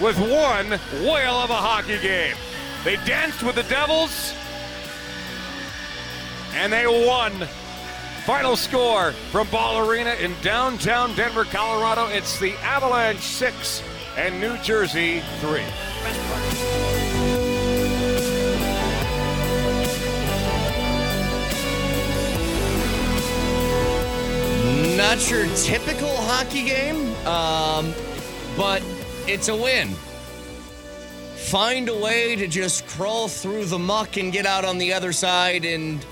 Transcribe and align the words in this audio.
with 0.00 0.18
one 0.18 0.70
whale 1.04 1.34
of 1.34 1.50
a 1.50 1.54
hockey 1.54 1.98
game. 2.00 2.36
They 2.84 2.96
danced 3.04 3.42
with 3.42 3.54
the 3.54 3.62
Devils 3.64 4.34
and 6.54 6.72
they 6.72 6.86
won. 6.86 7.32
Final 8.24 8.56
score 8.56 9.12
from 9.30 9.46
Ball 9.48 9.86
Arena 9.86 10.14
in 10.14 10.34
downtown 10.40 11.14
Denver, 11.14 11.44
Colorado. 11.44 12.06
It's 12.06 12.38
the 12.38 12.54
Avalanche 12.62 13.20
6 13.20 13.82
and 14.16 14.40
New 14.40 14.56
Jersey 14.58 15.20
3. 15.40 15.60
Not 24.96 25.30
your 25.30 25.46
typical 25.56 26.16
hockey 26.16 26.64
game, 26.64 27.14
um, 27.26 27.92
but 28.56 28.82
it's 29.26 29.48
a 29.48 29.56
win. 29.56 29.88
Find 31.36 31.88
a 31.88 31.98
way 31.98 32.36
to 32.36 32.46
just 32.46 32.86
crawl 32.86 33.28
through 33.28 33.66
the 33.66 33.78
muck 33.78 34.16
and 34.16 34.32
get 34.32 34.46
out 34.46 34.64
on 34.64 34.78
the 34.78 34.92
other 34.92 35.12
side 35.12 35.64
and 35.64 36.04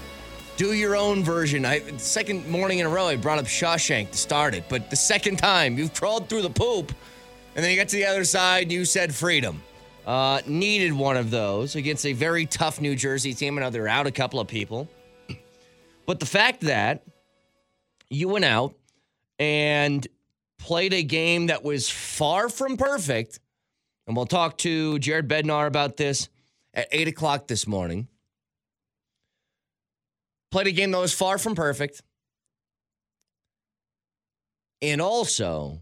do 0.56 0.72
your 0.74 0.94
own 0.94 1.24
version. 1.24 1.64
I 1.64 1.80
second 1.96 2.48
morning 2.48 2.78
in 2.78 2.86
a 2.86 2.88
row 2.88 3.06
I 3.06 3.16
brought 3.16 3.38
up 3.38 3.46
Shawshank 3.46 4.10
to 4.10 4.18
start 4.18 4.54
it, 4.54 4.64
but 4.68 4.90
the 4.90 4.96
second 4.96 5.38
time 5.38 5.78
you've 5.78 5.94
crawled 5.94 6.28
through 6.28 6.42
the 6.42 6.50
poop 6.50 6.92
and 7.54 7.64
then 7.64 7.70
you 7.70 7.76
get 7.76 7.88
to 7.90 7.96
the 7.96 8.06
other 8.06 8.24
side 8.24 8.70
you 8.70 8.84
said 8.84 9.14
freedom. 9.14 9.62
Uh, 10.06 10.40
needed 10.46 10.92
one 10.92 11.16
of 11.16 11.30
those 11.30 11.76
against 11.76 12.04
a 12.04 12.12
very 12.12 12.44
tough 12.44 12.80
New 12.80 12.96
Jersey 12.96 13.34
team. 13.34 13.56
I 13.56 13.62
know 13.62 13.70
they're 13.70 13.86
out 13.86 14.06
a 14.06 14.10
couple 14.10 14.40
of 14.40 14.48
people. 14.48 14.88
But 16.06 16.18
the 16.18 16.26
fact 16.26 16.62
that 16.62 17.04
you 18.10 18.28
went 18.28 18.44
out 18.44 18.74
and 19.38 20.06
played 20.62 20.94
a 20.94 21.02
game 21.02 21.48
that 21.48 21.64
was 21.64 21.90
far 21.90 22.48
from 22.48 22.76
perfect, 22.76 23.40
and 24.06 24.16
we'll 24.16 24.26
talk 24.26 24.56
to 24.58 24.96
Jared 25.00 25.28
Bednar 25.28 25.66
about 25.66 25.96
this 25.96 26.28
at 26.72 26.86
8 26.92 27.08
o'clock 27.08 27.48
this 27.48 27.66
morning. 27.66 28.06
Played 30.52 30.68
a 30.68 30.72
game 30.72 30.92
that 30.92 31.00
was 31.00 31.12
far 31.12 31.36
from 31.36 31.56
perfect. 31.56 32.00
And 34.80 35.00
also 35.00 35.80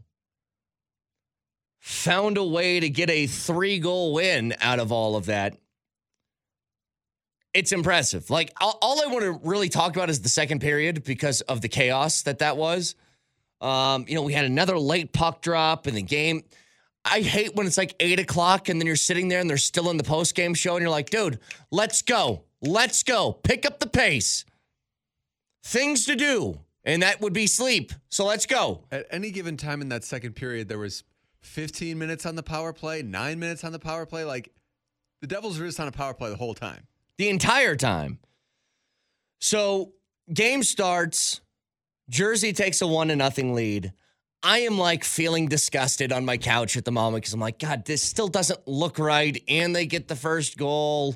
found 1.81 2.39
a 2.39 2.45
way 2.45 2.81
to 2.81 2.89
get 2.89 3.11
a 3.11 3.27
three 3.27 3.79
goal 3.79 4.15
win 4.15 4.55
out 4.61 4.79
of 4.79 4.93
all 4.93 5.15
of 5.15 5.27
that. 5.27 5.57
It's 7.53 7.73
impressive. 7.73 8.31
Like, 8.31 8.53
all, 8.61 8.79
all 8.81 9.03
I 9.03 9.13
want 9.13 9.25
to 9.25 9.41
really 9.47 9.69
talk 9.69 9.95
about 9.95 10.09
is 10.09 10.23
the 10.23 10.29
second 10.29 10.61
period 10.61 11.05
because 11.05 11.43
of 11.43 11.61
the 11.61 11.69
chaos 11.69 12.23
that 12.23 12.39
that 12.39 12.57
was. 12.57 12.95
Um, 13.61 14.07
you 14.09 14.15
know, 14.15 14.23
we 14.23 14.33
had 14.33 14.45
another 14.45 14.79
late 14.79 15.13
puck 15.13 15.43
drop 15.43 15.87
in 15.87 15.95
the 15.95 16.03
game. 16.03 16.45
I 17.05 17.21
hate 17.21 17.55
when 17.55 17.67
it's 17.67 17.79
like 17.79 17.95
eight 18.01 18.21
o'clock 18.21 18.69
and 18.69 18.81
then 18.81 18.87
you're 18.87 18.97
sitting 18.97 19.29
there 19.29 19.41
and 19.41 19.49
they're 19.49 19.57
still 19.57 19.91
in 19.91 19.97
the 19.97 20.05
post 20.05 20.35
game 20.35 20.55
show 20.55 20.75
and 20.77 20.83
you're 20.83 20.91
like, 20.91 21.11
dude, 21.11 21.39
let's 21.71 22.03
go. 22.03 22.45
Let's 22.63 23.03
go. 23.03 23.33
Pick 23.33 23.65
up 23.65 23.79
the 23.81 23.89
pace. 23.89 24.45
Things 25.65 26.05
to 26.07 26.17
do. 26.17 26.61
And 26.85 27.03
that 27.03 27.21
would 27.21 27.33
be 27.33 27.47
sleep. 27.47 27.93
So 28.09 28.25
let's 28.25 28.47
go. 28.47 28.85
At 28.91 29.07
any 29.11 29.31
given 29.31 29.57
time 29.57 29.81
in 29.83 29.89
that 29.91 30.05
second 30.05 30.35
period, 30.35 30.69
there 30.69 30.79
was 30.79 31.05
15 31.43 31.99
minutes 31.99 32.27
on 32.27 32.37
the 32.37 32.43
power 32.43 32.73
play, 32.73 33.03
nine 33.03 33.39
minutes 33.39 33.65
on 33.65 33.73
the 33.73 33.79
power 33.79 34.07
play. 34.07 34.25
Like 34.25 34.51
the 35.21 35.27
Devils 35.27 35.59
were 35.59 35.67
just 35.67 35.81
on 35.81 35.89
a 35.89 35.93
power 35.93 36.15
play 36.15 36.31
the 36.31 36.37
whole 36.37 36.55
time. 36.55 36.87
the 37.19 37.29
entire 37.29 37.77
time. 37.77 38.19
So 39.41 39.93
game 40.33 40.63
starts. 40.63 41.41
Jersey 42.11 42.53
takes 42.53 42.83
a 42.83 42.87
one 42.87 43.09
to 43.09 43.17
nothing 43.17 43.55
lead. 43.55 43.93
I 44.43 44.61
am 44.61 44.79
like 44.79 45.05
feeling 45.05 45.49
disgusted 45.49 46.13
on 46.13 46.25
my 46.25 46.37
couch 46.37 46.77
at 46.77 46.85
the 46.85 46.91
moment 46.91 47.23
because 47.23 47.35
I'm 47.35 47.41
like, 47.41 47.59
God, 47.59 47.85
this 47.85 48.03
still 48.03 48.29
doesn't 48.29 48.67
look 48.67 48.99
right. 48.99 49.41
And 49.49 49.75
they 49.75 49.87
get 49.87 50.09
the 50.09 50.17
first 50.17 50.59
goal. 50.59 51.15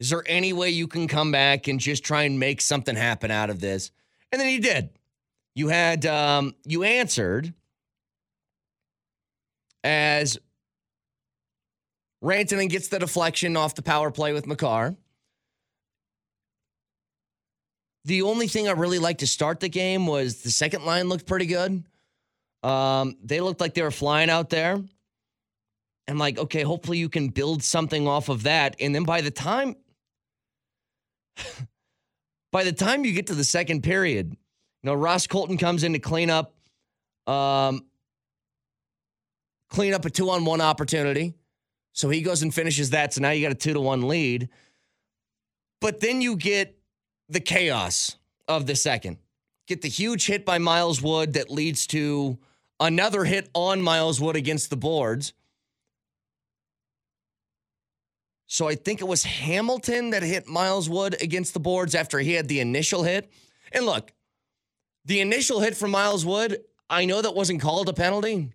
Is 0.00 0.10
there 0.10 0.24
any 0.26 0.52
way 0.52 0.70
you 0.70 0.86
can 0.86 1.08
come 1.08 1.32
back 1.32 1.66
and 1.66 1.80
just 1.80 2.04
try 2.04 2.22
and 2.22 2.38
make 2.38 2.60
something 2.60 2.94
happen 2.94 3.30
out 3.30 3.48
of 3.48 3.60
this? 3.60 3.90
And 4.32 4.40
then 4.40 4.48
he 4.48 4.58
did. 4.58 4.90
You 5.54 5.68
had 5.68 6.04
um, 6.04 6.54
you 6.66 6.82
answered 6.82 7.54
as 9.82 10.36
Rantanen 12.22 12.68
gets 12.68 12.88
the 12.88 12.98
deflection 12.98 13.56
off 13.56 13.76
the 13.76 13.82
power 13.82 14.10
play 14.10 14.32
with 14.32 14.46
Makar. 14.46 14.96
The 18.04 18.22
only 18.22 18.48
thing 18.48 18.68
I 18.68 18.72
really 18.72 18.98
liked 18.98 19.20
to 19.20 19.26
start 19.26 19.60
the 19.60 19.68
game 19.68 20.06
was 20.06 20.42
the 20.42 20.50
second 20.50 20.84
line 20.84 21.08
looked 21.08 21.26
pretty 21.26 21.46
good. 21.46 21.84
Um, 22.62 23.16
they 23.22 23.40
looked 23.40 23.60
like 23.60 23.74
they 23.74 23.82
were 23.82 23.90
flying 23.90 24.30
out 24.30 24.50
there. 24.50 24.82
I'm 26.06 26.18
like, 26.18 26.38
okay, 26.38 26.62
hopefully 26.62 26.98
you 26.98 27.08
can 27.08 27.28
build 27.28 27.62
something 27.62 28.06
off 28.06 28.28
of 28.28 28.42
that. 28.42 28.76
And 28.78 28.94
then 28.94 29.04
by 29.04 29.22
the 29.22 29.30
time 29.30 29.76
by 32.52 32.64
the 32.64 32.72
time 32.72 33.04
you 33.04 33.12
get 33.12 33.28
to 33.28 33.34
the 33.34 33.44
second 33.44 33.82
period, 33.82 34.30
you 34.30 34.36
know, 34.90 34.94
Ross 34.94 35.26
Colton 35.26 35.56
comes 35.56 35.82
in 35.82 35.94
to 35.94 35.98
clean 35.98 36.30
up 36.30 36.54
um 37.26 37.86
clean 39.70 39.94
up 39.94 40.04
a 40.04 40.10
two 40.10 40.30
on 40.30 40.44
one 40.44 40.60
opportunity. 40.60 41.34
So 41.92 42.10
he 42.10 42.20
goes 42.22 42.42
and 42.42 42.52
finishes 42.54 42.90
that. 42.90 43.14
So 43.14 43.22
now 43.22 43.30
you 43.30 43.42
got 43.42 43.52
a 43.52 43.56
two 43.56 43.72
to 43.72 43.80
one 43.80 44.08
lead. 44.08 44.48
But 45.80 46.00
then 46.00 46.20
you 46.20 46.36
get 46.36 46.73
the 47.28 47.40
chaos 47.40 48.16
of 48.48 48.66
the 48.66 48.76
second. 48.76 49.18
Get 49.66 49.82
the 49.82 49.88
huge 49.88 50.26
hit 50.26 50.44
by 50.44 50.58
Miles 50.58 51.00
Wood 51.00 51.34
that 51.34 51.50
leads 51.50 51.86
to 51.88 52.38
another 52.78 53.24
hit 53.24 53.48
on 53.54 53.80
Miles 53.80 54.20
Wood 54.20 54.36
against 54.36 54.70
the 54.70 54.76
boards. 54.76 55.32
So 58.46 58.68
I 58.68 58.74
think 58.74 59.00
it 59.00 59.08
was 59.08 59.24
Hamilton 59.24 60.10
that 60.10 60.22
hit 60.22 60.46
Miles 60.46 60.88
Wood 60.88 61.16
against 61.20 61.54
the 61.54 61.60
boards 61.60 61.94
after 61.94 62.18
he 62.18 62.34
had 62.34 62.46
the 62.46 62.60
initial 62.60 63.02
hit. 63.02 63.32
And 63.72 63.86
look, 63.86 64.12
the 65.06 65.20
initial 65.20 65.60
hit 65.60 65.76
from 65.76 65.90
Miles 65.90 66.26
Wood, 66.26 66.58
I 66.88 67.06
know 67.06 67.22
that 67.22 67.34
wasn't 67.34 67.62
called 67.62 67.88
a 67.88 67.94
penalty. 67.94 68.52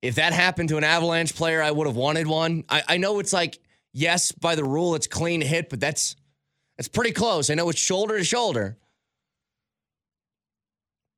If 0.00 0.14
that 0.14 0.32
happened 0.32 0.68
to 0.68 0.76
an 0.76 0.84
Avalanche 0.84 1.34
player, 1.34 1.60
I 1.60 1.72
would 1.72 1.88
have 1.88 1.96
wanted 1.96 2.28
one. 2.28 2.64
I, 2.68 2.82
I 2.88 2.96
know 2.98 3.18
it's 3.18 3.32
like, 3.32 3.58
yes, 3.92 4.30
by 4.30 4.54
the 4.54 4.64
rule, 4.64 4.94
it's 4.94 5.08
clean 5.08 5.40
hit, 5.40 5.68
but 5.68 5.80
that's 5.80 6.14
that's 6.78 6.88
pretty 6.88 7.12
close. 7.12 7.50
I 7.50 7.54
know 7.54 7.68
it's 7.68 7.80
shoulder 7.80 8.16
to 8.16 8.24
shoulder, 8.24 8.78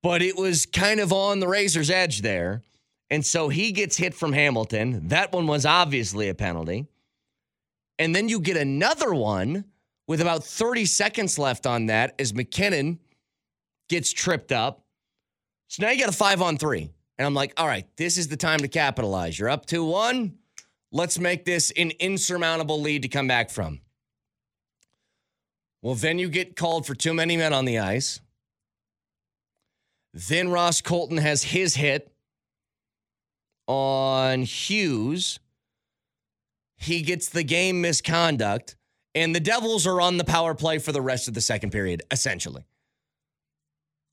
but 0.03 0.23
it 0.23 0.37
was 0.37 0.65
kind 0.65 1.01
of 1.01 1.13
on 1.13 1.39
the 1.39 1.47
razor's 1.47 1.91
edge 1.91 2.23
there. 2.23 2.63
And 3.11 3.25
so 3.25 3.49
he 3.51 3.73
gets 3.73 3.97
hit 3.97 4.15
from 4.15 4.33
Hamilton. 4.33 5.09
That 5.09 5.33
one 5.33 5.47
was 5.47 5.67
obviously 5.67 6.29
a 6.29 6.35
penalty. 6.35 6.87
And 7.99 8.17
then 8.17 8.29
you 8.29 8.41
get 8.41 8.57
another 8.57 9.13
one 9.13 9.65
with 10.07 10.23
about 10.23 10.45
30 10.45 10.87
seconds 10.87 11.39
left 11.39 11.67
on 11.67 11.87
that 11.87 12.15
as 12.19 12.33
MacKinnon 12.33 12.99
gets 13.89 14.13
tripped 14.13 14.53
up. 14.53 14.85
So 15.69 15.83
now 15.83 15.91
you 15.91 16.01
got 16.01 16.09
a 16.09 16.17
five 16.17 16.41
on 16.41 16.57
three. 16.57 16.91
And 17.19 17.27
I'm 17.27 17.35
like, 17.35 17.53
all 17.59 17.67
right, 17.67 17.85
this 17.99 18.17
is 18.17 18.29
the 18.29 18.37
time 18.37 18.61
to 18.61 18.69
capitalize. 18.69 19.39
You're 19.39 19.51
up 19.51 19.67
2 19.67 19.85
1. 19.85 20.35
Let's 20.91 21.19
make 21.19 21.45
this 21.45 21.71
an 21.77 21.91
insurmountable 22.01 22.81
lead 22.81 23.03
to 23.03 23.09
come 23.09 23.29
back 23.29 23.51
from. 23.51 23.81
Well, 25.83 25.95
then 25.95 26.19
you 26.19 26.29
get 26.29 26.57
called 26.57 26.87
for 26.87 26.95
too 26.95 27.15
many 27.15 27.37
men 27.37 27.53
on 27.53 27.65
the 27.65 27.79
ice. 27.79 28.21
Then 30.13 30.51
Ross 30.51 30.81
Colton 30.81 31.19
has 31.19 31.43
his 31.45 31.77
hit 31.77 32.13
on 33.67 34.43
Hughes. 34.43 35.39
He 36.77 37.03
gets 37.03 37.29
the 37.29 37.43
game 37.43 37.81
misconduct, 37.81 38.77
and 39.15 39.35
the 39.35 39.41
Devils 39.41 39.87
are 39.87 40.01
on 40.01 40.17
the 40.17 40.25
power 40.25 40.55
play 40.55 40.79
for 40.79 40.93
the 40.93 41.03
rest 41.03 41.29
of 41.29 41.35
the 41.35 41.41
second 41.41 41.71
period, 41.71 42.03
essentially. 42.11 42.65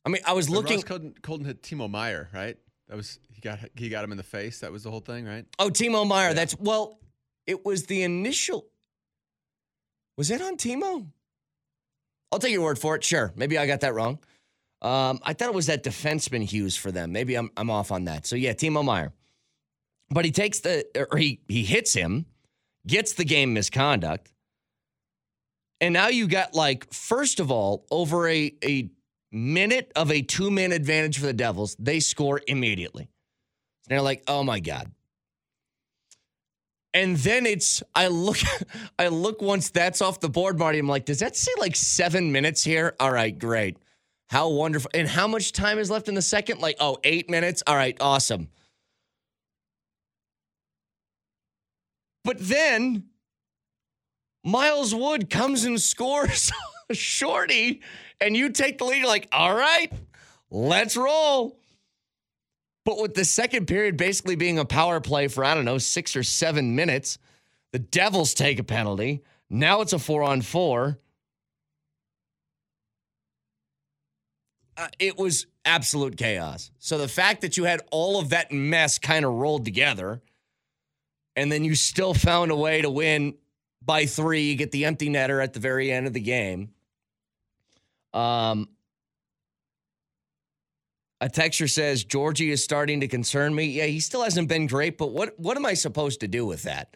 I 0.06 0.10
mean, 0.10 0.22
I 0.26 0.34
was 0.34 0.48
But 0.48 0.54
looking. 0.54 0.78
Ross 0.78 0.84
Colton, 0.84 1.16
Colton 1.22 1.46
hit 1.46 1.64
Timo 1.64 1.90
Meier, 1.90 2.30
right? 2.34 2.58
That 2.88 2.96
was 2.96 3.20
he 3.34 3.42
got 3.42 3.60
he 3.76 3.90
got 3.90 4.04
him 4.04 4.12
in 4.12 4.18
the 4.18 4.24
face. 4.24 4.60
That 4.60 4.72
was 4.72 4.84
the 4.84 4.92
whole 4.92 5.02
thing, 5.02 5.26
right? 5.26 5.46
Oh, 5.60 5.70
Timo 5.70 6.08
Meier. 6.08 6.34
That's 6.34 6.58
well, 6.60 7.00
it 7.46 7.66
was 7.66 7.88
the 7.88 8.04
initial. 8.04 8.68
Was 10.18 10.32
it 10.32 10.42
on 10.42 10.56
Timo? 10.58 11.08
I'll 12.32 12.40
take 12.40 12.52
your 12.52 12.62
word 12.64 12.80
for 12.80 12.96
it. 12.96 13.04
Sure. 13.04 13.32
Maybe 13.36 13.58
I 13.58 13.68
got 13.68 13.82
that 13.82 13.94
wrong. 13.94 14.20
Um, 14.82 15.20
I 15.24 15.34
thought 15.34 15.48
it 15.48 15.54
was 15.56 15.68
that 15.68 15.84
defenseman 15.84 16.44
Hughes 16.44 16.76
for 16.76 16.92
them. 16.92 17.12
Maybe 17.12 17.36
I'm 17.36 17.50
I'm 17.58 17.70
off 17.70 17.92
on 17.92 18.06
that. 18.06 18.28
So 18.28 18.36
yeah, 18.36 18.54
Timo 18.54 18.84
Meier. 18.84 19.12
But 20.10 20.26
he 20.26 20.32
takes 20.32 20.60
the 20.60 20.86
or 21.12 21.18
he 21.18 21.42
he 21.48 21.64
hits 21.64 21.94
him, 21.94 22.26
gets 22.86 23.14
the 23.14 23.26
game 23.26 23.54
misconduct. 23.54 24.32
And 25.80 25.94
now 25.94 26.08
you 26.08 26.28
got 26.28 26.54
like, 26.54 26.92
first 26.94 27.40
of 27.40 27.52
all, 27.52 27.86
over 27.92 28.28
a 28.28 28.54
a 28.64 28.90
minute 29.32 29.92
of 29.96 30.12
a 30.12 30.22
two-man 30.22 30.72
advantage 30.72 31.20
for 31.20 31.26
the 31.26 31.34
Devils, 31.34 31.76
they 31.80 32.00
score 32.00 32.42
immediately. 32.48 33.04
And 33.04 33.96
they're 33.96 34.02
like, 34.02 34.24
oh 34.28 34.44
my 34.44 34.60
God. 34.60 34.92
And 36.94 37.18
then 37.18 37.46
it's 37.46 37.84
I 37.94 38.08
look 38.08 38.38
I 39.00 39.08
look 39.10 39.42
once 39.42 39.70
that's 39.70 40.02
off 40.02 40.20
the 40.20 40.30
board, 40.30 40.58
Marty. 40.58 40.80
I'm 40.80 40.88
like, 40.88 41.06
does 41.06 41.20
that 41.20 41.36
say 41.36 41.52
like 41.58 41.76
seven 41.76 42.32
minutes 42.32 42.64
here? 42.64 42.96
All 43.00 43.12
right, 43.12 43.38
great. 43.38 43.78
How 44.30 44.50
wonderful. 44.50 44.92
And 44.94 45.08
how 45.08 45.28
much 45.28 45.54
time 45.54 45.80
is 45.80 45.90
left 45.90 46.10
in 46.10 46.16
the 46.16 46.22
second? 46.22 46.60
Like, 46.60 46.78
oh, 46.80 46.98
eight 47.04 47.30
minutes. 47.30 47.64
All 47.66 47.76
right, 47.76 47.96
awesome. 48.02 48.50
But 52.26 52.38
then 52.40 53.06
Miles 54.44 54.94
Wood 54.94 55.30
comes 55.30 55.64
and 55.64 55.80
scores 55.80 56.52
shorty, 56.92 57.82
and 58.20 58.36
you 58.36 58.50
take 58.50 58.80
the 58.80 58.86
lead. 58.86 59.06
Like, 59.06 59.30
all 59.32 59.56
right, 59.56 59.92
let's 60.52 60.98
roll. 60.98 61.58
But 62.88 63.02
with 63.02 63.16
the 63.16 63.26
second 63.26 63.66
period 63.68 63.98
basically 63.98 64.38
being 64.38 64.60
a 64.60 64.64
power 64.64 65.02
play 65.02 65.28
for, 65.28 65.44
I 65.44 65.54
don't 65.54 65.66
know, 65.66 65.78
six 65.78 66.16
or 66.16 66.24
seven 66.24 66.74
minutes, 66.74 67.18
the 67.74 67.80
Devils 67.80 68.34
take 68.34 68.60
a 68.60 68.64
penalty. 68.64 69.24
Now 69.50 69.82
it's 69.82 69.92
a 69.92 70.00
four 70.00 70.24
on 70.24 70.42
four. 70.42 70.98
Uh, 74.78 74.88
it 75.00 75.18
was 75.18 75.48
absolute 75.66 76.16
chaos. 76.16 76.72
So 76.80 76.98
the 76.98 77.10
fact 77.10 77.42
that 77.42 77.58
you 77.58 77.66
had 77.66 77.82
all 77.92 78.22
of 78.22 78.30
that 78.30 78.54
mess 78.54 78.98
kind 79.00 79.26
of 79.26 79.34
rolled 79.34 79.66
together, 79.66 80.22
and 81.36 81.52
then 81.52 81.66
you 81.66 81.76
still 81.76 82.14
found 82.14 82.52
a 82.52 82.56
way 82.56 82.82
to 82.82 82.90
win 82.90 83.34
by 83.82 84.06
three, 84.06 84.44
you 84.44 84.56
get 84.56 84.72
the 84.72 84.86
empty 84.86 85.10
netter 85.10 85.44
at 85.44 85.52
the 85.52 85.60
very 85.60 85.92
end 85.92 86.08
of 86.08 86.14
the 86.14 86.22
game. 86.22 86.70
Um, 88.14 88.70
a 91.20 91.30
texture 91.30 91.68
says 91.68 92.04
Georgie 92.04 92.52
is 92.52 92.64
starting 92.64 93.00
to 93.00 93.08
concern 93.08 93.54
me. 93.56 93.66
Yeah, 93.66 93.86
he 93.86 94.00
still 94.00 94.24
hasn't 94.24 94.48
been 94.48 94.68
great, 94.68 94.98
but 94.98 95.12
what 95.12 95.40
what 95.40 95.58
am 95.58 95.66
I 95.66 95.74
supposed 95.74 96.20
to 96.20 96.28
do 96.28 96.46
with 96.46 96.64
that? 96.64 96.96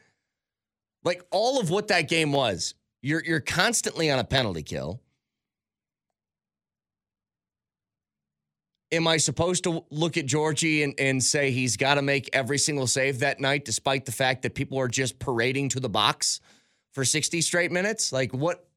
Like 1.04 1.26
all 1.32 1.60
of 1.60 1.70
what 1.70 1.88
that 1.88 2.08
game 2.08 2.32
was, 2.32 2.76
you're 3.02 3.24
you're 3.24 3.40
constantly 3.40 4.12
on 4.12 4.20
a 4.20 4.24
penalty 4.24 4.64
kill. 4.64 5.02
Am 8.94 9.08
I 9.08 9.18
supposed 9.18 9.64
to 9.64 9.86
look 9.90 10.18
at 10.18 10.26
Georgie 10.26 10.84
and, 10.84 10.94
and 11.00 11.24
say 11.24 11.52
he's 11.52 11.78
got 11.78 11.96
to 11.96 12.02
make 12.02 12.30
every 12.34 12.58
single 12.58 12.88
save 12.88 13.20
that 13.20 13.40
night, 13.40 13.64
despite 13.64 14.06
the 14.06 14.12
fact 14.12 14.42
that 14.42 14.54
people 14.54 14.78
are 14.78 14.90
just 14.90 15.18
parading 15.18 15.70
to 15.70 15.80
the 15.80 15.88
box 15.88 16.42
for 16.94 17.06
60 17.06 17.40
straight 17.40 17.72
minutes? 17.72 18.12
Like 18.12 18.34
what? 18.34 18.68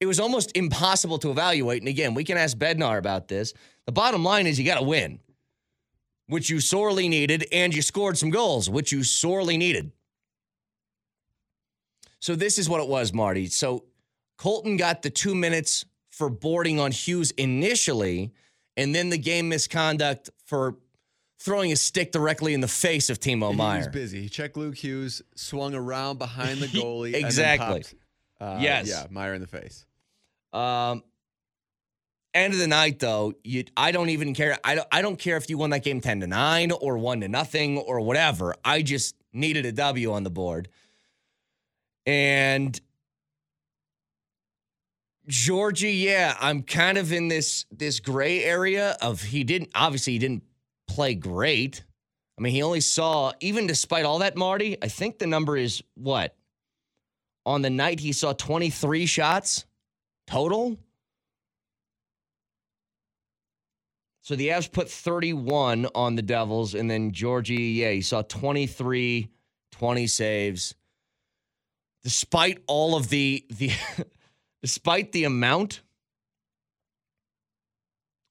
It 0.00 0.06
was 0.06 0.20
almost 0.20 0.56
impossible 0.56 1.18
to 1.18 1.30
evaluate. 1.30 1.82
And 1.82 1.88
again, 1.88 2.14
we 2.14 2.24
can 2.24 2.38
ask 2.38 2.56
Bednar 2.56 2.98
about 2.98 3.28
this. 3.28 3.52
The 3.86 3.92
bottom 3.92 4.22
line 4.22 4.46
is 4.46 4.58
you 4.58 4.64
got 4.64 4.78
to 4.78 4.84
win, 4.84 5.18
which 6.28 6.50
you 6.50 6.60
sorely 6.60 7.08
needed, 7.08 7.46
and 7.52 7.74
you 7.74 7.82
scored 7.82 8.16
some 8.16 8.30
goals, 8.30 8.70
which 8.70 8.92
you 8.92 9.02
sorely 9.02 9.56
needed. 9.56 9.90
So 12.20 12.34
this 12.34 12.58
is 12.58 12.68
what 12.68 12.80
it 12.80 12.88
was, 12.88 13.12
Marty. 13.12 13.46
So 13.46 13.84
Colton 14.36 14.76
got 14.76 15.02
the 15.02 15.10
two 15.10 15.34
minutes 15.34 15.84
for 16.10 16.28
boarding 16.28 16.80
on 16.80 16.90
Hughes 16.90 17.30
initially, 17.32 18.32
and 18.76 18.94
then 18.94 19.10
the 19.10 19.18
game 19.18 19.48
misconduct 19.48 20.30
for 20.44 20.76
throwing 21.40 21.70
a 21.72 21.76
stick 21.76 22.10
directly 22.12 22.54
in 22.54 22.60
the 22.60 22.68
face 22.68 23.10
of 23.10 23.20
Timo 23.20 23.52
He 23.52 23.56
was 23.78 23.88
busy. 23.88 24.22
He 24.22 24.28
checked 24.28 24.56
Luke 24.56 24.76
Hughes, 24.76 25.22
swung 25.36 25.74
around 25.74 26.18
behind 26.18 26.58
the 26.58 26.66
goalie. 26.78 27.14
Exactly. 27.14 27.66
And 27.66 27.84
then 27.84 27.92
popped, 28.40 28.58
uh, 28.58 28.62
Yes. 28.62 28.88
Yeah, 28.88 29.06
Meier 29.10 29.34
in 29.34 29.40
the 29.40 29.46
face. 29.46 29.86
Um, 30.52 31.02
end 32.34 32.54
of 32.54 32.58
the 32.58 32.66
night, 32.66 32.98
though, 32.98 33.34
you 33.44 33.64
I 33.76 33.92
don't 33.92 34.08
even 34.10 34.34
care. 34.34 34.58
I 34.64 34.76
don't, 34.76 34.88
I 34.90 35.02
don't 35.02 35.18
care 35.18 35.36
if 35.36 35.50
you 35.50 35.58
won 35.58 35.70
that 35.70 35.84
game 35.84 36.00
ten 36.00 36.20
to 36.20 36.26
nine 36.26 36.70
or 36.72 36.98
one 36.98 37.20
to 37.20 37.28
nothing 37.28 37.78
or 37.78 38.00
whatever. 38.00 38.54
I 38.64 38.82
just 38.82 39.14
needed 39.32 39.66
a 39.66 39.72
W 39.72 40.12
on 40.12 40.24
the 40.24 40.30
board, 40.30 40.68
and 42.06 42.80
Georgie, 45.28 45.92
yeah, 45.92 46.34
I'm 46.40 46.62
kind 46.62 46.96
of 46.96 47.12
in 47.12 47.28
this 47.28 47.66
this 47.70 48.00
gray 48.00 48.42
area 48.42 48.96
of 49.02 49.22
he 49.22 49.44
didn't 49.44 49.70
obviously 49.74 50.14
he 50.14 50.18
didn't 50.18 50.44
play 50.88 51.14
great. 51.14 51.84
I 52.38 52.40
mean, 52.40 52.54
he 52.54 52.62
only 52.62 52.80
saw 52.80 53.32
even 53.40 53.66
despite 53.66 54.06
all 54.06 54.20
that, 54.20 54.36
Marty. 54.36 54.78
I 54.82 54.88
think 54.88 55.18
the 55.18 55.26
number 55.26 55.56
is 55.56 55.82
what 55.94 56.34
on 57.44 57.62
the 57.62 57.70
night 57.70 58.00
he 58.00 58.12
saw 58.12 58.32
23 58.32 59.04
shots 59.06 59.66
total. 60.28 60.76
So 64.20 64.36
the 64.36 64.48
Avs 64.48 64.70
put 64.70 64.90
31 64.90 65.86
on 65.94 66.14
the 66.14 66.22
Devils, 66.22 66.74
and 66.74 66.90
then 66.90 67.12
Georgie, 67.12 67.54
yeah, 67.54 67.92
he 67.92 68.02
saw 68.02 68.20
23, 68.20 69.30
20 69.72 70.06
saves. 70.06 70.74
Despite 72.04 72.62
all 72.66 72.94
of 72.94 73.08
the 73.08 73.44
the 73.48 73.70
despite 74.62 75.12
the 75.12 75.24
amount 75.24 75.80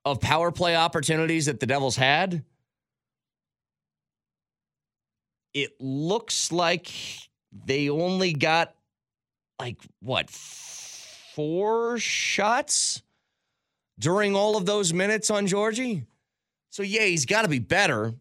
of 0.05 0.21
power 0.21 0.51
play 0.51 0.75
opportunities 0.75 1.47
that 1.47 1.59
the 1.59 1.65
Devils 1.65 1.95
had, 1.95 2.43
it 5.53 5.71
looks 5.79 6.51
like 6.51 6.91
they 7.51 7.89
only 7.89 8.33
got 8.33 8.75
like 9.59 9.77
what 10.01 10.29
four 11.37 11.99
shots 11.99 13.03
during 13.99 14.35
all 14.35 14.57
of 14.57 14.65
those 14.65 14.91
minutes 14.91 15.29
on 15.29 15.45
Georgie. 15.45 16.03
So 16.71 16.81
yeah, 16.81 17.03
he's 17.03 17.27
got 17.27 17.43
to 17.43 17.47
be 17.47 17.59
better. 17.59 18.15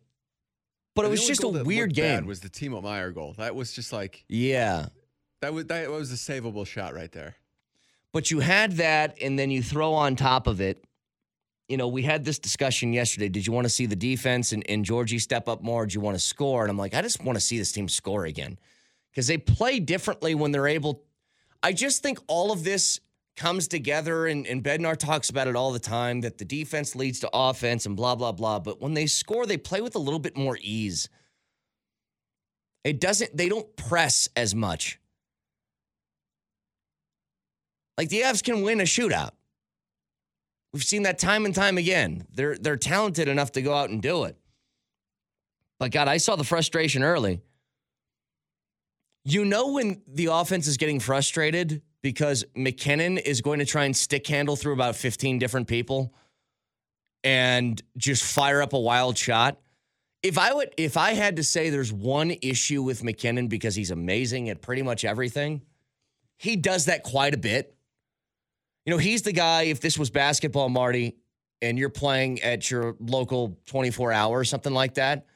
But 0.95 1.07
it 1.07 1.11
was 1.11 1.27
just 1.27 1.43
a 1.43 1.49
weird 1.49 1.95
game. 1.95 2.27
Was 2.27 2.41
the 2.41 2.51
Timo 2.51 2.83
Meier 2.83 3.13
goal? 3.13 3.35
That 3.39 3.55
was 3.55 3.73
just 3.73 3.91
like 3.91 4.23
yeah. 4.29 4.87
that 5.41 5.55
was 5.55 5.65
that 5.67 5.91
was 5.91 6.13
a 6.13 6.17
savable 6.17 6.67
shot 6.67 6.95
right 6.95 7.11
there. 7.11 7.37
But 8.13 8.31
you 8.31 8.41
had 8.41 8.73
that, 8.73 9.17
and 9.23 9.39
then 9.39 9.51
you 9.51 9.63
throw 9.63 9.95
on 9.95 10.17
top 10.17 10.47
of 10.47 10.61
it. 10.61 10.85
You 11.69 11.79
know, 11.79 11.89
we 11.89 12.03
had 12.03 12.23
this 12.23 12.39
discussion 12.39 12.93
yesterday. 12.93 13.31
Did 13.31 13.47
you 13.47 13.53
want 13.53 13.65
to 13.65 13.71
see 13.71 13.87
the 13.87 13.97
defense 13.97 14.53
and, 14.53 14.63
and 14.69 14.85
Georgie 14.85 15.19
step 15.19 15.49
up 15.49 15.63
more? 15.63 15.87
Did 15.87 15.95
you 15.95 16.01
want 16.03 16.17
to 16.17 16.23
score? 16.23 16.63
And 16.63 16.71
I'm 16.71 16.79
like, 16.79 16.95
I 16.95 17.01
just 17.01 17.25
want 17.25 17.37
to 17.37 17.41
see 17.41 17.57
this 17.57 17.73
team 17.73 17.89
score 17.89 18.27
again 18.27 18.59
because 19.11 19.27
they 19.27 19.39
play 19.39 19.81
differently 19.81 20.35
when 20.35 20.53
they're 20.53 20.69
able. 20.69 21.03
I 21.63 21.73
just 21.73 22.03
think 22.03 22.19
all 22.27 22.53
of 22.53 22.63
this 22.63 23.01
comes 23.37 23.69
together, 23.69 24.27
and, 24.27 24.47
and 24.47 24.63
Bednar 24.63 24.97
talks 24.97 25.31
about 25.31 25.47
it 25.47 25.57
all 25.57 25.73
the 25.73 25.79
time 25.79 26.23
that 26.23 26.39
the 26.39 26.45
defense 26.45 26.97
leads 26.97 27.21
to 27.21 27.31
offense 27.33 27.87
and 27.87 27.97
blah, 27.97 28.15
blah, 28.15 28.33
blah. 28.33 28.59
But 28.59 28.81
when 28.81 28.95
they 28.95 29.07
score, 29.07 29.47
they 29.47 29.59
play 29.59 29.81
with 29.81 29.95
a 29.95 30.01
little 30.01 30.19
bit 30.19 30.37
more 30.37 30.59
ease. 30.61 31.09
It 32.83 33.01
doesn't, 33.01 33.37
they 33.37 33.49
don't 33.49 33.77
press 33.77 34.29
as 34.37 34.55
much. 34.55 34.99
Like 37.99 38.09
the 38.09 38.23
Avs 38.23 38.43
can 38.43 38.63
win 38.63 38.81
a 38.81 38.85
shootout. 38.85 39.31
We've 40.73 40.85
seen 40.85 41.05
that 41.05 41.19
time 41.19 41.47
and 41.47 41.55
time 41.55 41.79
again. 41.79 42.27
They're 42.35 42.57
they're 42.59 42.77
talented 42.77 43.29
enough 43.29 43.53
to 43.53 43.63
go 43.63 43.73
out 43.73 43.89
and 43.89 44.03
do 44.03 44.25
it. 44.25 44.37
But 45.79 45.91
God, 45.91 46.07
I 46.07 46.19
saw 46.19 46.37
the 46.37 46.45
frustration 46.45 47.03
early. 47.03 47.41
You 49.25 49.45
know 49.45 49.73
when 49.73 50.03
the 50.07 50.27
offense 50.27 50.67
is 50.67 50.77
getting 50.77 51.01
frustrated 51.01 51.81
because 52.07 52.45
MacKinnon 52.55 53.19
is 53.19 53.41
going 53.41 53.59
to 53.59 53.65
try 53.65 53.85
and 53.85 53.97
stick 53.97 54.29
handle 54.29 54.55
through 54.55 54.75
about 54.75 54.95
15 54.95 55.41
different 55.41 55.67
people 55.67 56.15
and 57.25 57.83
just 57.97 58.23
fire 58.23 58.63
up 58.63 58.75
a 58.75 58.79
wild 58.79 59.19
shot. 59.19 59.59
If 60.23 60.39
I 60.39 60.55
would 60.55 60.73
if 60.77 60.97
I 60.97 61.15
had 61.15 61.35
to 61.35 61.43
say 61.43 61.69
there's 61.69 61.93
one 61.93 62.31
issue 62.43 62.81
with 62.81 63.03
MacKinnon 63.03 63.49
because 63.49 63.75
he's 63.75 63.91
amazing 63.91 64.49
at 64.51 64.63
pretty 64.63 64.83
much 64.83 65.05
everything, 65.05 65.63
he 66.37 66.55
does 66.55 66.85
that 66.85 67.03
quite 67.03 67.35
a 67.35 67.39
bit. 67.39 67.75
You 68.85 68.93
know, 68.93 68.99
he's 68.99 69.23
the 69.23 69.33
guy, 69.33 69.63
if 69.63 69.81
this 69.81 69.99
was 69.99 70.09
basketball, 70.09 70.69
Marty, 70.69 71.17
and 71.61 71.77
you're 71.77 71.89
playing 71.91 72.41
at 72.41 72.71
your 72.71 72.95
local 73.01 73.59
24 73.67 74.13
hour 74.13 74.39
or 74.39 74.45
something 74.45 74.73
like 74.73 74.95
that, 74.95 75.27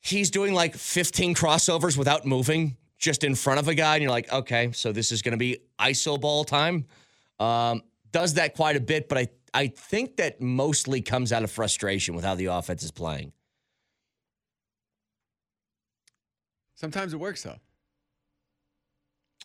he's 0.00 0.32
doing 0.32 0.52
like 0.52 0.74
15 0.74 1.36
crossovers 1.36 1.96
without 1.96 2.26
moving 2.26 2.76
just 3.00 3.24
in 3.24 3.34
front 3.34 3.58
of 3.58 3.66
a 3.66 3.74
guy. 3.74 3.94
And 3.94 4.02
you're 4.02 4.12
like, 4.12 4.32
okay, 4.32 4.70
so 4.72 4.92
this 4.92 5.10
is 5.10 5.22
going 5.22 5.32
to 5.32 5.38
be 5.38 5.58
ISO 5.80 6.20
ball 6.20 6.44
time. 6.44 6.84
Um, 7.40 7.82
does 8.12 8.34
that 8.34 8.54
quite 8.54 8.76
a 8.76 8.80
bit, 8.80 9.08
but 9.08 9.18
I, 9.18 9.28
I 9.52 9.66
think 9.68 10.16
that 10.18 10.40
mostly 10.40 11.00
comes 11.00 11.32
out 11.32 11.42
of 11.42 11.50
frustration 11.50 12.14
with 12.14 12.24
how 12.24 12.34
the 12.34 12.46
offense 12.46 12.82
is 12.82 12.90
playing. 12.90 13.32
Sometimes 16.74 17.12
it 17.12 17.16
works 17.18 17.42
though. 17.42 17.58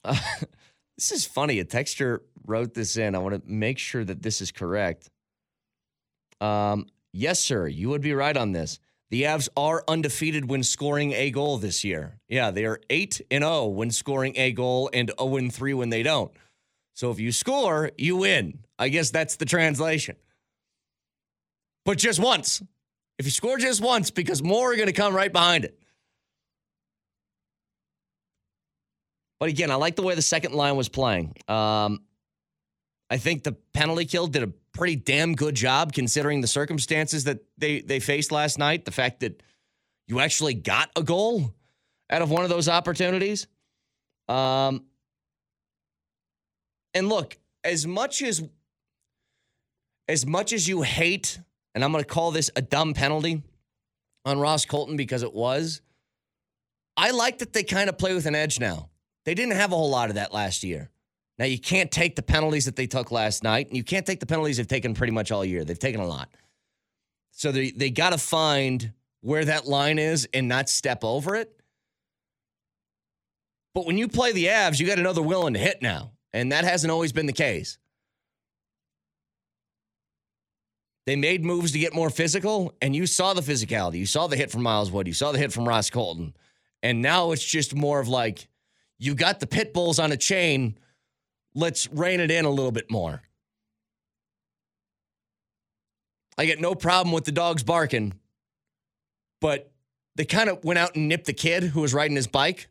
Uh, 0.04 0.16
this 0.98 1.12
is 1.12 1.26
funny. 1.26 1.60
A 1.60 1.66
texture 1.66 2.24
wrote 2.46 2.74
this 2.74 2.98
in. 2.98 3.16
I 3.16 3.20
want 3.20 3.36
to 3.36 3.52
make 3.52 3.80
sure 3.80 4.04
that 4.04 4.22
this 4.22 4.42
is 4.42 4.52
correct. 4.52 5.10
Um, 6.42 6.88
yes, 7.14 7.40
sir. 7.40 7.68
You 7.68 7.90
would 7.90 8.02
be 8.02 8.14
right 8.14 8.36
on 8.36 8.52
this. 8.52 8.80
The 9.12 9.24
Avs 9.24 9.50
are 9.56 9.84
undefeated 9.88 10.50
when 10.50 10.64
scoring 10.64 11.14
a 11.14 11.30
goal 11.30 11.58
this 11.58 11.84
year. 11.84 12.20
Yeah, 12.28 12.52
they 12.52 12.66
are 12.66 12.80
8 12.90 13.22
and 13.30 13.44
0 13.44 13.68
when 13.68 13.92
scoring 13.92 14.34
a 14.36 14.52
goal 14.52 14.90
and 14.94 15.12
0 15.20 15.38
and 15.38 15.54
3 15.54 15.74
when 15.74 15.90
they 15.90 16.04
don't. 16.04 16.32
So 16.96 17.12
if 17.12 17.20
you 17.20 17.32
score, 17.32 17.92
you 17.98 18.18
win. 18.18 18.60
I 18.80 18.90
guess 18.90 19.12
that's 19.12 19.36
the 19.36 19.46
translation. 19.46 20.16
But 21.84 21.98
just 21.98 22.20
once. 22.20 22.64
If 23.18 23.26
you 23.26 23.32
score 23.32 23.58
just 23.58 23.82
once, 23.82 24.12
because 24.12 24.42
more 24.42 24.74
are 24.74 24.76
going 24.76 24.88
to 24.88 24.94
come 24.94 25.14
right 25.14 25.32
behind 25.32 25.66
it. 25.66 25.80
But 29.40 29.50
again, 29.50 29.70
I 29.70 29.76
like 29.76 29.96
the 29.96 30.02
way 30.02 30.16
the 30.16 30.22
second 30.22 30.54
line 30.54 30.76
was 30.76 30.90
playing. 30.90 31.36
Um, 31.48 32.02
I 33.10 33.18
think 33.18 33.44
the 33.44 33.52
penalty 33.74 34.06
kill 34.06 34.28
did 34.28 34.44
a 34.44 34.52
pretty 34.76 34.96
damn 34.96 35.34
good 35.34 35.56
job 35.56 35.94
considering 35.94 36.42
the 36.42 36.48
circumstances 36.48 37.24
that 37.24 37.40
they 37.58 37.82
they 37.82 38.00
faced 38.00 38.32
last 38.32 38.60
night. 38.60 38.86
The 38.86 38.92
fact 38.92 39.22
that 39.22 39.42
you 40.08 40.20
actually 40.20 40.54
got 40.54 40.90
a 40.96 41.04
goal 41.04 41.54
out 42.10 42.22
of 42.22 42.30
one 42.30 42.44
of 42.44 42.50
those 42.50 42.70
opportunities. 42.70 43.48
Um, 44.28 44.86
and 46.94 47.10
look, 47.10 47.38
as 47.64 47.88
much 47.88 48.22
as 48.22 48.44
as 50.08 50.26
much 50.26 50.54
as 50.54 50.68
you 50.68 50.82
hate, 50.84 51.40
and 51.74 51.84
I'm 51.84 51.92
going 51.92 52.04
to 52.04 52.08
call 52.08 52.32
this 52.32 52.52
a 52.56 52.62
dumb 52.62 52.94
penalty 52.94 53.42
on 54.24 54.40
Ross 54.40 54.66
Colton 54.66 54.98
because 54.98 55.24
it 55.24 55.34
was. 55.34 55.82
I 56.98 57.12
like 57.12 57.40
that 57.40 57.54
they 57.54 57.64
kind 57.64 57.90
of 57.90 57.98
play 57.98 58.14
with 58.14 58.26
an 58.26 58.36
edge 58.36 58.60
now. 58.60 58.90
They 59.26 59.34
didn't 59.34 59.56
have 59.56 59.72
a 59.72 59.76
whole 59.76 59.90
lot 59.90 60.10
of 60.10 60.16
that 60.16 60.34
last 60.34 60.64
year. 60.64 60.90
Now 61.38 61.46
you 61.46 61.60
can't 61.60 61.92
take 61.92 62.16
the 62.16 62.22
penalties 62.22 62.66
that 62.66 62.76
they 62.76 62.88
took 62.88 63.12
last 63.12 63.44
night, 63.44 63.68
and 63.68 63.76
you 63.76 63.84
can't 63.84 64.06
take 64.06 64.20
the 64.20 64.26
penalties 64.26 64.58
they've 64.58 64.68
taken 64.68 64.94
pretty 64.94 65.12
much 65.12 65.32
all 65.32 65.44
year. 65.44 65.66
They've 65.66 65.78
taken 65.78 66.02
a 66.02 66.08
lot. 66.08 66.30
So 67.32 67.52
they 67.52 67.72
they 67.72 67.90
got 67.90 68.12
to 68.12 68.18
find 68.18 68.94
where 69.22 69.44
that 69.46 69.68
line 69.68 70.00
is 70.00 70.28
and 70.34 70.48
not 70.48 70.70
step 70.70 71.04
over 71.04 71.36
it. 71.36 71.52
But 73.74 73.86
when 73.86 73.98
you 73.98 74.08
play 74.08 74.32
the 74.32 74.46
Avs, 74.46 74.80
you 74.80 74.88
got 74.88 75.00
another 75.00 75.22
willing 75.22 75.54
to 75.54 75.60
hit 75.60 75.82
now, 75.82 76.12
and 76.32 76.52
that 76.52 76.64
hasn't 76.64 76.92
always 76.92 77.12
been 77.12 77.26
the 77.26 77.34
case. 77.34 77.78
They 81.06 81.16
made 81.16 81.46
moves 81.46 81.72
to 81.74 81.80
get 81.80 81.94
more 81.94 82.10
physical, 82.10 82.74
and 82.82 82.96
you 82.96 83.06
saw 83.06 83.34
the 83.34 83.42
physicality. 83.42 83.98
You 83.98 84.08
saw 84.08 84.28
the 84.28 84.36
hit 84.36 84.50
from 84.50 84.64
Miles 84.64 84.92
Wood. 84.92 85.08
You 85.08 85.14
saw 85.14 85.32
the 85.32 85.38
hit 85.38 85.54
from 85.54 85.68
Ross 85.68 85.90
Colton. 85.90 86.34
And 86.82 87.02
now 87.02 87.32
it's 87.32 87.44
just 87.44 87.76
more 87.76 88.00
of 88.00 88.08
like, 88.08 88.48
you 88.98 89.14
got 89.14 89.40
the 89.40 89.46
pit 89.48 89.74
bulls 89.74 90.00
on 90.00 90.12
a 90.12 90.18
chain. 90.18 90.78
Let's 91.56 91.90
rein 91.92 92.20
it 92.20 92.30
in 92.30 92.46
a 92.46 92.50
little 92.50 92.72
bit 92.72 92.92
more. 92.92 93.22
I 96.38 96.46
get 96.46 96.60
no 96.60 96.76
problem 96.76 97.14
with 97.14 97.24
the 97.24 97.32
dogs 97.32 97.64
barking, 97.64 98.14
but 99.40 99.72
they 100.16 100.26
kind 100.26 100.50
of 100.50 100.64
went 100.66 100.78
out 100.78 100.96
and 100.96 101.08
nipped 101.08 101.26
the 101.26 101.34
kid 101.34 101.64
who 101.64 101.82
was 101.82 101.94
riding 101.94 102.18
his 102.18 102.28
bike. 102.28 102.68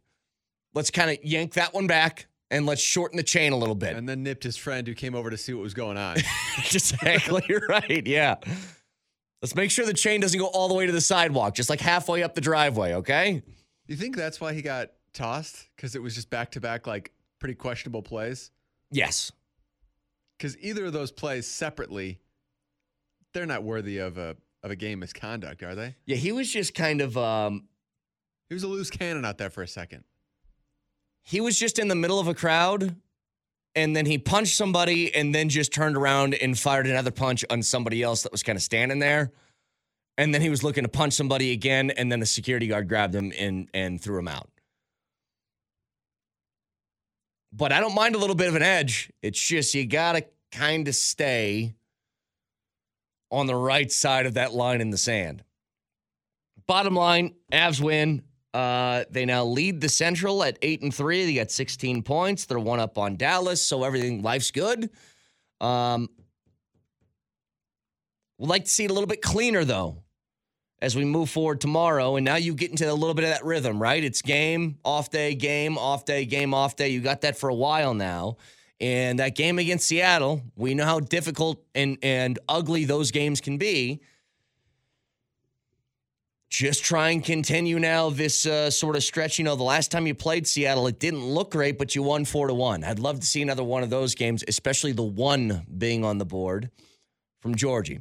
Let's 0.74 0.90
kind 0.90 1.10
of 1.10 1.24
yank 1.24 1.54
that 1.54 1.72
one 1.72 1.86
back 1.86 2.26
and 2.50 2.66
let's 2.66 2.82
shorten 2.82 3.16
the 3.16 3.22
chain 3.22 3.52
a 3.52 3.56
little 3.56 3.74
bit. 3.74 3.96
And 3.96 4.08
then 4.08 4.22
nipped 4.22 4.44
his 4.44 4.56
friend 4.56 4.86
who 4.86 4.94
came 4.94 5.14
over 5.14 5.30
to 5.30 5.38
see 5.38 5.54
what 5.54 5.62
was 5.62 5.74
going 5.74 5.96
on. 5.96 6.16
exactly 6.58 7.42
right. 7.68 8.06
Yeah. 8.06 8.36
Let's 9.40 9.54
make 9.54 9.70
sure 9.70 9.86
the 9.86 9.94
chain 9.94 10.20
doesn't 10.20 10.38
go 10.38 10.46
all 10.46 10.68
the 10.68 10.74
way 10.74 10.86
to 10.86 10.92
the 10.92 11.00
sidewalk, 11.00 11.54
just 11.54 11.70
like 11.70 11.80
halfway 11.80 12.22
up 12.22 12.34
the 12.34 12.40
driveway, 12.40 12.94
okay? 12.94 13.42
you 13.86 13.96
think 13.96 14.16
that's 14.16 14.40
why 14.40 14.52
he 14.54 14.62
got 14.62 14.90
tossed? 15.12 15.68
Because 15.76 15.94
it 15.94 16.02
was 16.02 16.14
just 16.14 16.30
back 16.30 16.52
to 16.52 16.60
back, 16.60 16.86
like 16.86 17.12
pretty 17.38 17.54
questionable 17.54 18.02
plays? 18.02 18.50
Yes. 18.90 19.32
Because 20.38 20.56
either 20.58 20.86
of 20.86 20.92
those 20.92 21.10
plays 21.12 21.46
separately, 21.46 22.18
they're 23.32 23.46
not 23.46 23.62
worthy 23.62 23.98
of 23.98 24.18
a 24.18 24.36
of 24.62 24.70
a 24.70 24.76
game 24.76 25.00
misconduct, 25.00 25.62
are 25.62 25.74
they? 25.74 25.94
Yeah, 26.06 26.16
he 26.16 26.32
was 26.32 26.50
just 26.50 26.74
kind 26.74 27.00
of 27.00 27.16
um 27.18 27.68
He 28.48 28.54
was 28.54 28.62
a 28.62 28.68
loose 28.68 28.90
cannon 28.90 29.24
out 29.24 29.38
there 29.38 29.50
for 29.50 29.62
a 29.62 29.68
second. 29.68 30.04
he 31.22 31.40
was 31.40 31.58
just 31.58 31.78
in 31.78 31.88
the 31.88 31.94
middle 31.94 32.18
of 32.20 32.28
a 32.28 32.34
crowd 32.34 32.96
and 33.74 33.96
then 33.96 34.06
he 34.06 34.18
punched 34.18 34.54
somebody 34.56 35.12
and 35.14 35.34
then 35.34 35.48
just 35.48 35.72
turned 35.72 35.96
around 35.96 36.34
and 36.34 36.58
fired 36.58 36.86
another 36.86 37.10
punch 37.10 37.44
on 37.50 37.62
somebody 37.62 38.02
else 38.02 38.22
that 38.22 38.30
was 38.30 38.42
kind 38.44 38.56
of 38.56 38.62
standing 38.62 39.00
there. 39.00 39.32
And 40.16 40.32
then 40.32 40.40
he 40.42 40.48
was 40.48 40.62
looking 40.62 40.84
to 40.84 40.88
punch 40.88 41.14
somebody 41.14 41.50
again 41.50 41.90
and 41.90 42.10
then 42.12 42.20
the 42.20 42.26
security 42.26 42.68
guard 42.68 42.88
grabbed 42.88 43.14
him 43.14 43.32
and 43.36 43.68
and 43.74 44.00
threw 44.00 44.18
him 44.18 44.28
out. 44.28 44.48
But 47.56 47.72
I 47.72 47.80
don't 47.80 47.94
mind 47.94 48.16
a 48.16 48.18
little 48.18 48.34
bit 48.34 48.48
of 48.48 48.56
an 48.56 48.62
edge. 48.62 49.12
It's 49.22 49.40
just 49.40 49.74
you 49.74 49.86
got 49.86 50.12
to 50.12 50.24
kind 50.50 50.88
of 50.88 50.94
stay 50.96 51.76
on 53.30 53.46
the 53.46 53.54
right 53.54 53.90
side 53.90 54.26
of 54.26 54.34
that 54.34 54.52
line 54.52 54.80
in 54.80 54.90
the 54.90 54.98
sand. 54.98 55.44
Bottom 56.66 56.94
line, 56.96 57.34
Avs 57.52 57.80
win. 57.80 58.22
Uh, 58.52 59.04
they 59.10 59.24
now 59.24 59.44
lead 59.44 59.80
the 59.80 59.88
Central 59.88 60.42
at 60.42 60.58
eight 60.62 60.82
and 60.82 60.94
three. 60.94 61.26
They 61.26 61.34
got 61.34 61.50
16 61.50 62.02
points. 62.02 62.46
They're 62.46 62.58
one 62.58 62.80
up 62.80 62.98
on 62.98 63.16
Dallas, 63.16 63.64
so 63.64 63.84
everything 63.84 64.22
life's 64.22 64.50
good. 64.50 64.90
Um, 65.60 66.08
would 68.38 68.50
like 68.50 68.64
to 68.64 68.70
see 68.70 68.84
it 68.84 68.90
a 68.90 68.94
little 68.94 69.08
bit 69.08 69.22
cleaner 69.22 69.64
though 69.64 70.03
as 70.80 70.96
we 70.96 71.04
move 71.04 71.30
forward 71.30 71.60
tomorrow. 71.60 72.16
And 72.16 72.24
now 72.24 72.36
you 72.36 72.54
get 72.54 72.70
into 72.70 72.90
a 72.90 72.92
little 72.92 73.14
bit 73.14 73.24
of 73.24 73.30
that 73.30 73.44
rhythm, 73.44 73.80
right? 73.80 74.02
It's 74.02 74.22
game, 74.22 74.78
off 74.84 75.10
day, 75.10 75.34
game, 75.34 75.78
off 75.78 76.04
day, 76.04 76.24
game, 76.24 76.52
off 76.52 76.76
day. 76.76 76.88
You 76.88 77.00
got 77.00 77.22
that 77.22 77.36
for 77.36 77.48
a 77.48 77.54
while 77.54 77.94
now. 77.94 78.36
And 78.80 79.18
that 79.18 79.34
game 79.34 79.58
against 79.58 79.86
Seattle, 79.86 80.42
we 80.56 80.74
know 80.74 80.84
how 80.84 81.00
difficult 81.00 81.64
and, 81.74 81.96
and 82.02 82.38
ugly 82.48 82.84
those 82.84 83.10
games 83.12 83.40
can 83.40 83.56
be. 83.56 84.00
Just 86.50 86.84
try 86.84 87.10
and 87.10 87.24
continue 87.24 87.78
now 87.78 88.10
this 88.10 88.46
uh, 88.46 88.70
sort 88.70 88.94
of 88.94 89.02
stretch. 89.02 89.38
You 89.38 89.44
know, 89.44 89.56
the 89.56 89.64
last 89.64 89.90
time 89.90 90.06
you 90.06 90.14
played 90.14 90.46
Seattle, 90.46 90.86
it 90.86 91.00
didn't 91.00 91.24
look 91.24 91.50
great, 91.50 91.78
but 91.78 91.94
you 91.94 92.02
won 92.02 92.24
four 92.24 92.46
to 92.46 92.54
one. 92.54 92.84
I'd 92.84 92.98
love 92.98 93.18
to 93.20 93.26
see 93.26 93.42
another 93.42 93.64
one 93.64 93.82
of 93.82 93.90
those 93.90 94.14
games, 94.14 94.44
especially 94.46 94.92
the 94.92 95.02
one 95.02 95.66
being 95.78 96.04
on 96.04 96.18
the 96.18 96.24
board 96.24 96.70
from 97.40 97.54
Georgie. 97.56 98.00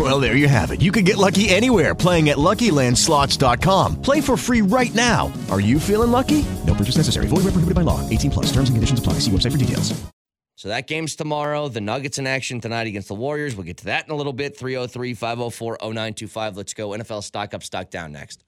Well, 0.00 0.18
there 0.18 0.34
you 0.34 0.48
have 0.48 0.70
it. 0.70 0.80
You 0.80 0.92
can 0.92 1.04
get 1.04 1.18
lucky 1.18 1.50
anywhere 1.50 1.94
playing 1.94 2.30
at 2.30 2.38
LuckyLandSlots.com. 2.38 4.00
Play 4.00 4.22
for 4.22 4.34
free 4.38 4.62
right 4.62 4.94
now. 4.94 5.30
Are 5.50 5.60
you 5.60 5.78
feeling 5.78 6.10
lucky? 6.10 6.42
No 6.66 6.72
purchase 6.72 6.96
necessary. 6.96 7.26
Void 7.26 7.44
where 7.44 7.52
prohibited 7.52 7.74
by 7.74 7.82
law. 7.82 8.00
18 8.08 8.30
plus. 8.30 8.46
Terms 8.46 8.70
and 8.70 8.76
conditions 8.76 8.98
apply. 8.98 9.14
See 9.14 9.30
website 9.30 9.52
for 9.52 9.58
details. 9.58 9.92
So 10.56 10.68
that 10.68 10.86
game's 10.86 11.16
tomorrow. 11.16 11.68
The 11.68 11.82
Nuggets 11.82 12.18
in 12.18 12.26
action 12.26 12.62
tonight 12.62 12.86
against 12.86 13.08
the 13.08 13.14
Warriors. 13.14 13.54
We'll 13.54 13.66
get 13.66 13.76
to 13.78 13.84
that 13.86 14.06
in 14.06 14.10
a 14.10 14.16
little 14.16 14.32
bit. 14.32 14.56
303 14.56 15.12
504 15.12 15.78
0925. 15.82 16.56
Let's 16.56 16.72
go. 16.72 16.90
NFL 16.90 17.22
stock 17.22 17.52
up, 17.52 17.62
stock 17.62 17.90
down 17.90 18.12
next. 18.12 18.42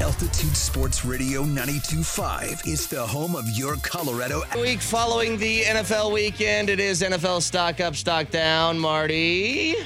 Altitude 0.00 0.56
Sports 0.56 1.04
Radio 1.04 1.44
92.5 1.44 2.66
is 2.66 2.88
the 2.88 3.06
home 3.06 3.36
of 3.36 3.48
your 3.50 3.76
Colorado. 3.76 4.42
Week 4.56 4.80
following 4.80 5.38
the 5.38 5.62
NFL 5.62 6.12
weekend, 6.12 6.68
it 6.68 6.80
is 6.80 7.02
NFL 7.02 7.40
stock 7.42 7.80
up, 7.80 7.94
stock 7.94 8.30
down. 8.30 8.76
Marty. 8.80 9.76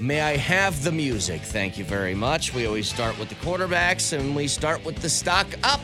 May 0.00 0.22
I 0.22 0.36
have 0.36 0.82
the 0.82 0.90
music? 0.90 1.42
Thank 1.42 1.76
you 1.76 1.84
very 1.84 2.14
much. 2.14 2.54
We 2.54 2.66
always 2.66 2.88
start 2.88 3.18
with 3.18 3.28
the 3.28 3.34
quarterbacks 3.36 4.18
and 4.18 4.34
we 4.34 4.48
start 4.48 4.82
with 4.84 4.96
the 4.96 5.10
stock 5.10 5.46
up. 5.62 5.80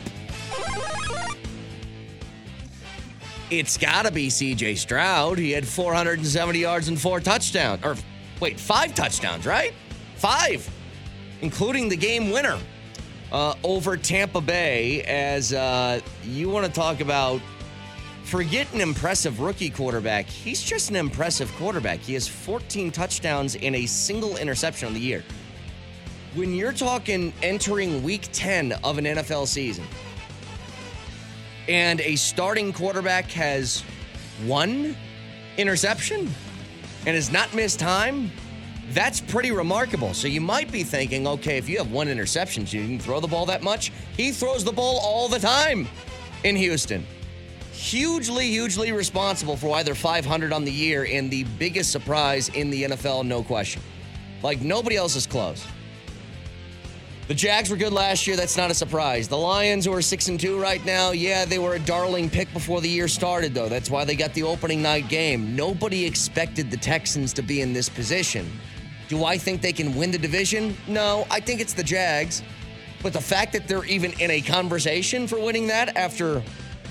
It's 3.51 3.77
got 3.77 4.05
to 4.05 4.11
be 4.11 4.27
CJ 4.27 4.77
Stroud. 4.77 5.37
He 5.37 5.51
had 5.51 5.67
470 5.67 6.59
yards 6.59 6.87
and 6.87 6.99
four 6.99 7.19
touchdowns. 7.19 7.85
Or, 7.85 7.95
wait, 8.41 8.59
five 8.59 8.95
touchdowns, 8.95 9.45
right? 9.45 9.73
Five, 10.15 10.67
including 11.41 11.87
the 11.87 11.95
game 11.95 12.31
winner. 12.31 12.59
uh, 13.31 13.53
over 13.63 13.97
Tampa 13.97 14.41
Bay 14.41 15.03
as 15.03 15.53
uh, 15.53 15.99
you 16.23 16.49
want 16.49 16.65
to 16.65 16.71
talk 16.71 17.01
about 17.01 17.41
forget 18.27 18.71
an 18.73 18.81
impressive 18.81 19.39
rookie 19.39 19.69
quarterback. 19.69 20.25
He's 20.25 20.61
just 20.61 20.89
an 20.89 20.97
impressive 20.97 21.49
quarterback. 21.55 21.99
He 21.99 22.13
has 22.15 22.27
14 22.27 22.91
touchdowns 22.91 23.55
and 23.55 23.73
a 23.73 23.85
single 23.85 24.35
interception 24.35 24.89
on 24.89 24.93
the 24.93 24.99
year. 24.99 25.23
When 26.35 26.53
you're 26.53 26.73
talking 26.73 27.31
entering 27.41 28.03
week 28.03 28.27
10 28.33 28.73
of 28.83 28.97
an 28.97 29.05
NFL 29.05 29.47
season 29.47 29.85
and 31.69 32.01
a 32.01 32.17
starting 32.17 32.73
quarterback 32.73 33.31
has 33.31 33.81
one 34.45 34.97
interception 35.55 36.29
and 37.05 37.15
has 37.15 37.31
not 37.31 37.53
missed 37.55 37.79
time, 37.79 38.29
that's 38.89 39.21
pretty 39.21 39.51
remarkable. 39.51 40.13
So 40.13 40.27
you 40.27 40.41
might 40.41 40.69
be 40.69 40.83
thinking, 40.83 41.25
okay, 41.27 41.57
if 41.57 41.69
you 41.69 41.77
have 41.77 41.93
one 41.93 42.09
interception, 42.09 42.65
you 42.67 42.85
can 42.85 42.99
throw 42.99 43.21
the 43.21 43.27
ball 43.27 43.45
that 43.45 43.63
much. 43.63 43.93
He 44.17 44.33
throws 44.33 44.65
the 44.65 44.73
ball 44.73 44.99
all 45.01 45.29
the 45.29 45.39
time 45.39 45.87
in 46.43 46.57
Houston. 46.57 47.05
Hugely, 47.77 48.47
hugely 48.47 48.91
responsible 48.91 49.55
for 49.55 49.67
why 49.67 49.83
they're 49.83 49.93
500 49.93 50.51
on 50.51 50.65
the 50.65 50.71
year 50.71 51.05
and 51.05 51.29
the 51.29 51.43
biggest 51.59 51.91
surprise 51.91 52.49
in 52.49 52.71
the 52.71 52.85
NFL, 52.85 53.23
no 53.23 53.43
question. 53.43 53.83
Like 54.41 54.61
nobody 54.61 54.95
else 54.95 55.15
is 55.15 55.27
close. 55.27 55.63
The 57.27 57.35
Jags 57.35 57.69
were 57.69 57.77
good 57.77 57.93
last 57.93 58.25
year. 58.25 58.35
That's 58.35 58.57
not 58.57 58.71
a 58.71 58.73
surprise. 58.73 59.27
The 59.27 59.37
Lions, 59.37 59.85
who 59.85 59.93
are 59.93 60.01
six 60.01 60.27
and 60.27 60.39
two 60.39 60.59
right 60.59 60.83
now, 60.85 61.11
yeah, 61.11 61.45
they 61.45 61.59
were 61.59 61.75
a 61.75 61.79
darling 61.79 62.31
pick 62.31 62.51
before 62.51 62.81
the 62.81 62.89
year 62.89 63.07
started, 63.07 63.53
though. 63.53 63.69
That's 63.69 63.91
why 63.91 64.05
they 64.05 64.15
got 64.15 64.33
the 64.33 64.41
opening 64.41 64.81
night 64.81 65.07
game. 65.07 65.55
Nobody 65.55 66.03
expected 66.03 66.71
the 66.71 66.77
Texans 66.77 67.31
to 67.33 67.43
be 67.43 67.61
in 67.61 67.73
this 67.73 67.89
position. 67.89 68.49
Do 69.07 69.23
I 69.23 69.37
think 69.37 69.61
they 69.61 69.71
can 69.71 69.95
win 69.95 70.09
the 70.09 70.17
division? 70.17 70.75
No, 70.87 71.27
I 71.29 71.39
think 71.41 71.61
it's 71.61 71.73
the 71.73 71.83
Jags. 71.83 72.41
But 73.03 73.13
the 73.13 73.21
fact 73.21 73.53
that 73.53 73.67
they're 73.67 73.85
even 73.85 74.13
in 74.19 74.31
a 74.31 74.41
conversation 74.41 75.27
for 75.27 75.37
winning 75.37 75.67
that 75.67 75.95
after 75.95 76.41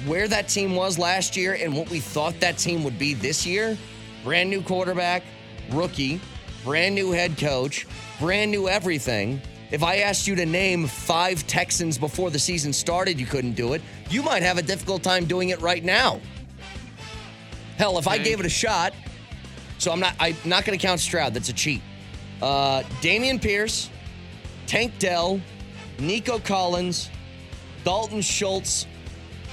where 0.04 0.28
that 0.28 0.48
team 0.48 0.74
was 0.74 0.98
last 0.98 1.36
year 1.36 1.54
and 1.54 1.74
what 1.74 1.88
we 1.90 2.00
thought 2.00 2.38
that 2.40 2.58
team 2.58 2.84
would 2.84 2.98
be 2.98 3.14
this 3.14 3.46
year 3.46 3.76
brand 4.24 4.50
new 4.50 4.60
quarterback, 4.60 5.22
rookie, 5.70 6.20
brand 6.64 6.96
new 6.96 7.12
head 7.12 7.38
coach, 7.38 7.86
brand 8.18 8.50
new 8.50 8.68
everything. 8.68 9.40
If 9.70 9.84
I 9.84 9.98
asked 9.98 10.26
you 10.26 10.34
to 10.34 10.44
name 10.44 10.88
five 10.88 11.46
Texans 11.46 11.96
before 11.96 12.30
the 12.30 12.38
season 12.38 12.72
started, 12.72 13.20
you 13.20 13.26
couldn't 13.26 13.52
do 13.52 13.72
it. 13.74 13.82
You 14.10 14.22
might 14.22 14.42
have 14.42 14.58
a 14.58 14.62
difficult 14.62 15.04
time 15.04 15.26
doing 15.26 15.50
it 15.50 15.60
right 15.60 15.82
now. 15.82 16.20
Hell, 17.76 17.98
if 17.98 18.08
I 18.08 18.18
gave 18.18 18.40
it 18.40 18.46
a 18.46 18.50
shot, 18.50 18.94
so 19.78 19.92
I'm 19.92 20.00
not 20.00 20.14
I'm 20.18 20.36
not 20.44 20.64
going 20.64 20.78
to 20.78 20.84
count 20.84 21.00
Stroud. 21.00 21.34
That's 21.34 21.50
a 21.50 21.52
cheat. 21.52 21.82
Uh, 22.42 22.82
Dameon 23.00 23.40
Pierce, 23.40 23.90
Tank 24.66 24.98
Dell, 24.98 25.40
Nico 25.98 26.38
Collins, 26.38 27.10
Dalton 27.84 28.22
Schultz. 28.22 28.86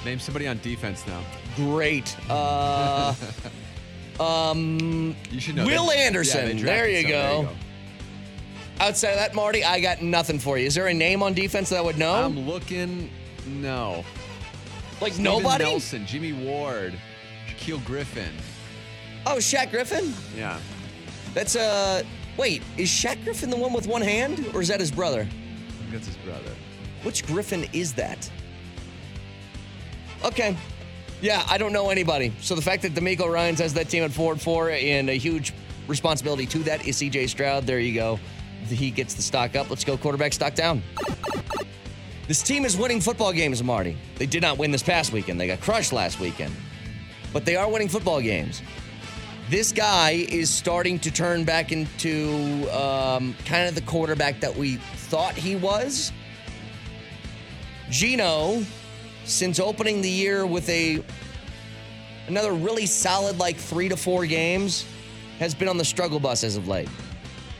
Name 0.05 0.19
somebody 0.19 0.47
on 0.47 0.59
defense 0.59 1.05
now. 1.07 1.21
Great. 1.55 2.15
Uh, 2.29 3.13
um, 4.19 5.15
You 5.31 5.39
should 5.39 5.55
know. 5.55 5.65
Will 5.65 5.87
They- 5.87 5.95
yeah, 5.97 6.01
Anderson. 6.03 6.45
they 6.45 6.51
drafted 6.53 6.67
there, 6.67 6.89
you 6.89 7.07
go. 7.07 7.49
Outside 8.79 9.11
of 9.11 9.19
that, 9.19 9.33
Marty, 9.35 9.63
I 9.63 9.79
got 9.79 10.01
nothing 10.01 10.39
for 10.39 10.57
you. 10.57 10.65
Is 10.65 10.75
there 10.75 10.87
a 10.87 10.93
name 10.93 11.23
on 11.23 11.33
defense 11.33 11.69
that 11.69 11.77
I 11.77 11.81
would 11.81 11.97
know? 11.97 12.13
I'm 12.13 12.39
looking. 12.47 13.09
No. 13.45 14.03
like 14.99 15.13
Steven 15.13 15.23
nobody? 15.23 15.63
Nelson, 15.63 16.05
Jimmy 16.05 16.33
Ward, 16.33 16.93
Shaquill 17.47 17.83
Griffin. 17.85 18.31
Oh, 19.25 19.35
Shaq 19.37 19.69
Griffin? 19.71 20.13
Yeah. 20.35 20.59
That's 21.33 21.55
uh 21.55 22.03
wait, 22.37 22.61
is 22.77 22.89
Shaq 22.89 23.23
Griffin 23.23 23.49
the 23.49 23.55
one 23.57 23.73
with 23.73 23.87
one 23.87 24.01
hand? 24.01 24.45
Or 24.53 24.61
is 24.61 24.67
that 24.67 24.79
his 24.79 24.91
brother? 24.91 25.21
I 25.21 25.73
think 25.79 25.91
that's 25.91 26.07
his 26.07 26.17
brother. 26.17 26.51
Which 27.03 27.25
Griffin 27.25 27.65
is 27.73 27.93
that? 27.93 28.29
Okay. 30.23 30.55
Yeah, 31.21 31.43
I 31.49 31.57
don't 31.57 31.71
know 31.71 31.89
anybody. 31.89 32.33
So 32.41 32.55
the 32.55 32.61
fact 32.61 32.81
that 32.83 32.93
DeMeco 32.93 33.31
Ryans 33.31 33.59
has 33.59 33.73
that 33.75 33.89
team 33.89 34.03
at 34.03 34.11
four 34.11 34.33
and 34.33 34.41
four 34.41 34.69
and 34.71 35.09
a 35.09 35.13
huge 35.13 35.53
responsibility 35.87 36.45
to 36.47 36.59
that 36.59 36.85
is 36.87 36.97
CJ 36.97 37.29
Stroud. 37.29 37.65
There 37.65 37.79
you 37.79 37.93
go. 37.93 38.19
He 38.67 38.91
gets 38.91 39.13
the 39.13 39.21
stock 39.21 39.55
up. 39.55 39.69
Let's 39.69 39.83
go 39.83 39.97
quarterback 39.97 40.33
stock 40.33 40.55
down. 40.55 40.81
This 42.27 42.41
team 42.41 42.63
is 42.63 42.77
winning 42.77 43.01
football 43.01 43.33
games, 43.33 43.61
Marty. 43.61 43.97
They 44.15 44.25
did 44.25 44.41
not 44.41 44.57
win 44.57 44.71
this 44.71 44.83
past 44.83 45.11
weekend. 45.11 45.39
They 45.39 45.47
got 45.47 45.59
crushed 45.59 45.91
last 45.91 46.19
weekend. 46.19 46.53
But 47.33 47.45
they 47.45 47.55
are 47.55 47.69
winning 47.69 47.89
football 47.89 48.21
games. 48.21 48.61
This 49.49 49.73
guy 49.73 50.11
is 50.29 50.49
starting 50.49 50.99
to 50.99 51.11
turn 51.11 51.43
back 51.43 51.71
into 51.73 52.67
um, 52.71 53.35
kind 53.45 53.67
of 53.67 53.75
the 53.75 53.81
quarterback 53.81 54.39
that 54.39 54.55
we 54.55 54.77
thought 54.77 55.35
he 55.35 55.57
was. 55.57 56.13
Geno, 57.89 58.63
since 59.25 59.59
opening 59.59 60.01
the 60.01 60.09
year 60.09 60.45
with 60.45 60.67
a 60.69 61.03
another 62.27 62.53
really 62.53 62.85
solid 62.85 63.37
like 63.39 63.57
three 63.57 63.89
to 63.89 63.97
four 63.97 64.25
games, 64.25 64.85
has 65.39 65.53
been 65.53 65.67
on 65.67 65.77
the 65.77 65.85
struggle 65.85 66.19
bus 66.19 66.43
as 66.43 66.55
of 66.55 66.67
late. 66.67 66.89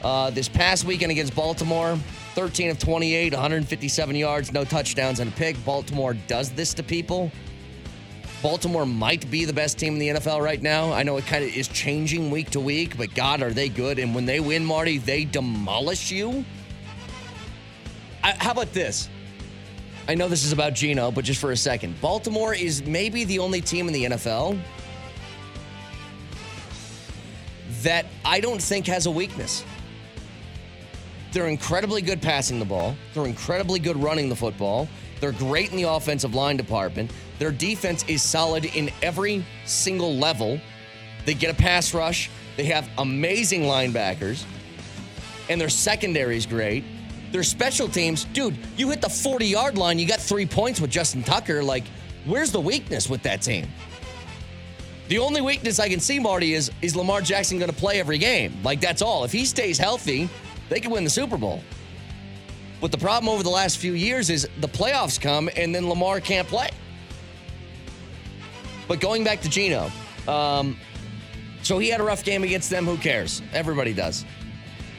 Uh, 0.03 0.29
this 0.29 0.49
past 0.49 0.83
weekend 0.83 1.11
against 1.11 1.35
Baltimore, 1.35 1.97
13 2.35 2.69
of 2.69 2.79
28, 2.79 3.33
157 3.33 4.15
yards, 4.15 4.51
no 4.51 4.65
touchdowns 4.65 5.19
and 5.19 5.31
a 5.31 5.35
pick. 5.35 5.63
Baltimore 5.63 6.13
does 6.13 6.51
this 6.51 6.73
to 6.73 6.83
people. 6.83 7.31
Baltimore 8.41 8.85
might 8.85 9.29
be 9.31 9.45
the 9.45 9.53
best 9.53 9.79
team 9.79 9.93
in 9.93 9.99
the 9.99 10.09
NFL 10.09 10.41
right 10.41 10.61
now. 10.61 10.91
I 10.91 11.03
know 11.03 11.15
it 11.15 11.25
kind 11.25 11.45
of 11.45 11.55
is 11.55 11.69
changing 11.69 12.29
week 12.29 12.49
to 12.49 12.59
week, 12.59 12.97
but 12.97 13.15
God, 13.15 13.41
are 13.41 13.51
they 13.51 13.69
good? 13.69 13.99
And 13.99 14.13
when 14.13 14.25
they 14.25 14.41
win, 14.41 14.65
Marty, 14.65 14.97
they 14.97 15.23
demolish 15.23 16.11
you. 16.11 16.43
I, 18.21 18.35
how 18.37 18.51
about 18.51 18.73
this? 18.73 19.07
I 20.07 20.15
know 20.15 20.27
this 20.27 20.43
is 20.43 20.51
about 20.51 20.73
Geno, 20.73 21.11
but 21.11 21.23
just 21.23 21.39
for 21.39 21.51
a 21.51 21.57
second. 21.57 21.99
Baltimore 22.01 22.53
is 22.53 22.85
maybe 22.85 23.23
the 23.23 23.39
only 23.39 23.61
team 23.61 23.87
in 23.87 23.93
the 23.93 24.05
NFL 24.05 24.59
that 27.83 28.05
I 28.25 28.41
don't 28.41 28.61
think 28.61 28.87
has 28.87 29.05
a 29.05 29.11
weakness. 29.11 29.63
They're 31.31 31.47
incredibly 31.47 32.01
good 32.01 32.21
passing 32.21 32.59
the 32.59 32.65
ball. 32.65 32.95
They're 33.13 33.25
incredibly 33.25 33.79
good 33.79 33.97
running 33.97 34.29
the 34.29 34.35
football. 34.35 34.89
They're 35.19 35.31
great 35.31 35.71
in 35.71 35.77
the 35.77 35.83
offensive 35.83 36.35
line 36.35 36.57
department. 36.57 37.11
Their 37.39 37.51
defense 37.51 38.03
is 38.07 38.21
solid 38.21 38.65
in 38.65 38.91
every 39.01 39.45
single 39.65 40.15
level. 40.15 40.59
They 41.25 41.33
get 41.33 41.49
a 41.49 41.57
pass 41.57 41.93
rush. 41.93 42.29
They 42.57 42.65
have 42.65 42.89
amazing 42.97 43.63
linebackers. 43.63 44.43
And 45.49 45.59
their 45.59 45.69
secondary 45.69 46.37
is 46.37 46.45
great. 46.45 46.83
Their 47.33 47.41
special 47.41 47.87
teams, 47.87 48.25
dude, 48.25 48.55
you 48.77 48.91
hit 48.91 49.01
the 49.01 49.09
40 49.09 49.47
yard 49.47 49.75
line, 49.75 49.97
you 49.97 50.07
got 50.07 50.19
three 50.19 50.45
points 50.45 50.79
with 50.79 50.91
Justin 50.91 51.23
Tucker. 51.23 51.63
Like, 51.63 51.83
where's 52.25 52.51
the 52.51 52.61
weakness 52.61 53.09
with 53.09 53.23
that 53.23 53.41
team? 53.41 53.67
The 55.07 55.17
only 55.17 55.41
weakness 55.41 55.79
I 55.79 55.89
can 55.89 55.99
see, 55.99 56.19
Marty, 56.19 56.53
is 56.53 56.71
is 56.83 56.95
Lamar 56.95 57.21
Jackson 57.21 57.57
going 57.57 57.71
to 57.71 57.75
play 57.75 57.99
every 57.99 58.19
game? 58.19 58.53
Like 58.63 58.79
that's 58.79 59.01
all. 59.01 59.23
If 59.23 59.31
he 59.31 59.45
stays 59.45 59.79
healthy, 59.79 60.29
they 60.69 60.79
can 60.79 60.91
win 60.91 61.03
the 61.03 61.09
Super 61.09 61.35
Bowl. 61.35 61.63
But 62.79 62.91
the 62.91 62.99
problem 62.99 63.33
over 63.33 63.41
the 63.41 63.49
last 63.49 63.79
few 63.79 63.93
years 63.93 64.29
is 64.29 64.47
the 64.59 64.67
playoffs 64.67 65.19
come 65.19 65.49
and 65.57 65.73
then 65.73 65.89
Lamar 65.89 66.19
can't 66.19 66.47
play. 66.47 66.69
But 68.87 68.99
going 68.99 69.23
back 69.23 69.41
to 69.41 69.49
Geno, 69.49 69.89
um, 70.27 70.77
so 71.63 71.79
he 71.79 71.89
had 71.89 71.99
a 71.99 72.03
rough 72.03 72.23
game 72.23 72.43
against 72.43 72.69
them. 72.69 72.85
Who 72.85 72.95
cares? 72.97 73.41
Everybody 73.53 73.93
does. 73.93 74.23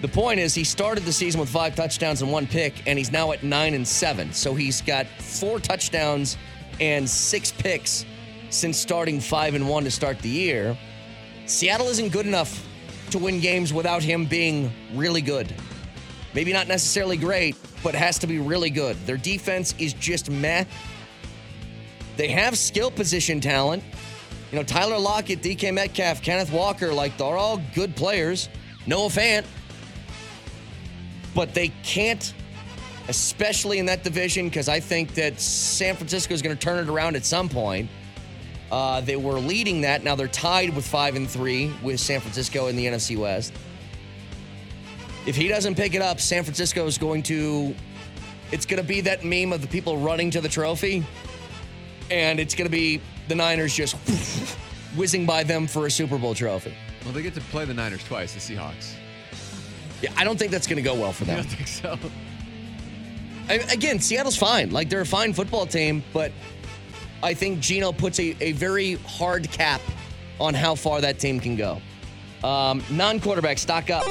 The 0.04 0.08
point 0.08 0.38
is, 0.38 0.54
he 0.54 0.64
started 0.64 1.04
the 1.04 1.12
season 1.14 1.40
with 1.40 1.48
five 1.48 1.74
touchdowns 1.74 2.20
and 2.20 2.30
one 2.30 2.46
pick, 2.46 2.86
and 2.86 2.98
he's 2.98 3.10
now 3.10 3.32
at 3.32 3.42
nine 3.42 3.72
and 3.72 3.88
seven. 3.88 4.34
So 4.34 4.54
he's 4.54 4.82
got 4.82 5.06
four 5.06 5.58
touchdowns 5.58 6.36
and 6.78 7.08
six 7.08 7.50
picks 7.50 8.04
since 8.50 8.76
starting 8.76 9.18
five 9.18 9.54
and 9.54 9.66
one 9.66 9.82
to 9.84 9.90
start 9.90 10.18
the 10.18 10.28
year. 10.28 10.76
Seattle 11.46 11.86
isn't 11.86 12.12
good 12.12 12.26
enough 12.26 12.68
to 13.12 13.18
win 13.18 13.40
games 13.40 13.72
without 13.72 14.02
him 14.02 14.26
being 14.26 14.70
really 14.92 15.22
good. 15.22 15.54
Maybe 16.34 16.52
not 16.52 16.68
necessarily 16.68 17.16
great, 17.16 17.56
but 17.82 17.94
has 17.94 18.18
to 18.18 18.26
be 18.26 18.38
really 18.38 18.68
good. 18.68 18.98
Their 19.06 19.16
defense 19.16 19.74
is 19.78 19.94
just 19.94 20.28
meh. 20.28 20.66
They 22.18 22.28
have 22.28 22.58
skill 22.58 22.90
position 22.90 23.40
talent. 23.40 23.82
You 24.52 24.58
know, 24.58 24.64
Tyler 24.64 24.98
Lockett, 24.98 25.40
DK 25.40 25.72
Metcalf, 25.72 26.20
Kenneth 26.20 26.52
Walker, 26.52 26.92
like 26.92 27.16
they're 27.16 27.38
all 27.38 27.62
good 27.74 27.96
players. 27.96 28.50
Noah 28.86 29.08
Fant. 29.08 29.46
But 31.34 31.54
they 31.54 31.68
can't, 31.82 32.32
especially 33.08 33.78
in 33.78 33.86
that 33.86 34.04
division, 34.04 34.48
because 34.48 34.68
I 34.68 34.80
think 34.80 35.14
that 35.14 35.40
San 35.40 35.96
Francisco 35.96 36.34
is 36.34 36.42
going 36.42 36.56
to 36.56 36.62
turn 36.62 36.78
it 36.78 36.90
around 36.90 37.16
at 37.16 37.24
some 37.24 37.48
point. 37.48 37.90
Uh, 38.70 39.00
they 39.00 39.16
were 39.16 39.38
leading 39.38 39.82
that. 39.82 40.02
Now 40.02 40.14
they're 40.14 40.28
tied 40.28 40.74
with 40.74 40.86
five 40.86 41.16
and 41.16 41.28
three 41.28 41.72
with 41.82 42.00
San 42.00 42.20
Francisco 42.20 42.66
in 42.68 42.76
the 42.76 42.86
NFC 42.86 43.16
West. 43.16 43.52
If 45.26 45.36
he 45.36 45.48
doesn't 45.48 45.74
pick 45.74 45.94
it 45.94 46.02
up, 46.02 46.20
San 46.20 46.44
Francisco 46.44 46.86
is 46.86 46.98
going 46.98 47.22
to. 47.24 47.74
It's 48.52 48.66
going 48.66 48.80
to 48.80 48.86
be 48.86 49.00
that 49.02 49.24
meme 49.24 49.52
of 49.52 49.62
the 49.62 49.68
people 49.68 49.96
running 49.96 50.30
to 50.32 50.40
the 50.40 50.48
trophy, 50.48 51.04
and 52.10 52.38
it's 52.38 52.54
going 52.54 52.66
to 52.66 52.72
be 52.72 53.00
the 53.28 53.34
Niners 53.34 53.74
just 53.74 53.96
whizzing 54.96 55.26
by 55.26 55.42
them 55.42 55.66
for 55.66 55.86
a 55.86 55.90
Super 55.90 56.18
Bowl 56.18 56.34
trophy. 56.34 56.74
Well, 57.04 57.12
they 57.12 57.22
get 57.22 57.34
to 57.34 57.40
play 57.40 57.64
the 57.64 57.74
Niners 57.74 58.04
twice, 58.04 58.34
the 58.34 58.40
Seahawks. 58.40 58.94
Yeah, 60.04 60.12
I 60.18 60.24
don't 60.24 60.38
think 60.38 60.50
that's 60.50 60.66
going 60.66 60.76
to 60.76 60.82
go 60.82 60.94
well 60.94 61.14
for 61.14 61.24
them. 61.24 61.38
I 61.38 61.42
don't 61.42 61.50
think 61.50 61.66
so. 61.66 61.98
I, 63.48 63.54
again, 63.72 64.00
Seattle's 64.00 64.36
fine. 64.36 64.70
Like 64.70 64.90
they're 64.90 65.00
a 65.00 65.06
fine 65.06 65.32
football 65.32 65.64
team, 65.64 66.04
but 66.12 66.30
I 67.22 67.32
think 67.32 67.60
Geno 67.60 67.90
puts 67.90 68.20
a, 68.20 68.36
a 68.42 68.52
very 68.52 68.96
hard 69.06 69.50
cap 69.50 69.80
on 70.38 70.52
how 70.52 70.74
far 70.74 71.00
that 71.00 71.18
team 71.18 71.40
can 71.40 71.56
go. 71.56 71.80
Um, 72.46 72.84
non 72.90 73.18
quarterback, 73.18 73.56
stock 73.56 73.88
up. 73.88 74.04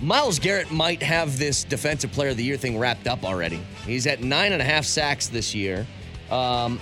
Myles 0.00 0.38
Garrett 0.38 0.70
might 0.70 1.02
have 1.02 1.36
this 1.36 1.64
Defensive 1.64 2.12
Player 2.12 2.28
of 2.28 2.36
the 2.36 2.44
Year 2.44 2.56
thing 2.56 2.78
wrapped 2.78 3.08
up 3.08 3.24
already. 3.24 3.60
He's 3.84 4.06
at 4.06 4.22
nine 4.22 4.52
and 4.52 4.62
a 4.62 4.64
half 4.64 4.84
sacks 4.84 5.26
this 5.26 5.52
year. 5.52 5.84
Um, 6.30 6.78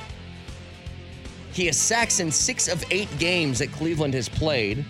he 1.54 1.64
has 1.66 1.78
sacks 1.78 2.20
in 2.20 2.30
six 2.30 2.68
of 2.68 2.84
eight 2.90 3.08
games 3.18 3.60
that 3.60 3.72
Cleveland 3.72 4.12
has 4.12 4.28
played. 4.28 4.84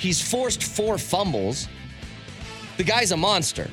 He's 0.00 0.20
forced 0.20 0.64
four 0.64 0.96
fumbles. 0.96 1.68
The 2.78 2.84
guy's 2.84 3.12
a 3.12 3.16
monster. 3.16 3.68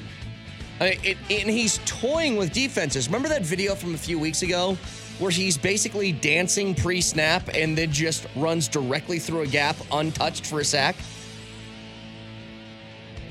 I 0.81 0.89
mean, 0.89 0.99
it, 1.03 1.17
and 1.29 1.49
he's 1.49 1.79
toying 1.85 2.35
with 2.35 2.51
defenses. 2.51 3.07
Remember 3.07 3.29
that 3.29 3.43
video 3.43 3.75
from 3.75 3.95
a 3.95 3.97
few 3.97 4.19
weeks 4.19 4.41
ago 4.41 4.77
where 5.19 5.31
he's 5.31 5.57
basically 5.57 6.11
dancing 6.11 6.75
pre 6.75 6.99
snap 6.99 7.49
and 7.53 7.77
then 7.77 7.93
just 7.93 8.27
runs 8.35 8.67
directly 8.67 9.19
through 9.19 9.41
a 9.41 9.47
gap 9.47 9.77
untouched 9.93 10.45
for 10.45 10.59
a 10.59 10.65
sack? 10.65 10.97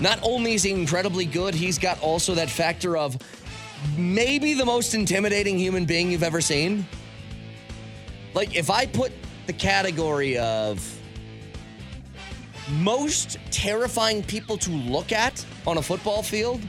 Not 0.01 0.19
only 0.23 0.55
is 0.55 0.63
he 0.63 0.73
incredibly 0.73 1.27
good, 1.27 1.55
he's 1.55 1.79
got 1.79 2.01
also 2.01 2.35
that 2.35 2.49
factor 2.49 2.97
of 2.97 3.19
maybe 3.99 4.55
the 4.55 4.65
most 4.65 4.95
intimidating 4.95 5.59
human 5.59 5.85
being 5.85 6.11
you've 6.11 6.23
ever 6.23 6.41
seen. 6.41 6.87
Like, 8.33 8.57
if 8.57 8.71
I 8.71 8.87
put 8.87 9.13
the 9.47 9.53
category 9.53 10.39
of 10.39 10.96
most 12.69 13.39
terrifying 13.51 14.23
people 14.23 14.57
to 14.59 14.71
look 14.71 15.13
at 15.13 15.45
on 15.67 15.79
a 15.79 15.83
football 15.83 16.23
field, 16.23 16.61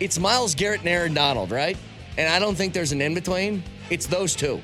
it's 0.00 0.18
Myles 0.18 0.54
Garrett 0.54 0.80
and 0.80 0.88
Aaron 0.88 1.14
Donald, 1.14 1.50
right? 1.50 1.76
And 2.18 2.28
I 2.28 2.38
don't 2.38 2.54
think 2.54 2.72
there's 2.72 2.92
an 2.92 3.00
in 3.00 3.14
between. 3.14 3.62
It's 3.90 4.06
those 4.06 4.34
two. 4.34 4.60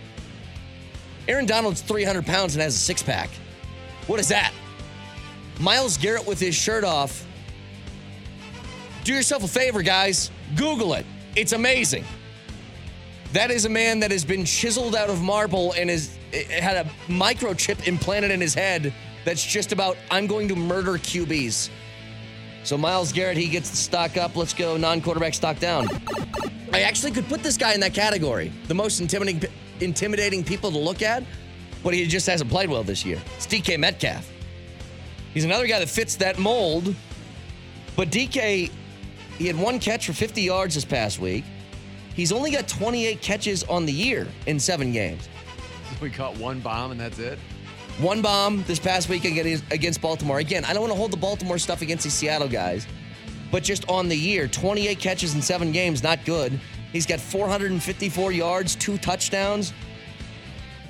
Aaron 1.29 1.47
Donald's 1.47 1.81
300 1.81 2.27
pounds 2.27 2.55
and 2.55 2.63
has 2.63 2.75
a 2.75 2.79
six 2.79 3.03
pack. 3.03 3.31
What 4.07 4.19
is 4.21 4.29
that? 4.29 4.53
Myles 5.61 5.97
Garrett 5.97 6.27
with 6.27 6.41
his 6.41 6.55
shirt 6.55 6.85
off. 6.85 7.27
Do 9.05 9.15
yourself 9.15 9.45
a 9.45 9.49
favor, 9.49 9.83
guys. 9.83 10.31
Google 10.57 10.95
it. 10.95 11.07
It's 11.37 11.53
amazing. 11.53 12.05
That 13.33 13.51
is 13.51 13.65
a 13.65 13.69
man 13.69 14.01
that 14.01 14.11
has 14.11 14.25
been 14.25 14.45
chiseled 14.45 14.95
out 14.95 15.09
of 15.09 15.23
marble 15.23 15.73
and 15.73 15.89
has 15.89 16.17
eh, 16.33 16.61
had 16.61 16.87
a 16.87 16.91
microchip 17.07 17.87
implanted 17.87 18.31
in 18.31 18.41
his 18.41 18.55
head 18.55 18.93
that's 19.25 19.45
just 19.45 19.73
about, 19.73 19.97
I'm 20.11 20.27
going 20.27 20.49
to 20.49 20.57
murder 20.57 20.93
QBs. 20.93 21.71
So 22.65 22.79
Myles 22.79 23.13
Garrett, 23.13 23.37
he 23.37 23.49
gets 23.49 23.71
the 23.71 23.77
stock 23.77 24.17
up. 24.17 24.37
Let's 24.37 24.55
go 24.55 24.77
non 24.77 25.01
quarterback 25.01 25.35
stock 25.35 25.59
down. 25.59 25.89
I 26.73 26.83
actually 26.83 27.13
could 27.13 27.29
put 27.29 27.43
this 27.43 27.57
guy 27.57 27.75
in 27.75 27.81
that 27.81 27.93
category. 27.93 28.53
The 28.69 28.75
most 28.75 29.01
intimidating, 29.01 29.51
intimidating 29.81 30.45
people 30.45 30.71
to 30.71 30.79
look 30.79 31.03
at, 31.03 31.25
but 31.83 31.93
he 31.93 32.07
just 32.07 32.27
hasn't 32.27 32.51
played 32.51 32.71
well 32.71 32.85
this 32.85 33.05
year. 33.05 33.21
It's 33.37 33.47
DK 33.47 33.79
Metcalf. 33.79 34.31
He's 35.35 35.45
another 35.45 35.67
guy 35.67 35.81
that 35.81 35.89
fits 35.89 36.17
that 36.17 36.39
mold, 36.39 36.95
but 37.97 38.11
DK, 38.11 38.71
he 39.39 39.47
had 39.47 39.59
one 39.59 39.79
catch 39.79 40.07
for 40.07 40.13
50 40.13 40.43
yards 40.43 40.75
this 40.75 40.85
past 40.85 41.19
week. 41.19 41.45
He's 42.15 42.33
only 42.33 42.51
got 42.51 42.69
28 42.69 43.21
catches 43.23 43.65
on 43.65 43.87
the 43.87 43.93
year 43.93 44.29
in 44.47 44.59
seven 44.61 44.93
games. 44.93 45.29
We 46.01 46.11
caught 46.11 46.37
one 46.39 46.59
bomb 46.59 46.91
and 46.91 46.99
that's 46.99 47.21
it. 47.21 47.39
One 47.99 48.23
bomb 48.23 48.65
this 48.65 48.79
past 48.79 49.09
week 49.09 49.25
against 49.25 50.01
Baltimore. 50.01 50.39
Again, 50.39 50.65
I 50.65 50.73
don't 50.73 50.81
want 50.81 50.93
to 50.93 50.99
hold 50.99 51.13
the 51.13 51.17
Baltimore 51.19 51.59
stuff 51.59 51.83
against 51.83 52.05
these 52.05 52.15
Seattle 52.15 52.49
guys, 52.49 52.87
but 53.51 53.63
just 53.63 53.89
on 53.89 54.09
the 54.09 54.17
year, 54.17 54.49
28 54.49 54.99
catches 54.99 55.35
in 55.35 55.43
seven 55.43 55.73
games, 55.73 56.03
not 56.03 56.25
good. 56.25 56.59
He's 56.93 57.07
got 57.07 57.21
454 57.21 58.33
yards, 58.33 58.77
two 58.77 58.99
touchdowns. 58.99 59.73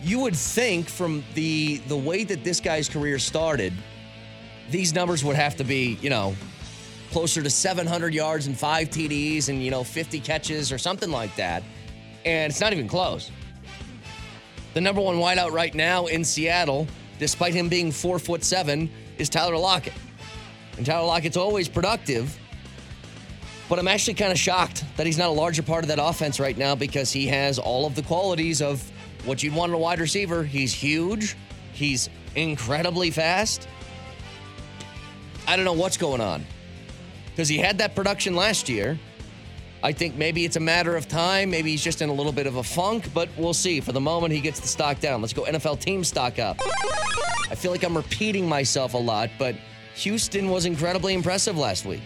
You 0.02 0.20
would 0.20 0.36
think 0.36 0.88
from 0.88 1.22
the 1.34 1.78
the 1.88 1.96
way 1.96 2.24
that 2.24 2.44
this 2.44 2.60
guy's 2.60 2.88
career 2.88 3.18
started, 3.18 3.72
these 4.70 4.94
numbers 4.94 5.22
would 5.24 5.36
have 5.36 5.56
to 5.56 5.64
be, 5.64 5.98
you 6.00 6.10
know, 6.10 6.34
closer 7.10 7.42
to 7.42 7.50
700 7.50 8.14
yards 8.14 8.46
and 8.46 8.58
five 8.58 8.88
TDs 8.88 9.48
and, 9.48 9.62
you 9.62 9.70
know, 9.70 9.84
50 9.84 10.18
catches 10.20 10.72
or 10.72 10.78
something 10.78 11.10
like 11.10 11.34
that. 11.36 11.62
And 12.24 12.50
it's 12.50 12.60
not 12.60 12.72
even 12.72 12.88
close. 12.88 13.30
The 14.74 14.80
number 14.80 15.00
one 15.00 15.16
wideout 15.16 15.50
right 15.50 15.74
now 15.74 16.06
in 16.06 16.24
Seattle, 16.24 16.86
despite 17.18 17.54
him 17.54 17.68
being 17.68 17.92
four 17.92 18.18
foot 18.18 18.42
seven, 18.42 18.90
is 19.18 19.28
Tyler 19.28 19.56
Lockett. 19.56 19.92
And 20.76 20.86
Tyler 20.86 21.06
Lockett's 21.06 21.36
always 21.36 21.68
productive. 21.68 22.38
But 23.68 23.78
I'm 23.78 23.88
actually 23.88 24.14
kind 24.14 24.32
of 24.32 24.38
shocked 24.38 24.84
that 24.96 25.06
he's 25.06 25.18
not 25.18 25.28
a 25.28 25.32
larger 25.32 25.62
part 25.62 25.84
of 25.84 25.88
that 25.88 25.98
offense 26.02 26.40
right 26.40 26.56
now 26.56 26.74
because 26.74 27.12
he 27.12 27.26
has 27.28 27.58
all 27.58 27.86
of 27.86 27.94
the 27.94 28.02
qualities 28.02 28.60
of 28.60 28.82
what 29.24 29.42
you'd 29.42 29.54
want 29.54 29.70
in 29.70 29.74
a 29.74 29.78
wide 29.78 30.00
receiver. 30.00 30.42
He's 30.42 30.72
huge, 30.72 31.36
he's 31.72 32.08
incredibly 32.34 33.10
fast. 33.10 33.68
I 35.46 35.56
don't 35.56 35.64
know 35.64 35.72
what's 35.72 35.96
going 35.96 36.20
on 36.20 36.44
because 37.30 37.48
he 37.48 37.58
had 37.58 37.78
that 37.78 37.94
production 37.94 38.36
last 38.36 38.68
year. 38.68 38.98
I 39.84 39.92
think 39.92 40.14
maybe 40.14 40.44
it's 40.44 40.56
a 40.56 40.60
matter 40.60 40.96
of 40.96 41.08
time. 41.08 41.50
Maybe 41.50 41.72
he's 41.72 41.82
just 41.82 42.02
in 42.02 42.08
a 42.08 42.12
little 42.12 42.32
bit 42.32 42.46
of 42.46 42.56
a 42.56 42.62
funk, 42.62 43.12
but 43.12 43.28
we'll 43.36 43.54
see. 43.54 43.80
For 43.80 43.90
the 43.90 44.00
moment, 44.00 44.32
he 44.32 44.40
gets 44.40 44.60
the 44.60 44.68
stock 44.68 45.00
down. 45.00 45.20
Let's 45.20 45.32
go 45.32 45.42
NFL 45.42 45.80
team 45.80 46.04
stock 46.04 46.38
up. 46.38 46.60
I 47.50 47.54
feel 47.56 47.72
like 47.72 47.82
I'm 47.82 47.96
repeating 47.96 48.48
myself 48.48 48.94
a 48.94 48.98
lot, 48.98 49.30
but 49.38 49.56
Houston 49.96 50.48
was 50.48 50.66
incredibly 50.66 51.14
impressive 51.14 51.58
last 51.58 51.84
week. 51.84 52.02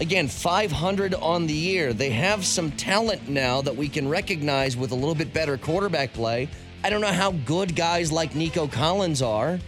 Again, 0.00 0.26
500 0.26 1.14
on 1.14 1.46
the 1.46 1.54
year. 1.54 1.92
They 1.92 2.10
have 2.10 2.44
some 2.44 2.72
talent 2.72 3.28
now 3.28 3.62
that 3.62 3.76
we 3.76 3.88
can 3.88 4.08
recognize 4.08 4.76
with 4.76 4.90
a 4.90 4.96
little 4.96 5.14
bit 5.14 5.32
better 5.32 5.56
quarterback 5.56 6.12
play. 6.12 6.48
I 6.82 6.90
don't 6.90 7.00
know 7.00 7.12
how 7.12 7.30
good 7.30 7.76
guys 7.76 8.10
like 8.10 8.34
Nico 8.34 8.66
Collins 8.66 9.22
are, 9.22 9.60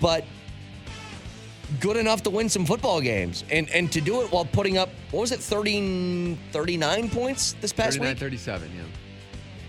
but 0.00 0.24
good 1.80 1.96
enough 1.96 2.22
to 2.22 2.30
win 2.30 2.48
some 2.48 2.64
football 2.64 3.00
games 3.00 3.44
and 3.50 3.68
and 3.70 3.90
to 3.92 4.00
do 4.00 4.22
it 4.22 4.30
while 4.30 4.44
putting 4.44 4.78
up 4.78 4.88
what 5.10 5.22
was 5.22 5.32
it 5.32 5.40
30 5.40 6.38
39 6.52 7.10
points 7.10 7.54
this 7.60 7.72
past 7.72 7.98
39 7.98 8.10
week 8.10 8.18
37, 8.18 8.70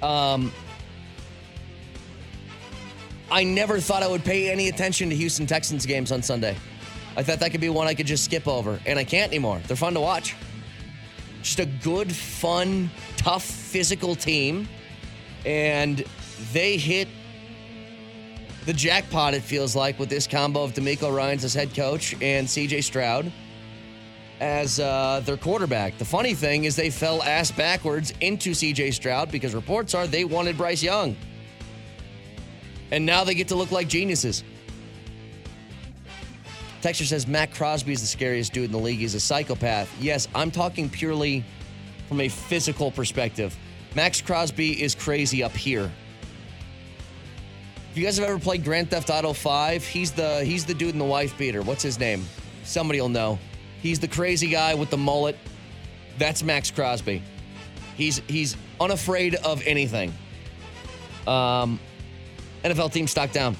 yeah. 0.01 0.33
um 0.33 0.51
I 3.29 3.43
never 3.43 3.79
thought 3.79 4.03
I 4.03 4.07
would 4.07 4.23
pay 4.23 4.49
any 4.49 4.69
attention 4.69 5.09
to 5.09 5.15
Houston 5.15 5.45
Texans 5.45 5.85
games 5.85 6.11
on 6.11 6.23
Sunday. 6.23 6.55
I 7.17 7.23
thought 7.23 7.39
that 7.39 7.51
could 7.51 7.61
be 7.61 7.69
one 7.69 7.87
I 7.87 7.93
could 7.93 8.05
just 8.05 8.23
skip 8.23 8.47
over, 8.47 8.79
and 8.85 8.97
I 8.97 9.03
can't 9.03 9.29
anymore. 9.31 9.59
They're 9.67 9.75
fun 9.75 9.93
to 9.95 9.99
watch. 9.99 10.35
Just 11.41 11.59
a 11.59 11.65
good, 11.65 12.13
fun, 12.13 12.89
tough, 13.17 13.43
physical 13.43 14.15
team, 14.15 14.69
and 15.45 16.05
they 16.53 16.77
hit 16.77 17.07
the 18.67 18.73
jackpot, 18.73 19.33
it 19.33 19.43
feels 19.43 19.77
like, 19.77 19.97
with 19.97 20.09
this 20.09 20.27
combo 20.27 20.61
of 20.61 20.73
DeMeco 20.73 21.15
Ryans 21.15 21.45
as 21.45 21.53
head 21.53 21.73
coach 21.73 22.13
and 22.21 22.45
CJ 22.45 22.83
Stroud 22.83 23.31
as 24.41 24.81
uh, 24.81 25.21
their 25.23 25.37
quarterback. 25.37 25.97
The 25.97 26.05
funny 26.05 26.33
thing 26.33 26.65
is 26.65 26.75
they 26.75 26.89
fell 26.89 27.23
ass 27.23 27.49
backwards 27.49 28.13
into 28.19 28.51
CJ 28.51 28.93
Stroud 28.93 29.31
because 29.31 29.55
reports 29.55 29.95
are 29.95 30.05
they 30.05 30.25
wanted 30.25 30.57
Bryce 30.57 30.83
Young. 30.83 31.15
And 32.91 33.05
now 33.05 33.23
they 33.23 33.35
get 33.35 33.47
to 33.47 33.55
look 33.55 33.71
like 33.71 33.87
geniuses. 33.87 34.43
Texture 36.81 37.05
says 37.05 37.25
Matt 37.25 37.53
Crosby 37.53 37.93
is 37.93 38.01
the 38.01 38.07
scariest 38.07 38.51
dude 38.51 38.65
in 38.65 38.71
the 38.73 38.77
league. 38.77 38.99
He's 38.99 39.15
a 39.15 39.19
psychopath. 39.21 39.89
Yes, 40.01 40.27
I'm 40.35 40.51
talking 40.51 40.89
purely 40.89 41.45
from 42.09 42.19
a 42.19 42.27
physical 42.27 42.91
perspective. 42.91 43.57
Maxx 43.95 44.21
Crosby 44.21 44.83
is 44.83 44.93
crazy 44.93 45.41
up 45.41 45.53
here. 45.53 45.89
If 47.97 48.01
you 48.01 48.05
guys 48.05 48.19
have 48.19 48.29
ever 48.29 48.37
played 48.37 48.63
Grand 48.63 48.91
Theft 48.91 49.09
Auto 49.09 49.33
5, 49.33 49.83
he's 49.83 50.11
the 50.11 50.45
he's 50.45 50.65
the 50.65 50.75
dude 50.75 50.91
in 50.91 50.99
the 50.99 51.03
wife 51.03 51.35
beater. 51.35 51.63
What's 51.63 51.81
his 51.81 51.97
name? 51.97 52.27
Somebody 52.63 53.01
will 53.01 53.09
know. 53.09 53.39
He's 53.81 53.99
the 53.99 54.07
crazy 54.07 54.49
guy 54.49 54.75
with 54.75 54.91
the 54.91 54.97
mullet. 54.97 55.35
That's 56.19 56.43
Maxx 56.43 56.69
Crosby. 56.69 57.23
He's 57.95 58.21
he's 58.27 58.55
unafraid 58.79 59.33
of 59.33 59.63
anything. 59.65 60.13
Um, 61.25 61.79
NFL 62.63 62.93
team 62.93 63.07
stock 63.07 63.31
down. 63.31 63.57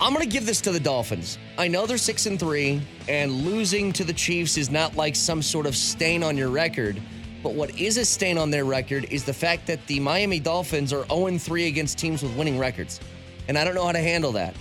I'm 0.00 0.12
going 0.12 0.24
to 0.24 0.28
give 0.28 0.44
this 0.44 0.60
to 0.62 0.72
the 0.72 0.80
Dolphins. 0.80 1.38
I 1.56 1.68
know 1.68 1.86
they're 1.86 1.98
6 1.98 2.26
and 2.26 2.40
3 2.40 2.82
and 3.08 3.30
losing 3.30 3.92
to 3.92 4.02
the 4.02 4.12
Chiefs 4.12 4.58
is 4.58 4.70
not 4.70 4.96
like 4.96 5.14
some 5.14 5.40
sort 5.40 5.66
of 5.66 5.76
stain 5.76 6.24
on 6.24 6.36
your 6.36 6.48
record, 6.48 7.00
but 7.42 7.54
what 7.54 7.78
is 7.78 7.96
a 7.96 8.04
stain 8.04 8.38
on 8.38 8.50
their 8.50 8.64
record 8.64 9.06
is 9.10 9.24
the 9.24 9.32
fact 9.32 9.66
that 9.66 9.86
the 9.86 9.98
Miami 10.00 10.40
Dolphins 10.40 10.92
are 10.92 11.06
0 11.06 11.38
3 11.38 11.66
against 11.66 11.98
teams 11.98 12.22
with 12.22 12.36
winning 12.36 12.58
records. 12.58 13.00
And 13.48 13.56
I 13.56 13.64
don't 13.64 13.74
know 13.74 13.86
how 13.86 13.92
to 13.92 13.98
handle 13.98 14.32
that. 14.32 14.54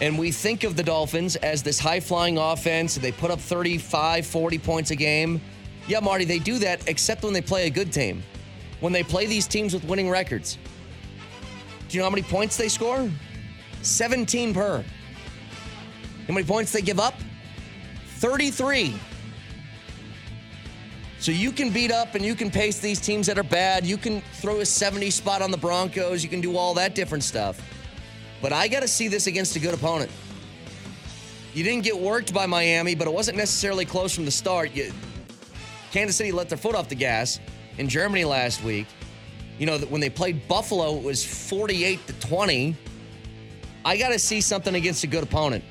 And 0.00 0.18
we 0.18 0.30
think 0.30 0.64
of 0.64 0.76
the 0.76 0.82
Dolphins 0.82 1.36
as 1.36 1.62
this 1.62 1.78
high 1.78 2.00
flying 2.00 2.36
offense. 2.36 2.96
They 2.96 3.12
put 3.12 3.30
up 3.30 3.40
35, 3.40 4.26
40 4.26 4.58
points 4.58 4.90
a 4.90 4.96
game. 4.96 5.40
Yeah, 5.88 6.00
Marty, 6.00 6.24
they 6.24 6.38
do 6.38 6.58
that 6.58 6.86
except 6.86 7.22
when 7.22 7.32
they 7.32 7.40
play 7.40 7.66
a 7.66 7.70
good 7.70 7.92
team. 7.92 8.22
When 8.80 8.92
they 8.92 9.02
play 9.02 9.26
these 9.26 9.46
teams 9.46 9.72
with 9.72 9.84
winning 9.84 10.10
records. 10.10 10.58
Do 11.88 11.96
you 11.96 12.00
know 12.00 12.06
how 12.06 12.10
many 12.10 12.22
points 12.22 12.56
they 12.58 12.68
score? 12.68 13.10
17 13.82 14.52
per. 14.52 14.84
How 16.26 16.34
many 16.34 16.44
points 16.44 16.72
they 16.72 16.82
give 16.82 17.00
up? 17.00 17.14
33. 18.18 18.94
So 21.18 21.32
you 21.32 21.50
can 21.50 21.70
beat 21.70 21.90
up 21.90 22.14
and 22.14 22.24
you 22.24 22.34
can 22.34 22.50
pace 22.50 22.78
these 22.78 23.00
teams 23.00 23.26
that 23.26 23.38
are 23.38 23.42
bad. 23.42 23.86
You 23.86 23.96
can 23.96 24.20
throw 24.34 24.60
a 24.60 24.66
70 24.66 25.10
spot 25.10 25.42
on 25.42 25.50
the 25.50 25.56
Broncos. 25.56 26.22
You 26.22 26.28
can 26.28 26.40
do 26.40 26.56
all 26.56 26.74
that 26.74 26.94
different 26.94 27.24
stuff. 27.24 27.60
But 28.42 28.52
I 28.52 28.68
got 28.68 28.80
to 28.80 28.88
see 28.88 29.08
this 29.08 29.26
against 29.26 29.56
a 29.56 29.58
good 29.58 29.74
opponent. 29.74 30.10
You 31.54 31.64
didn't 31.64 31.84
get 31.84 31.98
worked 31.98 32.34
by 32.34 32.44
Miami, 32.44 32.94
but 32.94 33.08
it 33.08 33.14
wasn't 33.14 33.38
necessarily 33.38 33.86
close 33.86 34.14
from 34.14 34.26
the 34.26 34.30
start. 34.30 34.74
You, 34.74 34.92
Kansas 35.90 36.16
City 36.16 36.32
let 36.32 36.50
their 36.50 36.58
foot 36.58 36.74
off 36.74 36.90
the 36.90 36.94
gas 36.94 37.40
in 37.78 37.88
Germany 37.88 38.26
last 38.26 38.62
week. 38.62 38.86
You 39.58 39.64
know, 39.64 39.78
when 39.78 40.02
they 40.02 40.10
played 40.10 40.46
Buffalo, 40.48 40.96
it 40.98 41.02
was 41.02 41.24
48 41.24 42.06
to 42.08 42.12
20. 42.28 42.76
I 43.86 43.96
got 43.96 44.10
to 44.10 44.18
see 44.18 44.42
something 44.42 44.74
against 44.74 45.02
a 45.04 45.06
good 45.06 45.22
opponent. 45.22 45.64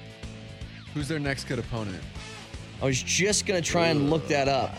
Who's 0.95 1.07
their 1.07 1.19
next 1.19 1.43
good 1.43 1.59
opponent? 1.59 2.01
I 2.81 2.85
was 2.85 3.01
just 3.01 3.45
going 3.45 3.61
to 3.61 3.69
try 3.69 3.87
and 3.87 4.09
look 4.09 4.27
that 4.29 4.47
up 4.47 4.75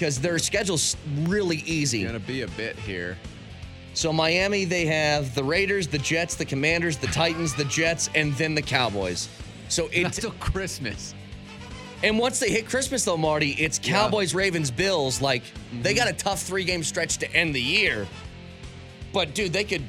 because 0.00 0.18
their 0.18 0.38
schedule's 0.38 0.96
really 1.24 1.58
easy. 1.66 2.04
Gonna 2.04 2.18
be 2.18 2.40
a 2.40 2.48
bit 2.48 2.74
here. 2.78 3.18
So 3.92 4.14
Miami, 4.14 4.64
they 4.64 4.86
have 4.86 5.34
the 5.34 5.44
Raiders, 5.44 5.88
the 5.88 5.98
Jets, 5.98 6.36
the 6.36 6.46
Commanders, 6.46 6.96
the 6.96 7.08
Titans, 7.08 7.54
the 7.54 7.66
Jets, 7.66 8.08
and 8.14 8.32
then 8.36 8.54
the 8.54 8.62
Cowboys. 8.62 9.28
So 9.68 9.90
it's 9.92 10.16
till 10.16 10.30
Christmas. 10.32 11.14
and 12.02 12.18
once 12.18 12.40
they 12.40 12.50
hit 12.50 12.66
Christmas 12.66 13.04
though, 13.04 13.18
Marty, 13.18 13.50
it's 13.50 13.78
Cowboys, 13.78 14.34
Ravens, 14.34 14.70
Bills. 14.70 15.20
Like 15.20 15.42
they 15.82 15.90
mm-hmm. 15.90 15.98
got 15.98 16.08
a 16.08 16.14
tough 16.14 16.40
three 16.40 16.64
game 16.64 16.82
stretch 16.82 17.18
to 17.18 17.30
end 17.34 17.54
the 17.54 17.60
year. 17.60 18.08
But 19.12 19.34
dude, 19.34 19.52
they 19.52 19.64
could 19.64 19.82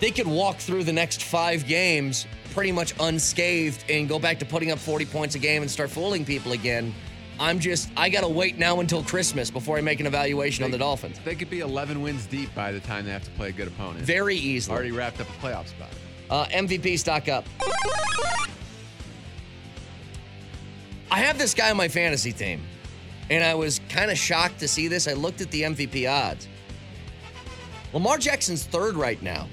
they 0.00 0.10
could 0.10 0.26
walk 0.26 0.56
through 0.56 0.82
the 0.82 0.92
next 0.92 1.22
five 1.22 1.68
games 1.68 2.26
pretty 2.52 2.72
much 2.72 2.94
unscathed 2.98 3.84
and 3.88 4.08
go 4.08 4.18
back 4.18 4.40
to 4.40 4.44
putting 4.44 4.72
up 4.72 4.78
40 4.80 5.06
points 5.06 5.36
a 5.36 5.38
game 5.38 5.62
and 5.62 5.70
start 5.70 5.88
fooling 5.88 6.24
people 6.24 6.50
again. 6.50 6.92
I'm 7.42 7.58
just 7.58 7.90
I 7.96 8.08
gotta 8.08 8.28
wait 8.28 8.56
now 8.56 8.78
until 8.78 9.02
Christmas 9.02 9.50
before 9.50 9.76
I 9.76 9.80
make 9.80 9.98
an 9.98 10.06
evaluation 10.06 10.64
on 10.64 10.70
the 10.70 10.78
Dolphins. 10.78 11.18
They 11.24 11.34
could 11.34 11.50
be 11.50 11.58
11 11.58 12.00
wins 12.00 12.24
deep 12.26 12.54
by 12.54 12.70
the 12.70 12.78
time 12.78 13.04
they 13.04 13.10
have 13.10 13.24
to 13.24 13.30
play 13.32 13.48
a 13.48 13.52
good 13.52 13.66
opponent. 13.66 14.04
Very 14.04 14.36
easily. 14.36 14.72
Already 14.72 14.92
wrapped 14.92 15.20
up 15.20 15.28
a 15.28 15.44
playoff 15.44 15.66
spot. 15.66 15.88
Uh, 16.30 16.44
MVP 16.46 16.96
stock 17.00 17.28
up. 17.28 17.44
I 21.10 21.18
have 21.18 21.36
this 21.36 21.52
guy 21.52 21.68
on 21.68 21.76
my 21.76 21.88
fantasy 21.88 22.32
team, 22.32 22.62
and 23.28 23.42
I 23.42 23.54
was 23.54 23.80
kind 23.88 24.12
of 24.12 24.16
shocked 24.16 24.60
to 24.60 24.68
see 24.68 24.86
this. 24.86 25.08
I 25.08 25.14
looked 25.14 25.40
at 25.40 25.50
the 25.50 25.62
MVP 25.62 26.08
odds. 26.08 26.46
Lamar 27.92 28.18
Jackson's 28.18 28.62
third 28.64 28.94
right 28.94 29.20
now, 29.20 29.48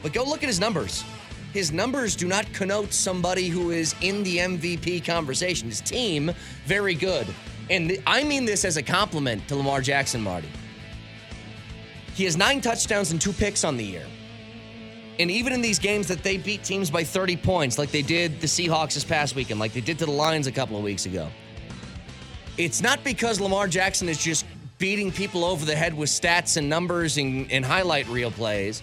but 0.00 0.12
go 0.12 0.22
look 0.22 0.44
at 0.44 0.48
his 0.48 0.60
numbers. 0.60 1.02
His 1.52 1.70
numbers 1.70 2.16
do 2.16 2.26
not 2.26 2.50
connote 2.52 2.92
somebody 2.92 3.48
who 3.48 3.70
is 3.70 3.94
in 4.00 4.22
the 4.22 4.38
MVP 4.38 5.04
conversation. 5.04 5.68
His 5.68 5.80
team, 5.80 6.32
very 6.64 6.94
good. 6.94 7.26
And 7.68 7.90
th- 7.90 8.02
I 8.06 8.24
mean 8.24 8.44
this 8.44 8.64
as 8.64 8.78
a 8.78 8.82
compliment 8.82 9.46
to 9.48 9.56
Lamar 9.56 9.82
Jackson, 9.82 10.22
Marty. 10.22 10.48
He 12.14 12.24
has 12.24 12.36
nine 12.36 12.60
touchdowns 12.60 13.10
and 13.10 13.20
two 13.20 13.32
picks 13.32 13.64
on 13.64 13.76
the 13.76 13.84
year. 13.84 14.06
And 15.18 15.30
even 15.30 15.52
in 15.52 15.60
these 15.60 15.78
games 15.78 16.08
that 16.08 16.22
they 16.22 16.38
beat 16.38 16.64
teams 16.64 16.90
by 16.90 17.04
30 17.04 17.36
points, 17.36 17.78
like 17.78 17.90
they 17.90 18.02
did 18.02 18.40
the 18.40 18.46
Seahawks 18.46 18.94
this 18.94 19.04
past 19.04 19.34
weekend, 19.34 19.60
like 19.60 19.72
they 19.72 19.80
did 19.80 19.98
to 19.98 20.06
the 20.06 20.10
Lions 20.10 20.46
a 20.46 20.52
couple 20.52 20.76
of 20.76 20.82
weeks 20.82 21.04
ago, 21.04 21.28
it's 22.56 22.82
not 22.82 23.02
because 23.04 23.40
Lamar 23.40 23.68
Jackson 23.68 24.08
is 24.08 24.18
just 24.18 24.46
beating 24.78 25.12
people 25.12 25.44
over 25.44 25.64
the 25.64 25.76
head 25.76 25.94
with 25.94 26.10
stats 26.10 26.56
and 26.56 26.68
numbers 26.68 27.18
and, 27.18 27.50
and 27.52 27.64
highlight 27.64 28.08
reel 28.08 28.30
plays. 28.30 28.82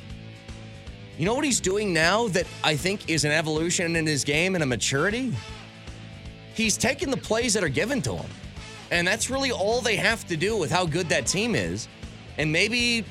You 1.20 1.26
know 1.26 1.34
what 1.34 1.44
he's 1.44 1.60
doing 1.60 1.92
now 1.92 2.30
that 2.30 2.48
I 2.64 2.78
think 2.78 3.10
is 3.10 3.26
an 3.26 3.34
evolution 3.34 3.98
in 3.98 4.06
his 4.06 4.24
game 4.24 4.56
and 4.56 4.64
a 4.64 4.66
maturity? 4.66 5.36
He's 6.56 6.78
taking 6.78 7.12
the 7.12 7.18
plays 7.18 7.54
that 7.56 7.64
are 7.64 7.68
given 7.68 8.02
to 8.04 8.16
him. 8.16 8.32
And 8.90 9.06
that's 9.06 9.30
really 9.30 9.52
all 9.52 9.82
they 9.82 9.98
have 9.98 10.26
to 10.28 10.38
do 10.38 10.56
with 10.56 10.72
how 10.72 10.86
good 10.86 11.10
that 11.10 11.28
team 11.28 11.56
is. 11.56 11.90
And 12.38 12.50
maybe 12.50 13.04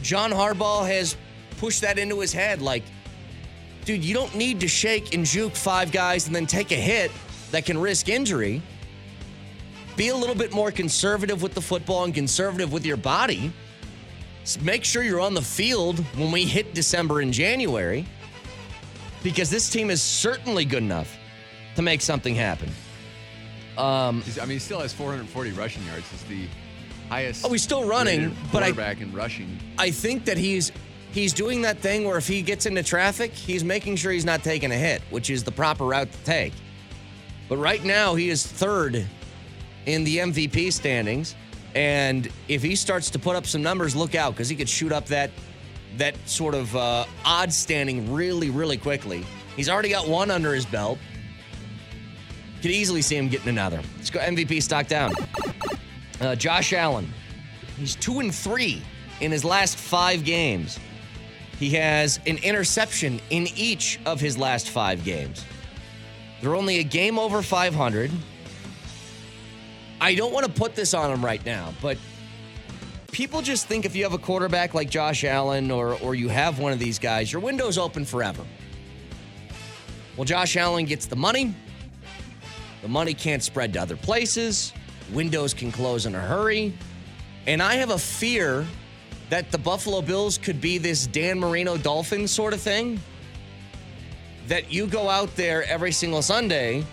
John 0.00 0.30
Harbaugh 0.30 0.86
has 0.86 1.18
pushed 1.58 1.82
that 1.82 1.98
into 1.98 2.18
his 2.20 2.32
head 2.32 2.62
like, 2.62 2.82
dude, 3.84 4.02
you 4.02 4.14
don't 4.14 4.34
need 4.34 4.58
to 4.60 4.66
shake 4.66 5.14
and 5.14 5.26
juke 5.26 5.54
five 5.54 5.92
guys 5.92 6.28
and 6.28 6.34
then 6.34 6.46
take 6.46 6.72
a 6.72 6.76
hit 6.76 7.12
that 7.50 7.66
can 7.66 7.76
risk 7.76 8.08
injury. 8.08 8.62
Be 9.96 10.08
a 10.08 10.16
little 10.16 10.34
bit 10.34 10.54
more 10.54 10.72
conservative 10.72 11.42
with 11.42 11.52
the 11.52 11.60
football 11.60 12.04
and 12.04 12.14
conservative 12.14 12.72
with 12.72 12.86
your 12.86 12.96
body. 12.96 13.52
Make 14.58 14.84
sure 14.84 15.02
you're 15.02 15.20
on 15.20 15.34
the 15.34 15.42
field 15.42 15.98
when 16.16 16.32
we 16.32 16.44
hit 16.44 16.74
December 16.74 17.20
and 17.20 17.32
January 17.32 18.06
because 19.22 19.50
this 19.50 19.68
team 19.68 19.90
is 19.90 20.02
certainly 20.02 20.64
good 20.64 20.82
enough 20.82 21.16
to 21.76 21.82
make 21.82 22.00
something 22.00 22.34
happen. 22.34 22.70
Um, 23.78 24.22
I 24.40 24.40
mean, 24.40 24.50
he 24.50 24.58
still 24.58 24.80
has 24.80 24.92
440 24.92 25.52
rushing 25.52 25.84
yards. 25.86 26.08
He's 26.10 26.24
the 26.24 26.46
highest. 27.08 27.44
Oh, 27.46 27.50
he's 27.52 27.62
still 27.62 27.84
running, 27.84 28.36
but 28.52 28.62
I- 28.62 28.66
quarterback 28.72 29.00
in 29.00 29.12
rushing. 29.12 29.58
I 29.78 29.90
think 29.90 30.24
that 30.24 30.36
he's 30.36 30.72
he's 31.12 31.32
doing 31.32 31.62
that 31.62 31.78
thing 31.78 32.04
where 32.04 32.18
if 32.18 32.26
he 32.28 32.42
gets 32.42 32.66
into 32.66 32.82
traffic, 32.82 33.32
he's 33.32 33.64
making 33.64 33.96
sure 33.96 34.12
he's 34.12 34.24
not 34.24 34.42
taking 34.42 34.70
a 34.72 34.76
hit, 34.76 35.02
which 35.10 35.30
is 35.30 35.44
the 35.44 35.52
proper 35.52 35.84
route 35.84 36.10
to 36.12 36.18
take. 36.24 36.52
But 37.48 37.56
right 37.56 37.82
now, 37.84 38.14
he 38.14 38.28
is 38.30 38.46
third 38.46 39.06
in 39.86 40.04
the 40.04 40.18
MVP 40.18 40.72
standings, 40.72 41.34
and 41.74 42.28
if 42.48 42.62
he 42.62 42.74
starts 42.74 43.10
to 43.10 43.18
put 43.18 43.36
up 43.36 43.46
some 43.46 43.62
numbers, 43.62 43.94
look 43.94 44.14
out 44.14 44.32
because 44.32 44.48
he 44.48 44.56
could 44.56 44.68
shoot 44.68 44.92
up 44.92 45.06
that 45.06 45.30
that 45.96 46.16
sort 46.28 46.54
of 46.54 46.74
uh, 46.76 47.04
odd 47.24 47.52
standing 47.52 48.12
really, 48.12 48.50
really 48.50 48.76
quickly. 48.76 49.24
He's 49.56 49.68
already 49.68 49.88
got 49.88 50.08
one 50.08 50.30
under 50.30 50.54
his 50.54 50.64
belt. 50.64 50.98
Could 52.62 52.70
easily 52.70 53.02
see 53.02 53.16
him 53.16 53.28
getting 53.28 53.48
another. 53.48 53.80
Let's 53.96 54.10
go 54.10 54.20
MVP 54.20 54.62
stock 54.62 54.86
down. 54.86 55.14
Uh, 56.20 56.34
Josh 56.36 56.72
Allen, 56.72 57.12
he's 57.78 57.96
two 57.96 58.20
and 58.20 58.34
three 58.34 58.82
in 59.20 59.32
his 59.32 59.44
last 59.44 59.76
five 59.76 60.24
games. 60.24 60.78
He 61.58 61.70
has 61.70 62.20
an 62.26 62.38
interception 62.38 63.20
in 63.30 63.48
each 63.56 63.98
of 64.06 64.20
his 64.20 64.38
last 64.38 64.70
five 64.70 65.04
games. 65.04 65.44
They're 66.40 66.56
only 66.56 66.78
a 66.78 66.82
game 66.82 67.18
over 67.18 67.42
500. 67.42 68.10
I 70.00 70.14
don't 70.14 70.32
want 70.32 70.46
to 70.46 70.52
put 70.52 70.74
this 70.74 70.94
on 70.94 71.10
him 71.10 71.24
right 71.24 71.44
now, 71.44 71.74
but 71.82 71.98
people 73.12 73.42
just 73.42 73.66
think 73.66 73.84
if 73.84 73.94
you 73.94 74.02
have 74.04 74.14
a 74.14 74.18
quarterback 74.18 74.72
like 74.72 74.88
Josh 74.88 75.24
Allen 75.24 75.70
or, 75.70 75.94
or 76.00 76.14
you 76.14 76.28
have 76.28 76.58
one 76.58 76.72
of 76.72 76.78
these 76.78 76.98
guys, 76.98 77.30
your 77.30 77.42
window's 77.42 77.76
open 77.76 78.04
forever. 78.04 78.44
Well, 80.16 80.24
Josh 80.24 80.56
Allen 80.56 80.86
gets 80.86 81.06
the 81.06 81.16
money. 81.16 81.54
The 82.82 82.88
money 82.88 83.12
can't 83.12 83.42
spread 83.42 83.74
to 83.74 83.82
other 83.82 83.96
places. 83.96 84.72
Windows 85.12 85.52
can 85.52 85.70
close 85.70 86.06
in 86.06 86.14
a 86.14 86.20
hurry. 86.20 86.72
And 87.46 87.62
I 87.62 87.74
have 87.74 87.90
a 87.90 87.98
fear 87.98 88.66
that 89.28 89.50
the 89.52 89.58
Buffalo 89.58 90.00
Bills 90.00 90.38
could 90.38 90.60
be 90.60 90.78
this 90.78 91.06
Dan 91.06 91.38
Marino 91.38 91.76
Dolphins 91.76 92.30
sort 92.30 92.54
of 92.54 92.60
thing. 92.60 93.00
That 94.48 94.72
you 94.72 94.86
go 94.86 95.08
out 95.08 95.34
there 95.36 95.62
every 95.64 95.92
single 95.92 96.22
Sunday 96.22 96.84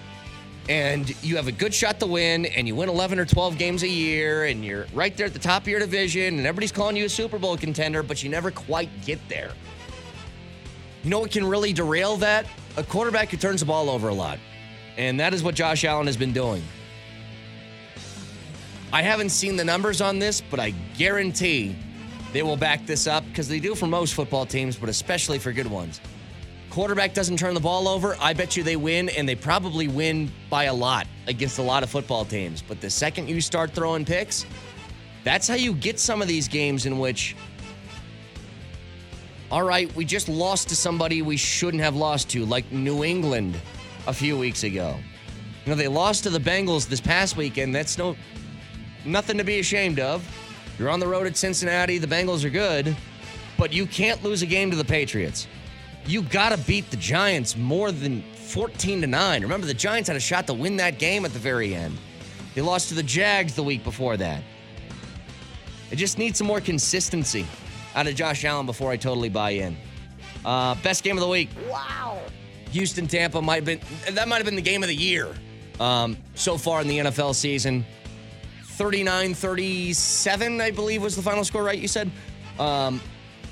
and 0.70 1.10
you 1.24 1.36
have 1.38 1.48
a 1.48 1.52
good 1.52 1.74
shot 1.74 2.00
to 2.00 2.06
win 2.06 2.46
and 2.46 2.68
you 2.68 2.76
win 2.76 2.90
11 2.90 3.20
or 3.20 3.26
12 3.26 3.58
games 3.58 3.84
a 3.84 3.88
year 3.88 4.46
and 4.46 4.66
you're 4.66 4.86
right 4.94 5.16
there 5.16 5.26
at 5.26 5.34
the 5.34 5.40
top 5.40 5.62
of 5.62 5.68
your 5.68 5.80
division 5.80 6.38
and 6.38 6.46
everybody's 6.46 6.72
calling 6.72 6.96
you 6.96 7.06
a 7.06 7.10
Super 7.10 7.40
Bowl 7.40 7.56
contender, 7.58 8.04
but 8.04 8.22
you 8.22 8.30
never 8.30 8.52
quite 8.52 8.90
get 9.06 9.20
there. 9.30 9.52
You 11.04 11.10
know 11.10 11.20
what 11.20 11.32
can 11.32 11.46
really 11.46 11.72
derail 11.72 12.18
that? 12.18 12.46
A 12.76 12.84
quarterback 12.84 13.30
who 13.30 13.38
turns 13.38 13.62
the 13.62 13.66
ball 13.66 13.90
over 13.90 14.10
a 14.10 14.14
lot. 14.14 14.40
And 14.98 15.20
that 15.20 15.34
is 15.34 15.44
what 15.44 15.56
Josh 15.56 15.86
Allen 15.86 16.08
has 16.08 16.18
been 16.18 16.34
doing. 16.34 16.64
I 18.92 19.02
haven't 19.02 19.30
seen 19.30 19.56
the 19.56 19.66
numbers 19.66 20.02
on 20.02 20.20
this, 20.20 20.42
but 20.42 20.60
I 20.60 20.72
guarantee 20.98 21.76
they 22.34 22.42
will 22.42 22.58
back 22.58 22.86
this 22.86 23.08
up 23.08 23.24
because 23.28 23.48
they 23.48 23.60
do 23.60 23.76
for 23.76 23.88
most 23.88 24.16
football 24.16 24.46
teams, 24.46 24.76
but 24.76 24.90
especially 24.90 25.40
for 25.40 25.52
good 25.52 25.68
ones. 25.68 26.02
Quarterback 26.78 27.16
doesn't 27.16 27.38
turn 27.38 27.56
the 27.56 27.60
ball 27.60 27.88
over, 27.88 28.16
I 28.22 28.34
bet 28.34 28.56
you 28.56 28.62
they 28.62 28.76
win, 28.76 29.10
and 29.10 29.28
they 29.28 29.34
probably 29.34 29.88
win 29.88 30.32
by 30.48 30.66
a 30.66 30.74
lot 30.76 31.08
against 31.26 31.58
a 31.58 31.64
lot 31.64 31.82
of 31.82 31.90
football 31.90 32.24
teams. 32.24 32.62
But 32.62 32.82
the 32.82 32.90
second 32.92 33.30
you 33.30 33.42
start 33.42 33.72
throwing 33.72 34.06
picks, 34.06 34.46
that's 35.24 35.48
how 35.48 35.56
you 35.56 35.74
get 35.74 36.00
some 36.00 36.22
of 36.22 36.28
these 36.28 36.48
games 36.48 36.86
in 36.86 37.00
which, 37.00 37.36
all 39.50 39.64
right, 39.64 39.92
we 39.96 40.06
just 40.06 40.30
lost 40.30 40.70
to 40.70 40.76
somebody 40.76 41.24
we 41.24 41.36
shouldn't 41.36 41.82
have 41.82 41.96
lost 41.96 42.30
to, 42.30 42.46
like 42.46 42.72
New 42.72 43.04
England 43.04 43.60
a 44.06 44.14
few 44.14 44.38
weeks 44.38 44.64
ago. 44.64 44.98
You 45.66 45.72
know, 45.72 45.76
they 45.76 45.88
lost 45.88 46.26
to 46.26 46.30
the 46.30 46.38
Bengals 46.38 46.88
this 46.88 47.02
past 47.02 47.38
weekend. 47.38 47.74
That's 47.74 47.98
no 47.98 48.16
nothing 49.04 49.40
to 49.40 49.44
be 49.44 49.58
ashamed 49.58 50.00
of. 50.00 50.24
You're 50.78 50.90
on 50.90 51.00
the 51.00 51.08
road 51.08 51.26
at 51.26 51.38
Cincinnati. 51.38 51.98
The 51.98 52.06
Bengals 52.06 52.44
are 52.44 52.52
good, 52.52 52.96
but 53.58 53.74
you 53.74 53.88
can't 53.88 54.24
lose 54.24 54.44
a 54.44 54.46
game 54.46 54.70
to 54.70 54.78
the 54.78 54.86
Patriots. 54.86 55.48
You 56.08 56.22
got 56.22 56.56
to 56.56 56.58
beat 56.66 56.90
the 56.90 56.98
Giants 56.98 57.58
more 57.58 57.92
than 57.92 58.22
14 58.34 59.02
to 59.02 59.08
9. 59.08 59.42
Remember 59.42 59.68
the 59.68 59.74
Giants 59.74 60.08
had 60.08 60.16
a 60.16 60.22
shot 60.22 60.48
to 60.48 60.54
win 60.54 60.78
that 60.78 61.00
game 61.00 61.26
at 61.26 61.34
the 61.34 61.40
very 61.40 61.76
end. 61.76 61.98
They 62.56 62.62
lost 62.62 62.90
to 62.90 62.96
the 62.96 63.04
Jags 63.04 63.56
the 63.56 63.64
week 63.64 63.84
before 63.84 64.16
that. 64.18 64.42
It 65.92 65.98
just 65.98 66.18
needs 66.18 66.38
some 66.38 66.48
more 66.48 66.62
consistency 66.62 67.46
out 67.94 68.08
of 68.08 68.16
Josh 68.16 68.46
Allen 68.46 68.66
before 68.66 68.90
I 68.90 68.98
totally 68.98 69.30
buy 69.30 69.52
in. 69.52 69.76
Uh, 70.46 70.76
best 70.76 71.04
game 71.04 71.18
of 71.18 71.22
the 71.22 71.30
week. 71.30 71.50
Wow. 71.70 72.20
Houston 72.72 73.08
Tampa 73.08 73.42
might 73.42 73.56
have 73.56 73.66
been 73.66 73.80
that 74.16 74.28
might 74.28 74.38
have 74.38 74.46
been 74.46 74.56
the 74.56 74.62
game 74.62 74.84
of 74.84 74.90
the 74.90 74.96
year 74.96 75.34
um, 75.80 76.18
so 76.36 76.58
far 76.58 76.82
in 76.82 76.88
the 76.88 77.00
NFL 77.00 77.36
season. 77.36 77.86
39 78.64 79.34
37, 79.34 80.62
I 80.62 80.72
believe, 80.72 81.02
was 81.02 81.16
the 81.16 81.22
final 81.22 81.44
score, 81.44 81.64
right? 81.64 81.80
You 81.80 81.88
said? 81.88 82.12
Um, 82.60 83.02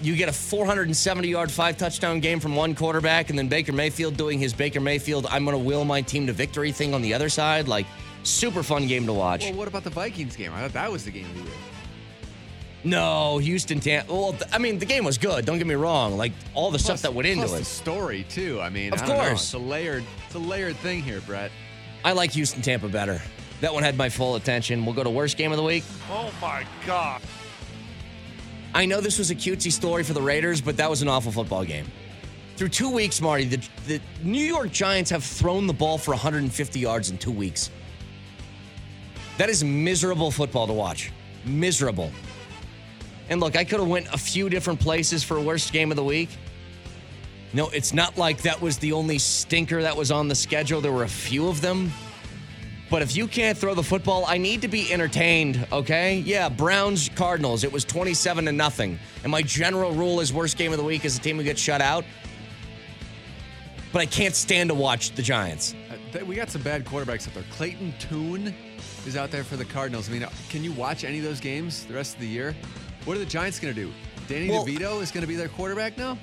you 0.02 0.16
get 0.16 0.30
a 0.30 0.34
470 0.34 1.28
yard, 1.28 1.52
five 1.52 1.78
touchdown 1.78 2.20
game 2.20 2.40
from 2.40 2.56
one 2.56 2.76
quarterback, 2.76 3.30
and 3.30 3.38
then 3.40 3.48
Baker 3.48 3.72
Mayfield 3.74 4.18
doing 4.18 4.40
his 4.40 4.54
Baker 4.54 4.80
Mayfield, 4.82 5.26
I'm 5.30 5.46
going 5.46 5.58
to 5.58 5.64
will 5.64 5.86
my 5.86 6.02
team 6.02 6.28
to 6.28 6.34
victory 6.34 6.72
thing 6.72 6.94
on 6.94 7.02
the 7.02 7.14
other 7.14 7.30
side. 7.30 7.68
Like, 7.68 7.86
super 8.24 8.62
fun 8.64 8.88
game 8.88 9.06
to 9.06 9.14
watch. 9.14 9.44
Well, 9.46 9.54
what 9.56 9.68
about 9.68 9.84
the 9.84 9.90
Vikings 9.90 10.36
game? 10.36 10.52
I 10.54 10.62
thought 10.62 10.74
that 10.74 10.92
was 10.92 11.06
the 11.06 11.12
game 11.12 11.26
of 11.26 11.36
the 11.36 11.42
year. 11.44 11.52
No, 12.84 13.40
Houston 13.40 13.80
Tampa. 13.80 14.14
Well, 14.14 14.32
th- 14.34 14.44
I 14.54 14.60
mean, 14.60 14.78
the 14.78 14.86
game 14.86 15.04
was 15.06 15.18
good. 15.18 15.44
Don't 15.46 15.58
get 15.58 15.66
me 15.66 15.74
wrong. 15.74 16.18
Like 16.18 16.34
all 16.54 16.70
the 16.70 16.78
stuff 16.78 17.02
that 17.02 17.14
went 17.16 17.28
into 17.28 17.48
plus 17.48 17.56
it. 17.56 17.60
the 17.60 17.66
story 17.66 18.26
too. 18.30 18.62
I 18.62 18.70
mean, 18.70 18.94
Of 18.94 19.02
I 19.02 19.06
don't 19.08 19.18
know. 19.18 19.24
course. 19.24 19.44
it's 19.46 19.54
a 19.54 19.58
layered, 19.58 20.04
it's 20.28 20.36
a 20.36 20.40
layered 20.40 20.76
thing 20.78 21.02
here, 21.02 21.20
Brett. 21.22 21.50
I 22.04 22.12
like 22.12 22.32
Houston 22.34 22.62
Tampa 22.62 22.88
better. 22.88 23.20
That 23.62 23.74
one 23.74 23.82
had 23.82 23.98
my 23.98 24.10
full 24.10 24.36
attention. 24.36 24.86
We'll 24.86 24.94
go 24.94 25.04
to 25.04 25.10
worst 25.10 25.36
game 25.36 25.52
of 25.52 25.58
the 25.58 25.64
week. 25.64 25.84
Oh 26.12 26.32
my 26.40 26.64
God. 26.86 27.22
I 28.76 28.86
know 28.86 29.00
this 29.00 29.18
was 29.18 29.32
a 29.32 29.36
cutesy 29.36 29.72
story 29.72 30.04
for 30.04 30.12
the 30.12 30.22
Raiders, 30.22 30.60
but 30.60 30.76
that 30.78 30.90
was 30.90 31.02
an 31.02 31.08
awful 31.08 31.32
football 31.32 31.64
game. 31.64 31.86
Through 32.58 32.70
two 32.70 32.90
weeks, 32.90 33.22
Marty, 33.22 33.46
the, 33.46 33.70
the 33.88 34.02
New 34.22 34.44
York 34.44 34.70
Giants 34.70 35.10
have 35.12 35.24
thrown 35.24 35.66
the 35.66 35.74
ball 35.74 35.98
for 35.98 36.12
150 36.12 36.80
yards 36.80 37.10
in 37.10 37.18
two 37.18 37.32
weeks. 37.32 37.72
That 39.38 39.50
is 39.50 39.64
miserable 39.64 40.30
football 40.30 40.68
to 40.68 40.74
watch. 40.74 41.14
Miserable. 41.46 42.12
And 43.30 43.40
look, 43.40 43.56
I 43.56 43.64
could 43.64 43.80
have 43.80 43.88
went 43.88 44.08
a 44.14 44.18
few 44.18 44.50
different 44.50 44.82
places 44.82 45.24
for 45.24 45.40
worst 45.40 45.72
game 45.72 45.90
of 45.90 45.96
the 45.96 46.04
week. 46.04 46.30
No, 47.54 47.70
it's 47.70 47.94
not 47.94 48.18
like 48.18 48.42
that 48.42 48.62
was 48.62 48.78
the 48.80 48.92
only 48.92 49.20
stinker 49.20 49.84
that 49.84 49.96
was 49.96 50.12
on 50.12 50.28
the 50.28 50.36
schedule. 50.36 50.82
There 50.82 50.92
were 50.92 51.04
a 51.04 51.08
few 51.08 51.48
of 51.48 51.62
them. 51.62 51.94
But 52.90 53.02
if 53.02 53.16
you 53.16 53.28
can't 53.28 53.58
throw 53.58 53.74
the 53.74 53.84
football, 53.84 54.26
I 54.28 54.38
need 54.38 54.62
to 54.62 54.68
be 54.68 54.94
entertained, 54.94 55.66
okay? 55.72 56.18
Yeah, 56.20 56.50
Browns 56.50 57.10
Cardinals. 57.16 57.64
It 57.64 57.72
was 57.72 57.84
27 57.84 58.46
to 58.46 58.52
nothing. 58.52 59.00
And 59.24 59.32
my 59.32 59.42
general 59.42 59.92
rule 59.92 60.20
is 60.20 60.32
worst 60.32 60.56
game 60.58 60.72
of 60.72 60.78
the 60.78 60.84
week 60.84 61.04
is 61.04 61.18
the 61.18 61.24
team 61.24 61.38
who 61.38 61.44
gets 61.44 61.60
shut 61.60 61.82
out. 61.82 62.06
But 63.92 64.02
I 64.02 64.06
can't 64.06 64.36
stand 64.36 64.70
to 64.70 64.76
watch 64.76 65.12
the 65.12 65.24
Giants. 65.24 65.74
Uh, 65.90 66.24
we 66.26 66.36
got 66.36 66.50
some 66.50 66.62
bad 66.62 66.86
quarterbacks 66.86 67.28
out 67.28 67.34
there. 67.34 67.44
Clayton 67.52 67.94
Tune 67.98 68.54
is 69.08 69.18
out 69.18 69.32
there 69.32 69.44
for 69.44 69.58
the 69.58 69.66
Cardinals. 69.66 70.08
I 70.10 70.14
mean, 70.14 70.24
uh, 70.24 70.30
can 70.50 70.64
you 70.64 70.72
watch 70.74 71.04
any 71.04 71.18
of 71.18 71.24
those 71.24 71.40
games 71.40 71.86
the 71.86 71.94
rest 71.94 72.14
of 72.16 72.22
the 72.22 72.28
year? 72.28 72.56
What 73.06 73.16
are 73.18 73.20
the 73.20 73.26
Giants 73.26 73.60
going 73.60 73.74
to 73.74 73.82
do? 73.86 73.92
Danny 74.28 74.50
Well- 74.50 74.66
DeVito 74.66 75.02
is 75.02 75.12
going 75.12 75.22
to 75.22 75.28
be 75.28 75.36
their 75.36 75.50
quarterback 75.50 75.98
now? 75.98 76.18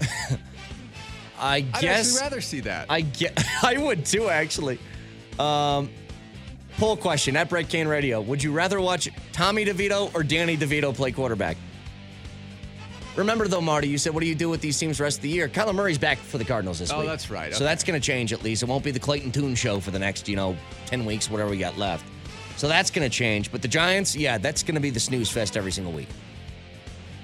I 1.38 1.60
guess. 1.60 2.16
I'd 2.16 2.22
rather 2.22 2.40
see 2.40 2.60
that. 2.60 2.86
I 2.90 3.00
get 3.00 3.42
I 3.62 3.76
would 3.78 4.04
too 4.04 4.28
actually. 4.28 4.78
Um 5.38 5.90
poll 6.78 6.96
question 6.96 7.36
at 7.36 7.48
Brett 7.48 7.68
Kane 7.68 7.86
Radio. 7.86 8.20
Would 8.20 8.42
you 8.42 8.52
rather 8.52 8.80
watch 8.80 9.08
Tommy 9.32 9.64
DeVito 9.64 10.12
or 10.14 10.22
Danny 10.24 10.56
DeVito 10.56 10.94
play 10.94 11.12
quarterback? 11.12 11.56
Remember 13.16 13.46
though, 13.46 13.60
Marty, 13.60 13.86
you 13.86 13.96
said 13.98 14.12
what 14.12 14.20
do 14.22 14.26
you 14.26 14.34
do 14.34 14.48
with 14.50 14.60
these 14.60 14.76
teams 14.78 14.98
the 14.98 15.04
rest 15.04 15.18
of 15.18 15.22
the 15.22 15.28
year? 15.28 15.48
Kyler 15.48 15.72
Murray's 15.74 15.98
back 15.98 16.18
for 16.18 16.36
the 16.38 16.44
Cardinals 16.44 16.80
this 16.80 16.90
Oh, 16.92 16.98
week. 16.98 17.06
Oh, 17.06 17.10
that's 17.10 17.30
right. 17.30 17.54
So 17.54 17.62
that's 17.62 17.84
gonna 17.84 18.00
change 18.00 18.32
at 18.32 18.42
least. 18.42 18.62
It 18.64 18.68
won't 18.68 18.82
be 18.84 18.90
the 18.90 18.98
Clayton 18.98 19.30
Tune 19.30 19.54
show 19.54 19.78
for 19.78 19.92
the 19.92 19.98
next, 20.00 20.28
you 20.28 20.34
know, 20.36 20.56
10 20.86 21.04
weeks, 21.04 21.30
whatever 21.30 21.50
we 21.50 21.58
got 21.58 21.78
left. 21.78 22.04
So 22.56 22.66
that's 22.66 22.90
gonna 22.90 23.08
change. 23.08 23.52
But 23.52 23.62
the 23.62 23.68
Giants, 23.68 24.16
yeah, 24.16 24.38
that's 24.38 24.62
gonna 24.64 24.80
be 24.80 24.90
the 24.90 25.00
snooze 25.00 25.30
fest 25.30 25.56
every 25.56 25.70
single 25.72 25.92
week. 25.92 26.08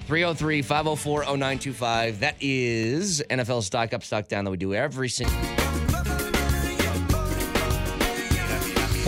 303 0.07 0.62
504 0.62 1.23
0925. 1.25 2.20
That 2.20 2.37
is 2.40 3.23
NFL 3.31 3.62
stock 3.62 3.92
up, 3.94 4.03
stock 4.05 4.29
down 4.29 4.44
that 4.44 4.51
we 4.53 4.57
do 4.57 4.75
every 4.75 5.09
single. 5.09 5.60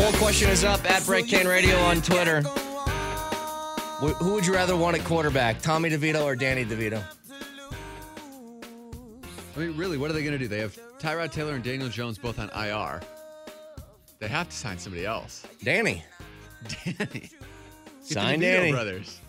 Poll 0.03 0.13
question 0.15 0.51
is 0.51 0.65
up 0.65 0.85
at 0.91 1.07
Brett 1.07 1.29
Kane 1.29 1.47
Radio 1.47 1.77
on 1.79 2.03
Twitter. 2.03 2.41
Who 4.01 4.35
would 4.35 4.45
you 4.45 4.53
rather 4.53 4.75
want 4.75 4.99
at 4.99 5.05
quarterback, 5.05 5.63
Tommy 5.63 5.91
DeVito 5.91 6.25
or 6.25 6.35
Danny 6.35 6.65
DeVito? 6.65 7.05
I 9.55 9.59
mean, 9.61 9.77
really, 9.77 9.99
what 9.99 10.11
are 10.11 10.13
they 10.13 10.25
going 10.25 10.33
to 10.33 10.41
do? 10.41 10.49
They 10.49 10.59
have 10.59 10.77
Tyrod 10.99 11.31
Taylor 11.31 11.55
and 11.55 11.63
Daniel 11.63 11.89
Jones 11.89 12.19
both 12.19 12.41
on 12.41 12.51
IR. 12.51 13.01
They 14.19 14.27
have 14.27 14.49
to 14.49 14.57
sign 14.57 14.77
somebody 14.77 15.07
else. 15.07 15.47
Danny. 15.63 16.03
Danny. 16.85 17.31
Sign 18.03 18.41
Danny. 18.41 18.73
brothers. 18.73 19.21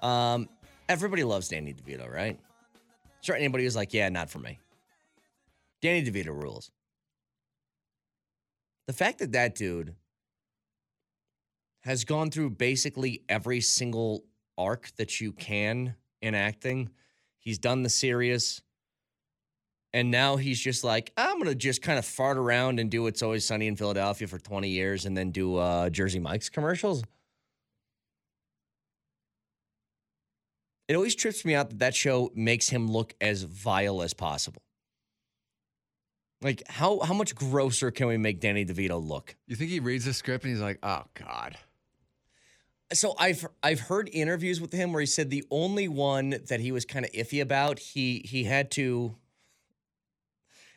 Um, 0.00 0.48
everybody 0.88 1.22
loves 1.22 1.48
Danny 1.48 1.74
DeVito, 1.74 2.10
right? 2.10 2.40
Sure, 3.20 3.36
anybody 3.36 3.64
who's 3.64 3.76
like, 3.76 3.92
yeah, 3.92 4.08
not 4.08 4.30
for 4.30 4.38
me. 4.38 4.58
Danny 5.82 6.02
DeVito 6.02 6.28
rules. 6.28 6.70
The 8.90 8.96
fact 8.96 9.20
that 9.20 9.30
that 9.30 9.54
dude 9.54 9.94
has 11.84 12.02
gone 12.02 12.32
through 12.32 12.50
basically 12.50 13.22
every 13.28 13.60
single 13.60 14.24
arc 14.58 14.90
that 14.96 15.20
you 15.20 15.30
can 15.30 15.94
in 16.20 16.34
acting, 16.34 16.90
he's 17.38 17.60
done 17.60 17.84
the 17.84 17.88
serious, 17.88 18.62
and 19.92 20.10
now 20.10 20.34
he's 20.34 20.58
just 20.58 20.82
like, 20.82 21.12
I'm 21.16 21.38
gonna 21.38 21.54
just 21.54 21.82
kind 21.82 22.00
of 22.00 22.04
fart 22.04 22.36
around 22.36 22.80
and 22.80 22.90
do 22.90 23.06
It's 23.06 23.22
Always 23.22 23.46
Sunny 23.46 23.68
in 23.68 23.76
Philadelphia 23.76 24.26
for 24.26 24.40
20 24.40 24.68
years, 24.68 25.06
and 25.06 25.16
then 25.16 25.30
do 25.30 25.54
uh, 25.54 25.88
Jersey 25.88 26.18
Mike's 26.18 26.48
commercials. 26.48 27.04
It 30.88 30.96
always 30.96 31.14
trips 31.14 31.44
me 31.44 31.54
out 31.54 31.70
that 31.70 31.78
that 31.78 31.94
show 31.94 32.32
makes 32.34 32.68
him 32.70 32.90
look 32.90 33.14
as 33.20 33.44
vile 33.44 34.02
as 34.02 34.14
possible. 34.14 34.62
Like 36.42 36.62
how 36.68 37.00
how 37.00 37.14
much 37.14 37.34
grosser 37.34 37.90
can 37.90 38.06
we 38.06 38.16
make 38.16 38.40
Danny 38.40 38.64
DeVito 38.64 39.02
look? 39.06 39.36
You 39.46 39.56
think 39.56 39.70
he 39.70 39.80
reads 39.80 40.06
the 40.06 40.14
script 40.14 40.44
and 40.44 40.52
he's 40.52 40.62
like, 40.62 40.78
oh, 40.82 41.02
God. 41.14 41.56
So 42.92 43.14
I've 43.18 43.46
I've 43.62 43.80
heard 43.80 44.08
interviews 44.12 44.60
with 44.60 44.72
him 44.72 44.92
where 44.92 45.00
he 45.00 45.06
said 45.06 45.30
the 45.30 45.44
only 45.50 45.86
one 45.86 46.36
that 46.48 46.60
he 46.60 46.72
was 46.72 46.84
kind 46.84 47.04
of 47.04 47.12
iffy 47.12 47.40
about, 47.40 47.78
he 47.78 48.22
he 48.24 48.44
had 48.44 48.70
to 48.72 49.14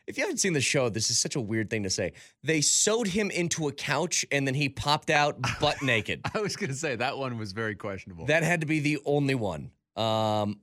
if 0.06 0.18
you 0.18 0.24
haven't 0.24 0.40
seen 0.40 0.52
the 0.52 0.62
show, 0.62 0.90
this 0.90 1.10
is 1.10 1.18
such 1.18 1.38
a 1.38 1.42
weird 1.42 1.70
thing 1.70 1.84
to 1.84 1.90
say. 1.90 2.12
They 2.44 2.60
sewed 2.60 3.08
him 3.08 3.32
into 3.32 3.70
a 3.70 3.72
couch 3.72 4.26
and 4.32 4.46
then 4.46 4.54
he 4.54 4.68
popped 4.68 5.10
out 5.10 5.38
butt 5.62 5.82
naked. 5.82 6.22
I 6.36 6.42
was 6.42 6.58
going 6.58 6.72
to 6.72 6.76
say 6.76 6.98
that 6.98 7.18
one 7.18 7.38
was 7.38 7.54
very 7.54 7.76
questionable. 7.76 8.26
That 8.26 8.44
had 8.44 8.60
to 8.62 8.68
be 8.68 8.80
the 8.80 9.00
only 9.06 9.36
one. 9.36 9.72
Um 9.96 10.60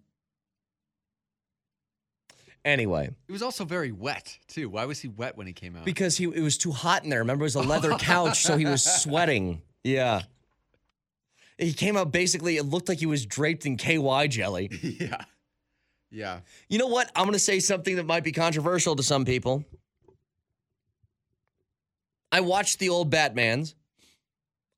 Anyway, 2.64 3.10
it 3.28 3.32
was 3.32 3.42
also 3.42 3.64
very 3.64 3.90
wet, 3.90 4.38
too. 4.46 4.68
Why 4.68 4.84
was 4.84 5.00
he 5.00 5.08
wet 5.08 5.36
when 5.36 5.46
he 5.46 5.52
came 5.54 5.76
out? 5.76 5.84
because 5.84 6.18
he 6.18 6.24
it 6.24 6.42
was 6.42 6.58
too 6.58 6.72
hot 6.72 7.04
in 7.04 7.10
there. 7.10 7.20
Remember, 7.20 7.44
it 7.44 7.46
was 7.46 7.54
a 7.54 7.62
leather 7.62 7.90
couch, 7.98 8.42
so 8.42 8.56
he 8.56 8.66
was 8.66 8.82
sweating. 8.82 9.62
Yeah. 9.82 10.22
He 11.56 11.72
came 11.72 11.96
out 11.96 12.10
basically, 12.12 12.56
it 12.56 12.64
looked 12.64 12.88
like 12.88 12.98
he 12.98 13.06
was 13.06 13.24
draped 13.26 13.66
in 13.66 13.76
KY 13.76 14.28
jelly. 14.28 14.70
yeah. 14.82 15.24
Yeah. 16.10 16.40
You 16.68 16.78
know 16.78 16.86
what? 16.86 17.10
I'm 17.14 17.24
going 17.24 17.34
to 17.34 17.38
say 17.38 17.60
something 17.60 17.96
that 17.96 18.04
might 18.06 18.24
be 18.24 18.32
controversial 18.32 18.96
to 18.96 19.02
some 19.02 19.24
people. 19.24 19.64
I 22.32 22.40
watched 22.40 22.78
the 22.78 22.88
old 22.88 23.10
Batmans. 23.10 23.74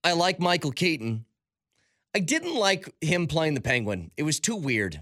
I 0.04 0.12
like 0.12 0.40
Michael 0.40 0.72
Keaton. 0.72 1.24
I 2.14 2.18
didn't 2.18 2.54
like 2.54 2.92
him 3.00 3.26
playing 3.26 3.54
the 3.54 3.60
Penguin. 3.60 4.10
It 4.16 4.24
was 4.24 4.40
too 4.40 4.56
weird. 4.56 5.00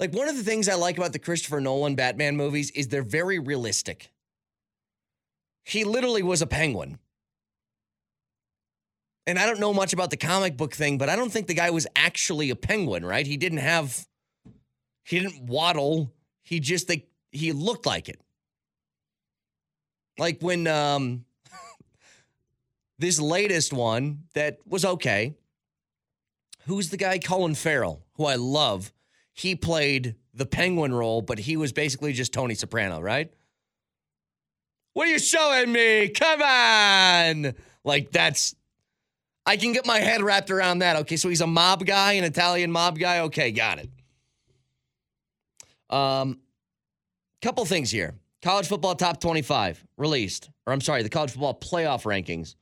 Like 0.00 0.14
one 0.14 0.28
of 0.28 0.36
the 0.36 0.42
things 0.42 0.66
I 0.66 0.74
like 0.74 0.96
about 0.96 1.12
the 1.12 1.18
Christopher 1.18 1.60
Nolan 1.60 1.94
Batman 1.94 2.34
movies 2.34 2.70
is 2.70 2.88
they're 2.88 3.02
very 3.02 3.38
realistic. 3.38 4.10
He 5.62 5.84
literally 5.84 6.22
was 6.22 6.40
a 6.40 6.46
penguin. 6.46 6.98
And 9.26 9.38
I 9.38 9.44
don't 9.44 9.60
know 9.60 9.74
much 9.74 9.92
about 9.92 10.08
the 10.08 10.16
comic 10.16 10.56
book 10.56 10.74
thing, 10.74 10.96
but 10.96 11.10
I 11.10 11.16
don't 11.16 11.30
think 11.30 11.46
the 11.46 11.54
guy 11.54 11.68
was 11.68 11.86
actually 11.94 12.48
a 12.48 12.56
penguin, 12.56 13.04
right? 13.04 13.26
He 13.26 13.36
didn't 13.36 13.58
have 13.58 14.06
he 15.04 15.20
didn't 15.20 15.44
waddle. 15.44 16.10
He 16.42 16.60
just 16.60 16.88
like 16.88 17.06
he 17.30 17.52
looked 17.52 17.84
like 17.84 18.08
it. 18.08 18.20
Like 20.18 20.40
when 20.40 20.66
um 20.66 21.26
this 22.98 23.20
latest 23.20 23.74
one 23.74 24.22
that 24.32 24.58
was 24.66 24.86
okay. 24.86 25.34
Who's 26.66 26.88
the 26.88 26.96
guy 26.96 27.18
Colin 27.18 27.54
Farrell, 27.54 28.02
who 28.14 28.24
I 28.24 28.36
love? 28.36 28.92
He 29.40 29.56
played 29.56 30.16
the 30.34 30.44
penguin 30.44 30.92
role, 30.92 31.22
but 31.22 31.38
he 31.38 31.56
was 31.56 31.72
basically 31.72 32.12
just 32.12 32.30
Tony 32.30 32.54
Soprano, 32.54 33.00
right? 33.00 33.32
What 34.92 35.08
are 35.08 35.10
you 35.10 35.18
showing 35.18 35.72
me? 35.72 36.10
Come 36.10 36.42
on. 36.42 37.54
Like 37.82 38.10
that's 38.10 38.54
I 39.46 39.56
can 39.56 39.72
get 39.72 39.86
my 39.86 39.98
head 39.98 40.20
wrapped 40.20 40.50
around 40.50 40.80
that. 40.80 40.96
Okay, 40.96 41.16
so 41.16 41.30
he's 41.30 41.40
a 41.40 41.46
mob 41.46 41.86
guy, 41.86 42.12
an 42.12 42.24
Italian 42.24 42.70
mob 42.70 42.98
guy. 42.98 43.20
Okay, 43.20 43.50
got 43.50 43.78
it. 43.78 43.88
Um, 45.88 46.40
couple 47.40 47.64
things 47.64 47.90
here. 47.90 48.12
College 48.42 48.68
football 48.68 48.94
top 48.94 49.22
25 49.22 49.86
released, 49.96 50.50
or 50.66 50.74
I'm 50.74 50.82
sorry, 50.82 51.02
the 51.02 51.08
college 51.08 51.30
football 51.30 51.54
playoff 51.54 52.02
rankings. 52.02 52.56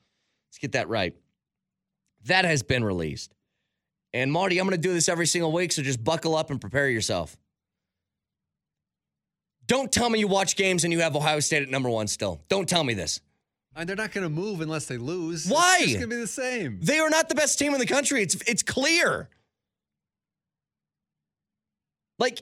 Let's 0.47 0.59
get 0.61 0.71
that 0.71 0.87
right. 0.87 1.13
That 2.27 2.45
has 2.45 2.63
been 2.63 2.85
released. 2.85 3.35
And 4.13 4.31
Marty, 4.31 4.57
I'm 4.57 4.65
going 4.65 4.79
to 4.79 4.87
do 4.87 4.93
this 4.93 5.07
every 5.07 5.27
single 5.27 5.51
week, 5.51 5.71
so 5.71 5.81
just 5.81 6.03
buckle 6.03 6.35
up 6.35 6.49
and 6.49 6.59
prepare 6.59 6.89
yourself. 6.89 7.37
Don't 9.67 9.91
tell 9.91 10.09
me 10.09 10.17
you 10.17 10.27
watch 10.27 10.55
games 10.55 10.83
and 10.83 10.91
you 10.91 10.99
have 11.01 11.15
Ohio 11.15 11.39
State 11.39 11.61
at 11.61 11.69
number 11.69 11.89
one 11.89 12.07
still. 12.07 12.41
Don't 12.49 12.67
tell 12.67 12.83
me 12.83 12.95
this. 12.95 13.21
And 13.75 13.87
they're 13.87 13.95
not 13.95 14.11
going 14.11 14.23
to 14.23 14.29
move 14.29 14.61
unless 14.61 14.87
they 14.87 14.97
lose. 14.97 15.47
Why? 15.47 15.77
It's 15.81 15.93
going 15.93 16.01
to 16.01 16.07
be 16.07 16.15
the 16.15 16.27
same. 16.27 16.79
They 16.81 16.97
are 16.97 17.09
not 17.09 17.29
the 17.29 17.35
best 17.35 17.59
team 17.59 17.73
in 17.73 17.79
the 17.79 17.85
country. 17.85 18.23
It's 18.23 18.35
it's 18.47 18.63
clear. 18.63 19.29
Like, 22.17 22.41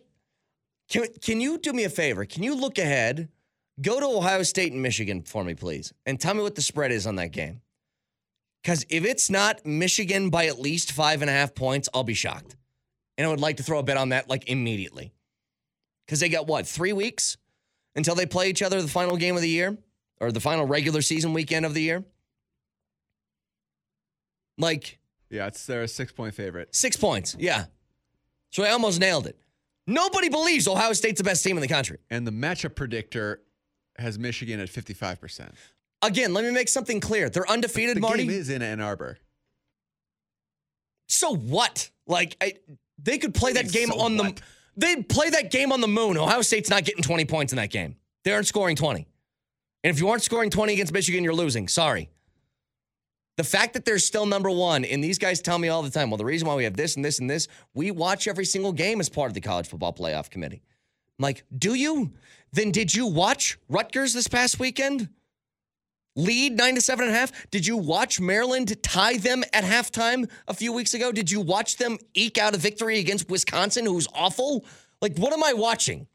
can 0.89 1.07
can 1.21 1.41
you 1.41 1.57
do 1.57 1.73
me 1.73 1.83
a 1.83 1.89
favor? 1.89 2.23
Can 2.23 2.43
you 2.43 2.55
look 2.55 2.77
ahead? 2.77 3.27
Go 3.81 3.99
to 3.99 4.05
Ohio 4.05 4.41
State 4.43 4.71
and 4.71 4.81
Michigan 4.81 5.21
for 5.21 5.43
me, 5.43 5.53
please, 5.53 5.93
and 6.05 6.19
tell 6.19 6.33
me 6.33 6.41
what 6.41 6.55
the 6.55 6.61
spread 6.61 6.91
is 6.91 7.05
on 7.05 7.15
that 7.17 7.31
game. 7.31 7.61
Because 8.67 8.85
if 8.89 9.05
it's 9.05 9.29
not 9.29 9.65
Michigan 9.65 10.29
by 10.29 10.47
at 10.47 10.59
least 10.59 10.91
five 10.91 11.21
and 11.21 11.29
a 11.29 11.33
half 11.33 11.55
points, 11.55 11.87
I'll 11.93 12.03
be 12.03 12.13
shocked. 12.13 12.57
And 13.17 13.25
I 13.25 13.29
would 13.29 13.39
like 13.39 13.55
to 13.57 13.63
throw 13.63 13.79
a 13.79 13.83
bet 13.83 13.95
on 13.95 14.09
that 14.09 14.27
like 14.27 14.49
immediately. 14.49 15.13
Because 16.05 16.19
they 16.19 16.27
got 16.27 16.47
what, 16.47 16.67
three 16.67 16.91
weeks 16.91 17.37
until 17.95 18.13
they 18.13 18.25
play 18.25 18.49
each 18.49 18.61
other 18.61 18.81
the 18.81 18.89
final 18.89 19.15
game 19.15 19.37
of 19.37 19.41
the 19.41 19.47
year 19.47 19.77
or 20.19 20.33
the 20.33 20.41
final 20.41 20.65
regular 20.65 21.01
season 21.01 21.31
weekend 21.31 21.65
of 21.65 21.73
the 21.73 21.81
year? 21.81 22.03
Like, 24.57 24.99
Yeah, 25.29 25.47
it's 25.47 25.65
they're 25.65 25.83
a 25.83 25.87
six 25.87 26.11
point 26.11 26.33
favorite. 26.33 26.75
Six 26.75 26.97
points. 26.97 27.37
Yeah. 27.39 27.67
So 28.49 28.65
I 28.65 28.71
almost 28.71 28.99
nailed 28.99 29.27
it. 29.27 29.37
Nobody 29.87 30.27
believes 30.27 30.67
Ohio 30.67 30.91
State's 30.91 31.19
the 31.19 31.23
best 31.23 31.41
team 31.41 31.55
in 31.55 31.61
the 31.61 31.69
country. 31.69 31.99
And 32.09 32.27
the 32.27 32.31
matchup 32.31 32.75
predictor 32.75 33.43
has 33.97 34.19
Michigan 34.19 34.59
at 34.59 34.67
55%. 34.67 35.51
Again, 36.07 36.33
let 36.33 36.43
me 36.43 36.51
make 36.51 36.69
something 36.69 36.99
clear. 36.99 37.29
They're 37.29 37.49
undefeated, 37.49 37.97
The 37.97 38.01
Marty. 38.01 38.23
game 38.25 38.31
is 38.31 38.49
in 38.49 38.61
Ann 38.61 38.79
Arbor. 38.81 39.17
so 41.07 41.35
what? 41.35 41.89
Like 42.07 42.37
I, 42.41 42.53
they 43.01 43.17
could 43.17 43.33
play 43.33 43.53
that 43.53 43.71
game 43.71 43.89
so 43.89 43.99
on 43.99 44.17
the 44.17 44.33
they'd 44.75 45.07
play 45.07 45.29
that 45.29 45.51
game 45.51 45.71
on 45.71 45.81
the 45.81 45.87
moon. 45.87 46.17
Ohio 46.17 46.41
State's 46.41 46.69
not 46.69 46.83
getting 46.85 47.03
20 47.03 47.25
points 47.25 47.51
in 47.53 47.57
that 47.57 47.69
game. 47.69 47.95
They 48.23 48.31
aren't 48.31 48.47
scoring 48.47 48.75
20. 48.75 49.07
And 49.83 49.93
if 49.93 49.99
you 49.99 50.09
aren't 50.09 50.23
scoring 50.23 50.49
20 50.49 50.73
against 50.73 50.93
Michigan, 50.93 51.23
you're 51.23 51.33
losing. 51.33 51.67
Sorry. 51.67 52.09
The 53.37 53.43
fact 53.43 53.73
that 53.75 53.85
they're 53.85 53.99
still 53.99 54.25
number 54.25 54.49
one, 54.49 54.83
and 54.83 55.03
these 55.03 55.19
guys 55.19 55.41
tell 55.41 55.59
me 55.59 55.67
all 55.69 55.83
the 55.83 55.91
time, 55.91 56.09
well, 56.09 56.17
the 56.17 56.25
reason 56.25 56.47
why 56.47 56.55
we 56.55 56.63
have 56.63 56.75
this 56.75 56.95
and 56.95 57.05
this 57.05 57.19
and 57.19 57.29
this, 57.29 57.47
we 57.75 57.91
watch 57.91 58.27
every 58.27 58.45
single 58.45 58.73
game 58.73 58.99
as 58.99 59.09
part 59.09 59.29
of 59.29 59.35
the 59.35 59.41
college 59.41 59.67
football 59.67 59.93
playoff 59.93 60.29
committee. 60.31 60.63
I'm 61.19 61.23
like, 61.23 61.43
do 61.55 61.75
you? 61.75 62.13
Then 62.51 62.71
did 62.71 62.95
you 62.95 63.05
watch 63.05 63.59
Rutgers 63.69 64.13
this 64.13 64.27
past 64.27 64.59
weekend? 64.59 65.09
Lead 66.17 66.57
nine 66.57 66.73
to 66.73 66.81
seven 66.81 67.05
and 67.05 67.15
a 67.15 67.17
half. 67.17 67.31
Did 67.51 67.67
you 67.67 67.77
watch 67.77 68.19
Maryland 68.19 68.81
tie 68.81 69.17
them 69.17 69.43
at 69.53 69.63
halftime 69.63 70.27
a 70.47 70.53
few 70.55 70.73
weeks 70.73 70.95
ago? 70.95 71.11
Did 71.11 71.29
you 71.29 71.39
watch 71.39 71.77
them 71.77 71.99
eke 72.15 72.39
out 72.39 72.55
a 72.55 72.57
victory 72.57 72.97
against 72.97 73.29
Wisconsin, 73.29 73.85
who's 73.85 74.07
awful? 74.15 74.65
Like, 74.99 75.15
what 75.17 75.31
am 75.31 75.43
I 75.43 75.53
watching? 75.53 76.07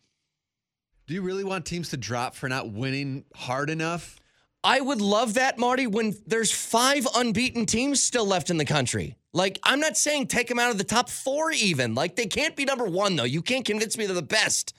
Do 1.07 1.15
you 1.15 1.23
really 1.23 1.45
want 1.45 1.67
teams 1.67 1.91
to 1.91 1.97
drop 1.97 2.35
for 2.35 2.49
not 2.49 2.73
winning 2.73 3.25
hard 3.37 3.71
enough? 3.71 4.19
I 4.65 4.81
would 4.81 5.01
love 5.01 5.35
that, 5.35 5.57
Marty, 5.57 5.87
when 5.87 6.17
there's 6.27 6.51
five 6.51 7.07
unbeaten 7.15 7.65
teams 7.65 8.03
still 8.03 8.27
left 8.27 8.51
in 8.51 8.57
the 8.57 8.65
country. 8.65 9.17
Like, 9.33 9.61
I'm 9.63 9.79
not 9.79 9.97
saying 9.97 10.27
take 10.27 10.49
them 10.49 10.59
out 10.59 10.73
of 10.73 10.79
the 10.79 10.85
top 10.85 11.11
four, 11.11 11.53
even. 11.53 11.95
Like, 11.95 12.17
they 12.17 12.27
can't 12.27 12.57
be 12.57 12.65
number 12.65 12.87
one, 12.87 13.15
though. 13.15 13.25
You 13.25 13.41
can't 13.41 13.65
convince 13.65 13.97
me 13.97 14.07
they're 14.07 14.17
the 14.17 14.23
best. 14.23 14.75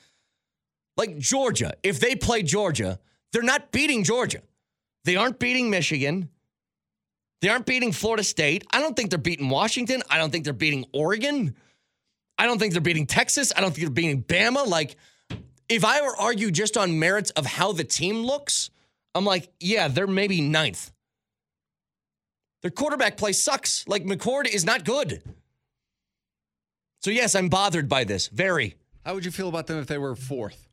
Like, 0.98 1.18
Georgia, 1.18 1.76
if 1.82 2.02
they 2.02 2.16
play 2.16 2.44
Georgia, 2.44 3.00
they're 3.32 3.42
not 3.42 3.72
beating 3.72 4.04
Georgia. 4.04 4.42
They 5.06 5.16
aren't 5.16 5.40
beating 5.40 5.70
Michigan. 5.70 6.30
They 7.42 7.50
aren't 7.50 7.66
beating 7.66 7.92
Florida 7.92 8.24
State. 8.24 8.66
I 8.72 8.80
don't 8.80 8.96
think 8.96 9.10
they're 9.10 9.20
beating 9.20 9.50
Washington. 9.50 10.02
I 10.10 10.18
don't 10.18 10.32
think 10.32 10.46
they're 10.46 10.54
beating 10.54 10.86
Oregon. 10.94 11.56
I 12.38 12.46
don't 12.46 12.58
think 12.58 12.72
they're 12.72 12.82
beating 12.82 13.06
Texas. 13.06 13.52
I 13.56 13.62
don't 13.62 13.72
think 13.72 13.82
they're 13.86 13.92
beating 13.92 14.24
Bama. 14.24 14.66
Like, 14.66 14.96
if 15.68 15.84
I 15.84 16.02
were 16.02 16.16
argue 16.18 16.52
just 16.52 16.78
on 16.78 17.00
merits 17.00 17.32
of 17.32 17.46
how 17.46 17.74
the 17.74 17.84
team 17.84 18.24
looks, 18.24 18.70
I'm 19.14 19.26
like, 19.26 19.52
yeah, 19.60 19.88
they're 19.88 20.08
maybe 20.08 20.42
ninth. 20.42 20.92
Their 22.62 22.72
quarterback 22.72 23.18
play 23.18 23.34
sucks. 23.34 23.86
Like 23.88 24.06
McCord 24.06 24.48
is 24.48 24.66
not 24.66 24.86
good. 24.86 25.22
So 27.02 27.12
yes, 27.12 27.36
I'm 27.36 27.50
bothered 27.50 27.90
by 27.90 28.06
this. 28.06 28.28
Very. 28.28 28.76
How 29.06 29.14
would 29.14 29.26
you 29.26 29.32
feel 29.32 29.50
about 29.50 29.68
them 29.68 29.80
if 29.80 29.88
they 29.88 29.98
were 29.98 30.16
fourth? 30.16 30.70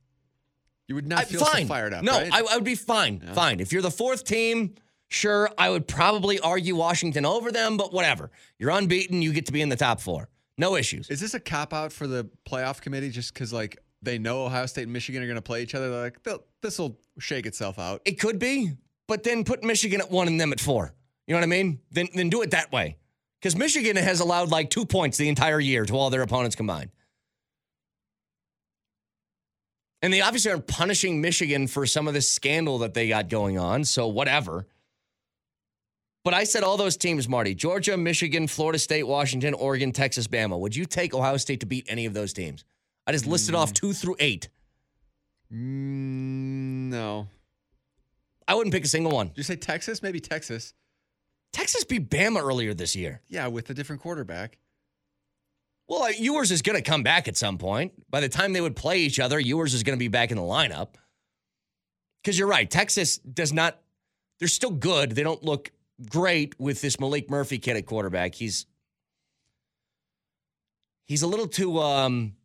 You 0.91 0.97
would 0.97 1.07
not 1.07 1.21
I- 1.21 1.25
feel 1.25 1.45
fine. 1.45 1.63
so 1.63 1.69
fired 1.69 1.95
up, 1.95 2.03
no, 2.03 2.15
right? 2.19 2.33
I, 2.33 2.41
I 2.41 2.57
would 2.57 2.65
be 2.65 2.75
fine. 2.75 3.21
Fine. 3.33 3.61
If 3.61 3.73
you're 3.73 3.81
the 3.81 3.93
fourth 3.93 4.25
team, 4.25 4.75
sure, 5.07 5.49
I 5.57 5.71
would 5.71 5.87
probably 5.87 6.41
argue 6.41 6.75
Washington 6.75 7.25
over 7.25 7.53
them, 7.53 7.77
but 7.77 7.93
whatever. 7.93 8.33
You're 8.59 8.71
unbeaten. 8.71 9.23
You 9.23 9.33
get 9.33 9.47
to 9.47 9.53
be 9.53 9.63
in 9.63 9.69
the 9.69 9.77
top 9.77 10.01
four. 10.01 10.29
No 10.59 10.75
issues. 10.75 11.09
Is 11.09 11.21
this 11.21 11.33
a 11.35 11.39
cop 11.39 11.73
out 11.73 11.93
for 11.93 12.09
the 12.09 12.29
playoff 12.45 12.81
committee 12.81 13.09
just 13.09 13.33
because 13.33 13.53
like 13.53 13.79
they 14.03 14.19
know 14.19 14.45
Ohio 14.47 14.67
State 14.67 14.83
and 14.83 14.93
Michigan 14.93 15.23
are 15.23 15.27
going 15.27 15.37
to 15.37 15.43
play 15.43 15.63
each 15.63 15.77
other? 15.77 15.91
They're 15.93 16.03
like, 16.03 16.43
this 16.61 16.77
will 16.81 16.99
shake 17.21 17.47
itself 17.47 17.79
out. 17.79 18.03
It 18.05 18.19
could 18.19 18.41
be, 18.41 18.73
but 19.07 19.23
then 19.23 19.45
put 19.45 19.63
Michigan 19.63 20.01
at 20.01 20.11
one 20.11 20.27
and 20.27 20.41
them 20.41 20.53
at 20.53 20.59
four. 20.59 20.93
You 21.29 21.35
know 21.35 21.39
what 21.39 21.45
I 21.45 21.51
mean? 21.51 21.79
Then 21.93 22.09
then 22.17 22.31
do 22.31 22.43
it 22.43 22.51
that 22.51 22.73
way. 22.73 22.97
Because 23.41 23.55
Michigan 23.55 23.95
has 23.95 24.19
allowed 24.19 24.51
like 24.51 24.71
two 24.71 24.85
points 24.87 25.19
the 25.19 25.29
entire 25.29 25.61
year 25.61 25.87
to 25.87 25.95
all 25.95 26.11
their 26.11 26.23
opponents 26.23 26.57
combined. 26.57 26.91
And 30.03 30.13
they 30.13 30.21
obviously 30.21 30.51
aren't 30.51 30.67
punishing 30.67 31.21
Michigan 31.21 31.67
for 31.67 31.87
some 31.87 32.09
of 32.09 32.15
this 32.15 32.31
scandal 32.31 32.79
that 32.79 32.95
they 32.95 33.09
got 33.09 33.29
going 33.29 33.59
on. 33.59 33.85
So 33.85 34.09
whatever. 34.09 34.67
But 36.25 36.35
I 36.35 36.45
said 36.45 36.63
all 36.63 36.77
those 36.77 36.97
teams, 36.97 37.29
Marty 37.29 37.55
Georgia, 37.55 37.97
Michigan, 37.97 38.47
Florida 38.47 38.79
State, 38.79 39.05
Washington, 39.05 39.55
Oregon, 39.55 39.93
Texas, 39.93 40.27
Bama. 40.27 40.59
Would 40.59 40.77
you 40.77 40.85
take 40.85 41.15
Ohio 41.15 41.39
State 41.39 41.61
to 41.61 41.67
beat 41.67 41.87
any 41.89 42.07
of 42.07 42.15
those 42.15 42.33
teams? 42.33 42.65
I 43.07 43.13
just 43.13 43.27
listed 43.27 43.55
off 43.55 43.73
two 43.73 43.93
through 43.93 44.17
eight. 44.21 44.49
Mm, 45.53 46.91
no. 46.91 47.27
I 48.47 48.55
wouldn't 48.55 48.75
pick 48.75 48.85
a 48.85 48.89
single 48.89 49.13
one. 49.13 49.29
Did 49.29 49.39
you 49.39 49.43
say 49.45 49.57
Texas? 49.57 50.03
Maybe 50.03 50.21
Texas. 50.21 50.75
Texas 51.53 51.85
beat 51.85 52.11
Bama 52.11 52.43
earlier 52.43 52.75
this 52.75 52.95
year. 52.95 53.21
Yeah, 53.29 53.47
with 53.47 53.71
a 53.71 53.75
different 53.75 54.03
quarterback. 54.03 54.59
Well, 55.91 56.05
uh, 56.05 56.11
Ewers 56.11 56.53
is 56.53 56.63
going 56.63 56.77
to 56.77 56.89
come 56.89 57.03
back 57.03 57.27
at 57.27 57.37
some 57.37 57.59
point. 57.59 57.93
By 58.09 58.21
the 58.21 58.29
time 58.29 58.53
they 58.53 58.61
would 58.61 58.77
play 58.77 59.01
each 59.01 59.19
other, 59.19 59.41
Ewers 59.41 59.75
is 59.75 59.83
going 59.83 59.99
to 59.99 60.01
be 60.01 60.07
back 60.07 60.31
in 60.31 60.37
the 60.37 60.43
lineup. 60.43 60.91
Because 62.23 62.39
you're 62.39 62.47
right, 62.47 62.71
Texas 62.71 63.19
does 63.19 63.53
not. 63.53 63.77
They're 64.39 64.47
still 64.47 64.71
good. 64.71 65.11
They 65.11 65.25
don't 65.25 65.43
look 65.43 65.73
great 66.09 66.59
with 66.61 66.81
this 66.81 66.97
Maalik 66.99 67.29
Murphy 67.29 67.59
kid 67.59 67.77
at 67.77 67.87
quarterback. 67.87 68.37
He's 68.37 68.67
he's 71.07 71.23
a 71.23 71.27
little 71.27 71.49
too. 71.49 71.81
um 71.81 72.37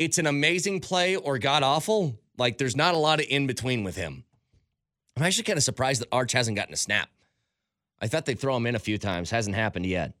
It's 0.00 0.18
an 0.18 0.26
amazing 0.26 0.80
play 0.80 1.14
or 1.14 1.38
god 1.38 1.62
awful. 1.62 2.18
Like 2.38 2.58
there's 2.58 2.74
not 2.74 2.94
a 2.94 2.98
lot 2.98 3.20
of 3.20 3.26
in 3.30 3.46
between 3.46 3.84
with 3.84 3.94
him. 3.94 4.24
I'm 5.16 5.22
actually 5.22 5.44
kind 5.44 5.58
of 5.58 5.62
surprised 5.62 6.00
that 6.00 6.08
Arch 6.10 6.32
hasn't 6.32 6.56
gotten 6.56 6.74
a 6.74 6.78
snap. 6.78 7.08
I 8.00 8.08
thought 8.08 8.26
they'd 8.26 8.38
throw 8.38 8.56
him 8.56 8.66
in 8.66 8.74
a 8.74 8.80
few 8.80 8.98
times. 8.98 9.30
Hasn't 9.30 9.54
happened 9.54 9.86
yet. 9.86 10.14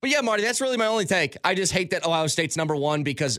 But 0.00 0.10
yeah, 0.10 0.20
Marty, 0.20 0.42
that's 0.42 0.60
really 0.60 0.76
my 0.76 0.86
only 0.86 1.06
take. 1.06 1.36
I 1.42 1.54
just 1.54 1.72
hate 1.72 1.90
that 1.90 2.06
Ohio 2.06 2.26
State's 2.26 2.56
number 2.56 2.76
one 2.76 3.02
because 3.02 3.38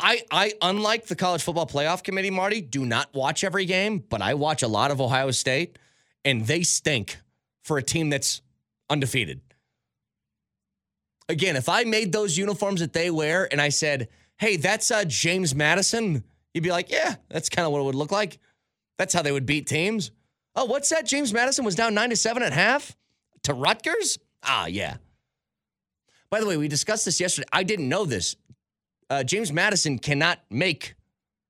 I, 0.00 0.22
I, 0.30 0.52
unlike 0.62 1.06
the 1.06 1.16
college 1.16 1.42
football 1.42 1.66
playoff 1.66 2.02
committee, 2.04 2.30
Marty, 2.30 2.60
do 2.60 2.84
not 2.84 3.12
watch 3.14 3.42
every 3.42 3.64
game, 3.64 3.98
but 4.08 4.22
I 4.22 4.34
watch 4.34 4.62
a 4.62 4.68
lot 4.68 4.90
of 4.90 5.00
Ohio 5.00 5.30
State, 5.30 5.78
and 6.24 6.46
they 6.46 6.62
stink 6.62 7.18
for 7.64 7.78
a 7.78 7.82
team 7.82 8.10
that's 8.10 8.42
undefeated. 8.88 9.40
Again, 11.28 11.56
if 11.56 11.68
I 11.68 11.84
made 11.84 12.12
those 12.12 12.38
uniforms 12.38 12.80
that 12.80 12.92
they 12.92 13.10
wear 13.10 13.48
and 13.50 13.60
I 13.60 13.68
said, 13.68 14.08
hey, 14.38 14.56
that's 14.56 14.90
uh, 14.90 15.04
James 15.04 15.54
Madison, 15.54 16.24
you'd 16.54 16.64
be 16.64 16.70
like, 16.70 16.90
yeah, 16.90 17.16
that's 17.28 17.48
kind 17.48 17.66
of 17.66 17.72
what 17.72 17.80
it 17.80 17.84
would 17.84 17.94
look 17.94 18.12
like. 18.12 18.38
That's 18.98 19.12
how 19.12 19.22
they 19.22 19.32
would 19.32 19.46
beat 19.46 19.66
teams. 19.66 20.10
Oh, 20.54 20.64
what's 20.64 20.88
that? 20.88 21.06
James 21.06 21.32
Madison 21.32 21.64
was 21.64 21.74
down 21.74 21.94
nine 21.94 22.10
to 22.10 22.16
seven 22.16 22.42
at 22.42 22.52
half 22.52 22.96
to 23.42 23.52
Rutgers? 23.52 24.18
Ah, 24.42 24.66
yeah. 24.66 24.96
By 26.30 26.40
the 26.40 26.46
way, 26.46 26.56
we 26.56 26.68
discussed 26.68 27.04
this 27.04 27.20
yesterday. 27.20 27.48
I 27.52 27.62
didn't 27.62 27.88
know 27.88 28.04
this. 28.04 28.36
Uh, 29.10 29.22
James 29.22 29.52
Madison 29.52 29.98
cannot 29.98 30.40
make 30.50 30.94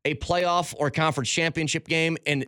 a 0.04 0.14
playoff 0.14 0.74
or 0.78 0.90
conference 0.90 1.28
championship 1.28 1.88
game. 1.88 2.16
And 2.26 2.46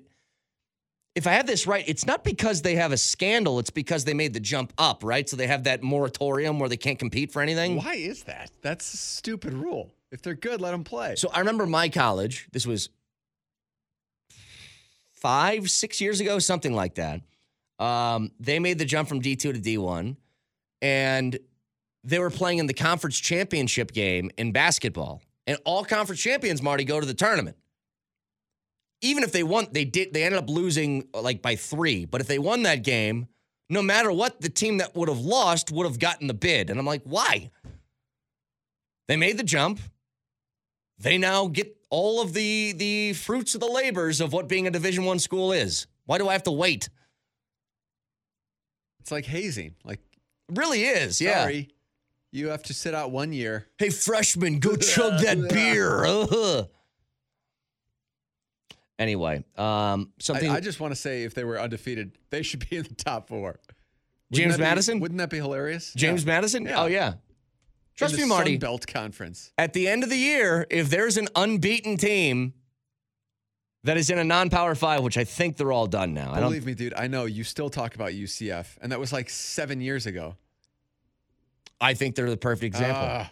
if 1.17 1.27
I 1.27 1.33
have 1.33 1.47
this 1.47 1.67
right, 1.67 1.85
it's 1.89 2.07
not 2.07 2.23
because 2.23 2.63
they 2.63 2.77
have 2.77 2.93
a 2.93 2.97
scandal, 2.97 3.59
it's 3.59 3.71
because 3.71 4.05
they 4.05 4.15
made 4.15 4.33
the 4.33 4.41
jump 4.41 4.73
up, 4.79 5.03
right? 5.03 5.29
So 5.29 5.37
they 5.37 5.49
have 5.49 5.65
that 5.65 5.83
moratorium 5.83 6.59
where 6.59 6.69
they 6.69 6.77
can't 6.77 6.99
compete 6.99 7.33
for 7.33 7.43
anything. 7.43 7.77
Why 7.77 7.95
is 7.95 8.23
that? 8.25 8.51
That's 8.63 8.95
a 8.95 8.97
stupid 8.97 9.53
rule. 9.53 9.91
If 10.13 10.23
they're 10.23 10.35
good, 10.35 10.61
let 10.61 10.71
them 10.71 10.85
play. 10.85 11.17
So 11.17 11.31
I 11.33 11.41
remember 11.41 11.67
my 11.67 11.89
college, 11.89 12.49
this 12.53 12.67
was 12.67 12.91
five, 15.13 15.71
six 15.71 16.01
years 16.01 16.21
ago, 16.21 16.39
something 16.39 16.73
like 16.73 16.95
that. 16.95 17.21
Um, 17.79 18.31
they 18.39 18.59
made 18.59 18.79
the 18.79 18.85
jump 18.85 19.09
from 19.09 19.21
D2 19.21 19.39
to 19.39 19.53
D1, 19.53 20.17
and 20.83 21.39
they 22.05 22.19
were 22.19 22.31
playing 22.31 22.59
in 22.59 22.67
the 22.67 22.75
conference 22.75 23.19
championship 23.19 23.93
game 23.93 24.31
in 24.39 24.53
basketball. 24.53 25.23
And 25.47 25.59
all 25.65 25.85
conference 25.85 26.21
champions, 26.21 26.63
Marty, 26.63 26.85
go 26.85 27.01
to 27.01 27.07
the 27.07 27.15
tournament. 27.15 27.57
Even 29.03 29.23
if 29.25 29.33
they 29.33 29.43
won, 29.43 29.67
they 29.73 29.85
did 29.85 30.13
they 30.13 30.25
ended 30.25 30.39
up 30.39 30.49
losing 30.51 31.09
uh, 31.15 31.23
like 31.23 31.41
by 31.43 31.57
three. 31.57 32.05
But 32.05 32.21
if 32.21 32.27
they 32.27 32.39
won 32.39 32.63
that 32.65 32.85
game, 32.85 33.27
no 33.69 33.83
matter 33.83 34.13
what, 34.13 34.41
the 34.41 34.49
team 34.51 34.79
that 34.79 34.95
would 34.95 35.09
have 35.09 35.21
lost 35.21 35.71
would 35.73 35.87
have 35.87 35.99
gotten 35.99 36.27
the 36.27 36.35
bid. 36.35 36.71
And 36.71 36.79
I'm 36.79 36.85
like, 36.87 37.03
why? 37.05 37.51
They 39.09 39.17
made 39.17 39.39
the 39.39 39.43
jump. 39.45 39.81
they 40.99 41.19
now 41.19 41.47
get 41.49 41.77
all 41.89 42.21
of 42.21 42.33
the 42.35 42.73
the 42.73 43.15
fruits 43.15 43.55
of 43.55 43.61
the 43.61 43.67
labors 43.67 44.21
of 44.21 44.33
what 44.33 44.49
being 44.49 44.67
a 44.67 44.71
Division 44.71 45.05
One 45.05 45.19
school 45.19 45.51
is. 45.53 45.87
Why 46.05 46.19
do 46.19 46.29
I 46.29 46.33
have 46.33 46.43
to 46.45 46.53
wait? 46.53 46.89
It's 49.01 49.11
like 49.11 49.25
hazing. 49.25 49.75
Like, 49.85 50.01
It 50.49 50.59
really 50.59 50.83
is. 50.83 51.21
Yeah. 51.21 51.43
sorry, 51.43 51.69
you 52.33 52.49
have 52.49 52.63
to 52.65 52.75
sit 52.75 52.95
out 52.95 53.11
one 53.11 53.33
year. 53.33 53.67
Hey, 53.79 53.91
freshman, 53.91 54.59
go 54.59 54.77
chug 54.77 55.21
that 55.23 55.49
beer. 55.49 56.05
Ugh. 56.05 56.69
Anyway, 58.99 59.43
um, 59.57 60.13
something. 60.19 60.51
I, 60.51 60.57
I 60.57 60.61
just 60.61 60.79
want 60.79 60.93
to 60.93 61.01
say, 61.01 61.23
if 61.23 61.33
they 61.33 61.45
were 61.45 61.59
undefeated, 61.59 62.13
they 62.29 62.43
should 62.43 62.69
be 62.69 62.77
in 62.77 62.83
the 62.83 62.95
top 62.95 63.29
four. 63.29 63.41
Wouldn't 63.49 63.59
James 64.33 64.53
that 64.53 64.59
be- 64.59 64.65
Madison? 64.65 65.01
wouldn't 65.01 65.19
that 65.19 65.31
be 65.31 65.39
hilarious? 65.39 65.95
James. 65.95 66.27
Madison? 66.27 66.67
Yeah. 66.67 66.83
Oh 66.83 66.87
yeah. 66.87 67.15
Trust 67.97 68.17
me, 68.17 68.27
Marty. 68.27 68.53
Sun 68.53 68.61
Belt 68.61 68.87
Conference. 68.87 69.53
At 69.59 69.73
the 69.73 69.89
end 69.89 70.05
of 70.05 70.11
the 70.11 70.17
year, 70.17 70.67
if 70.71 70.89
there's 70.89 71.17
an 71.17 71.29
unbeaten 71.35 71.97
team 71.97 72.55
that 73.85 73.97
is 73.97 74.11
in 74.11 74.19
a 74.19 74.25
non-power 74.25 74.75
five, 74.75 75.03
which 75.03 75.17
I 75.17 75.25
think 75.25 75.57
they're 75.57 75.73
all 75.73 75.87
done 75.87 76.15
now. 76.15 76.33
I 76.33 76.41
don't 76.41 76.51
Believe 76.51 76.67
me, 76.67 76.75
dude. 76.75 76.95
I 76.95 77.07
know 77.09 77.25
you 77.25 77.45
still 77.45 77.71
talk 77.71 77.95
about 77.95 78.11
UCF, 78.13 78.77
and 78.81 78.93
that 78.93 79.01
was 79.01 79.13
like 79.13 79.31
seven 79.31 79.81
years 79.81 80.07
ago. 80.07 80.37
I 81.81 81.95
think 81.95 82.15
they're 82.15 82.29
the 82.31 82.37
perfect 82.37 82.65
example. 82.65 83.03
Ah, 83.03 83.31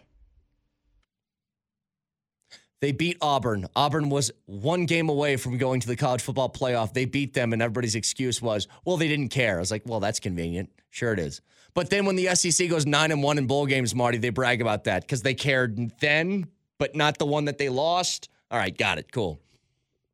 They 2.80 2.92
beat 2.92 3.16
Auburn. 3.20 3.66
Auburn 3.74 4.08
was 4.08 4.30
one 4.46 4.86
game 4.86 5.08
away 5.08 5.36
from 5.36 5.58
going 5.58 5.80
to 5.80 5.86
the 5.88 5.96
college 5.96 6.22
football 6.22 6.48
playoff. 6.48 6.94
They 6.94 7.04
beat 7.06 7.34
them, 7.34 7.52
and 7.52 7.60
everybody's 7.60 7.94
excuse 7.96 8.40
was, 8.40 8.68
well, 8.84 8.96
they 8.96 9.08
didn't 9.08 9.28
care. 9.28 9.56
I 9.56 9.60
was 9.60 9.70
like, 9.70 9.82
well, 9.84 9.98
that's 10.00 10.20
convenient. 10.20 10.70
Sure 10.90 11.12
it 11.12 11.18
is. 11.18 11.40
But 11.74 11.90
then 11.90 12.06
when 12.06 12.16
the 12.16 12.34
SEC 12.34 12.68
goes 12.70 12.86
nine 12.86 13.10
and 13.10 13.22
one 13.22 13.36
in 13.36 13.46
bowl 13.46 13.66
games, 13.66 13.94
Marty, 13.94 14.18
they 14.18 14.30
brag 14.30 14.60
about 14.60 14.84
that 14.84 15.02
because 15.02 15.22
they 15.22 15.34
cared 15.34 15.92
then, 16.00 16.46
but 16.78 16.94
not 16.94 17.18
the 17.18 17.26
one 17.26 17.46
that 17.46 17.58
they 17.58 17.68
lost. 17.68 18.28
All 18.50 18.58
right, 18.58 18.76
got 18.76 18.98
it. 18.98 19.10
Cool. 19.12 19.40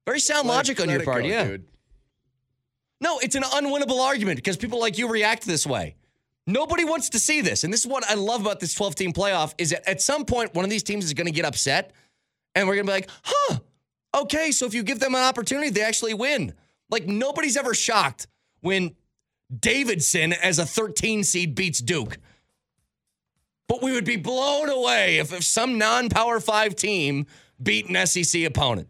Very 0.07 0.21
sound 0.21 0.49
let- 0.49 0.57
logic 0.57 0.81
on 0.81 0.89
your 0.89 1.05
part. 1.05 1.23
go, 1.23 1.29
yeah. 1.29 1.45
dude. 1.45 1.67
No, 3.01 3.19
it's 3.19 3.35
an 3.35 3.43
unwinnable 3.43 4.01
argument 4.01 4.37
because 4.39 4.57
people 4.57 4.81
like 4.81 4.97
you 4.97 5.09
react 5.09 5.45
this 5.45 5.67
way. 5.67 5.97
Nobody 6.47 6.85
wants 6.85 7.09
to 7.11 7.19
see 7.19 7.41
this. 7.41 7.65
And 7.65 7.73
this 7.73 7.81
is 7.81 7.87
what 7.87 8.05
I 8.09 8.15
love 8.15 8.43
about 8.43 8.61
this 8.61 8.75
12 8.75 8.95
team 8.95 9.13
playoff 9.13 9.55
is 9.57 9.71
that 9.71 9.89
at 9.89 10.03
some 10.03 10.25
point 10.25 10.55
one 10.55 10.65
of 10.65 10.71
these 10.71 10.83
teams 10.83 11.05
is 11.05 11.15
going 11.15 11.27
to 11.27 11.33
get 11.33 11.45
upset 11.45 11.93
and 12.55 12.69
we're 12.69 12.75
going 12.75 12.87
to 12.87 12.91
be 12.91 12.97
like, 12.97 13.11
"Huh. 13.23 13.59
Okay, 14.15 14.53
so 14.53 14.67
if 14.67 14.75
you 14.75 14.83
give 14.83 15.01
them 15.01 15.15
an 15.15 15.23
opportunity, 15.23 15.71
they 15.71 15.83
actually 15.83 16.15
win." 16.15 16.53
Like 16.91 17.07
nobody's 17.07 17.57
ever 17.57 17.75
shocked 17.75 18.27
when 18.61 18.95
Davidson 19.61 20.33
as 20.33 20.59
a 20.59 20.67
13 20.67 21.25
seed 21.25 21.55
beats 21.55 21.81
Duke. 21.81 22.19
But 23.67 23.83
we 23.83 23.93
would 23.93 24.05
be 24.05 24.17
blown 24.17 24.69
away 24.69 25.19
if, 25.19 25.33
if 25.33 25.43
some 25.43 25.79
non-power 25.79 26.39
5 26.39 26.77
team 26.77 27.27
beat 27.63 27.89
an 27.89 28.07
SEC 28.07 28.45
opponent. 28.45 28.89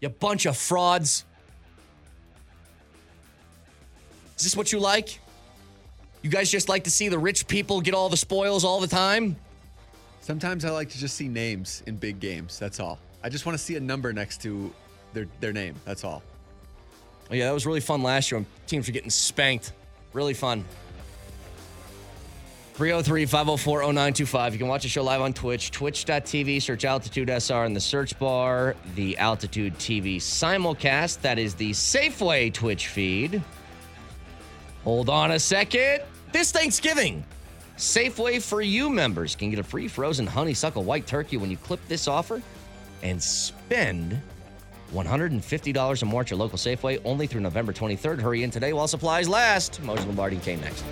You 0.00 0.10
bunch 0.10 0.44
of 0.44 0.56
frauds. 0.56 1.24
Is 4.36 4.44
this 4.44 4.56
what 4.56 4.72
you 4.72 4.78
like? 4.78 5.20
You 6.22 6.30
guys 6.30 6.50
just 6.50 6.68
like 6.68 6.84
to 6.84 6.90
see 6.90 7.08
the 7.08 7.18
rich 7.18 7.46
people 7.46 7.80
get 7.80 7.94
all 7.94 8.08
the 8.08 8.16
spoils 8.16 8.64
all 8.64 8.80
the 8.80 8.86
time? 8.86 9.36
Sometimes 10.20 10.64
I 10.64 10.70
like 10.70 10.88
to 10.90 10.98
just 10.98 11.16
see 11.16 11.28
names 11.28 11.82
in 11.86 11.96
big 11.96 12.18
games. 12.18 12.58
That's 12.58 12.80
all. 12.80 12.98
I 13.22 13.28
just 13.28 13.46
want 13.46 13.58
to 13.58 13.62
see 13.62 13.76
a 13.76 13.80
number 13.80 14.12
next 14.12 14.42
to 14.42 14.72
their 15.12 15.26
their 15.40 15.52
name. 15.52 15.74
That's 15.84 16.02
all. 16.02 16.22
Oh, 17.30 17.34
yeah, 17.34 17.46
that 17.46 17.54
was 17.54 17.66
really 17.66 17.80
fun 17.80 18.02
last 18.02 18.30
year 18.30 18.38
when 18.40 18.46
teams 18.66 18.86
were 18.86 18.92
getting 18.92 19.10
spanked. 19.10 19.72
Really 20.12 20.34
fun. 20.34 20.64
303 22.74 23.26
504 23.26 23.80
0925. 23.82 24.52
You 24.52 24.58
can 24.58 24.68
watch 24.68 24.82
the 24.82 24.88
show 24.88 25.04
live 25.04 25.20
on 25.20 25.32
Twitch, 25.32 25.70
twitch.tv, 25.70 26.60
search 26.60 26.84
Altitude 26.84 27.30
SR 27.30 27.64
in 27.66 27.72
the 27.72 27.80
search 27.80 28.18
bar, 28.18 28.74
the 28.96 29.16
Altitude 29.16 29.74
TV 29.78 30.16
simulcast. 30.16 31.20
That 31.20 31.38
is 31.38 31.54
the 31.54 31.70
Safeway 31.70 32.52
Twitch 32.52 32.88
feed. 32.88 33.42
Hold 34.84 35.08
on 35.08 35.32
a 35.32 35.38
second. 35.38 36.02
This 36.30 36.52
Thanksgiving, 36.52 37.24
Safeway 37.78 38.42
for 38.42 38.60
U 38.60 38.90
members 38.90 39.34
can 39.34 39.48
get 39.50 39.58
a 39.58 39.62
free 39.62 39.88
frozen 39.88 40.26
honeysuckle 40.26 40.84
white 40.84 41.06
turkey 41.06 41.38
when 41.38 41.50
you 41.50 41.56
clip 41.56 41.80
this 41.88 42.06
offer 42.06 42.42
and 43.02 43.22
spend 43.22 44.20
$150 44.92 46.02
or 46.02 46.06
more 46.06 46.20
at 46.20 46.30
your 46.30 46.38
local 46.38 46.58
Safeway 46.58 47.00
only 47.04 47.26
through 47.26 47.40
November 47.40 47.72
23rd. 47.72 48.20
Hurry 48.20 48.42
in 48.42 48.50
today 48.50 48.74
while 48.74 48.86
supplies 48.86 49.28
last. 49.28 49.82
Moses 49.82 50.04
Lombardi 50.04 50.36
came 50.36 50.60
next. 50.60 50.84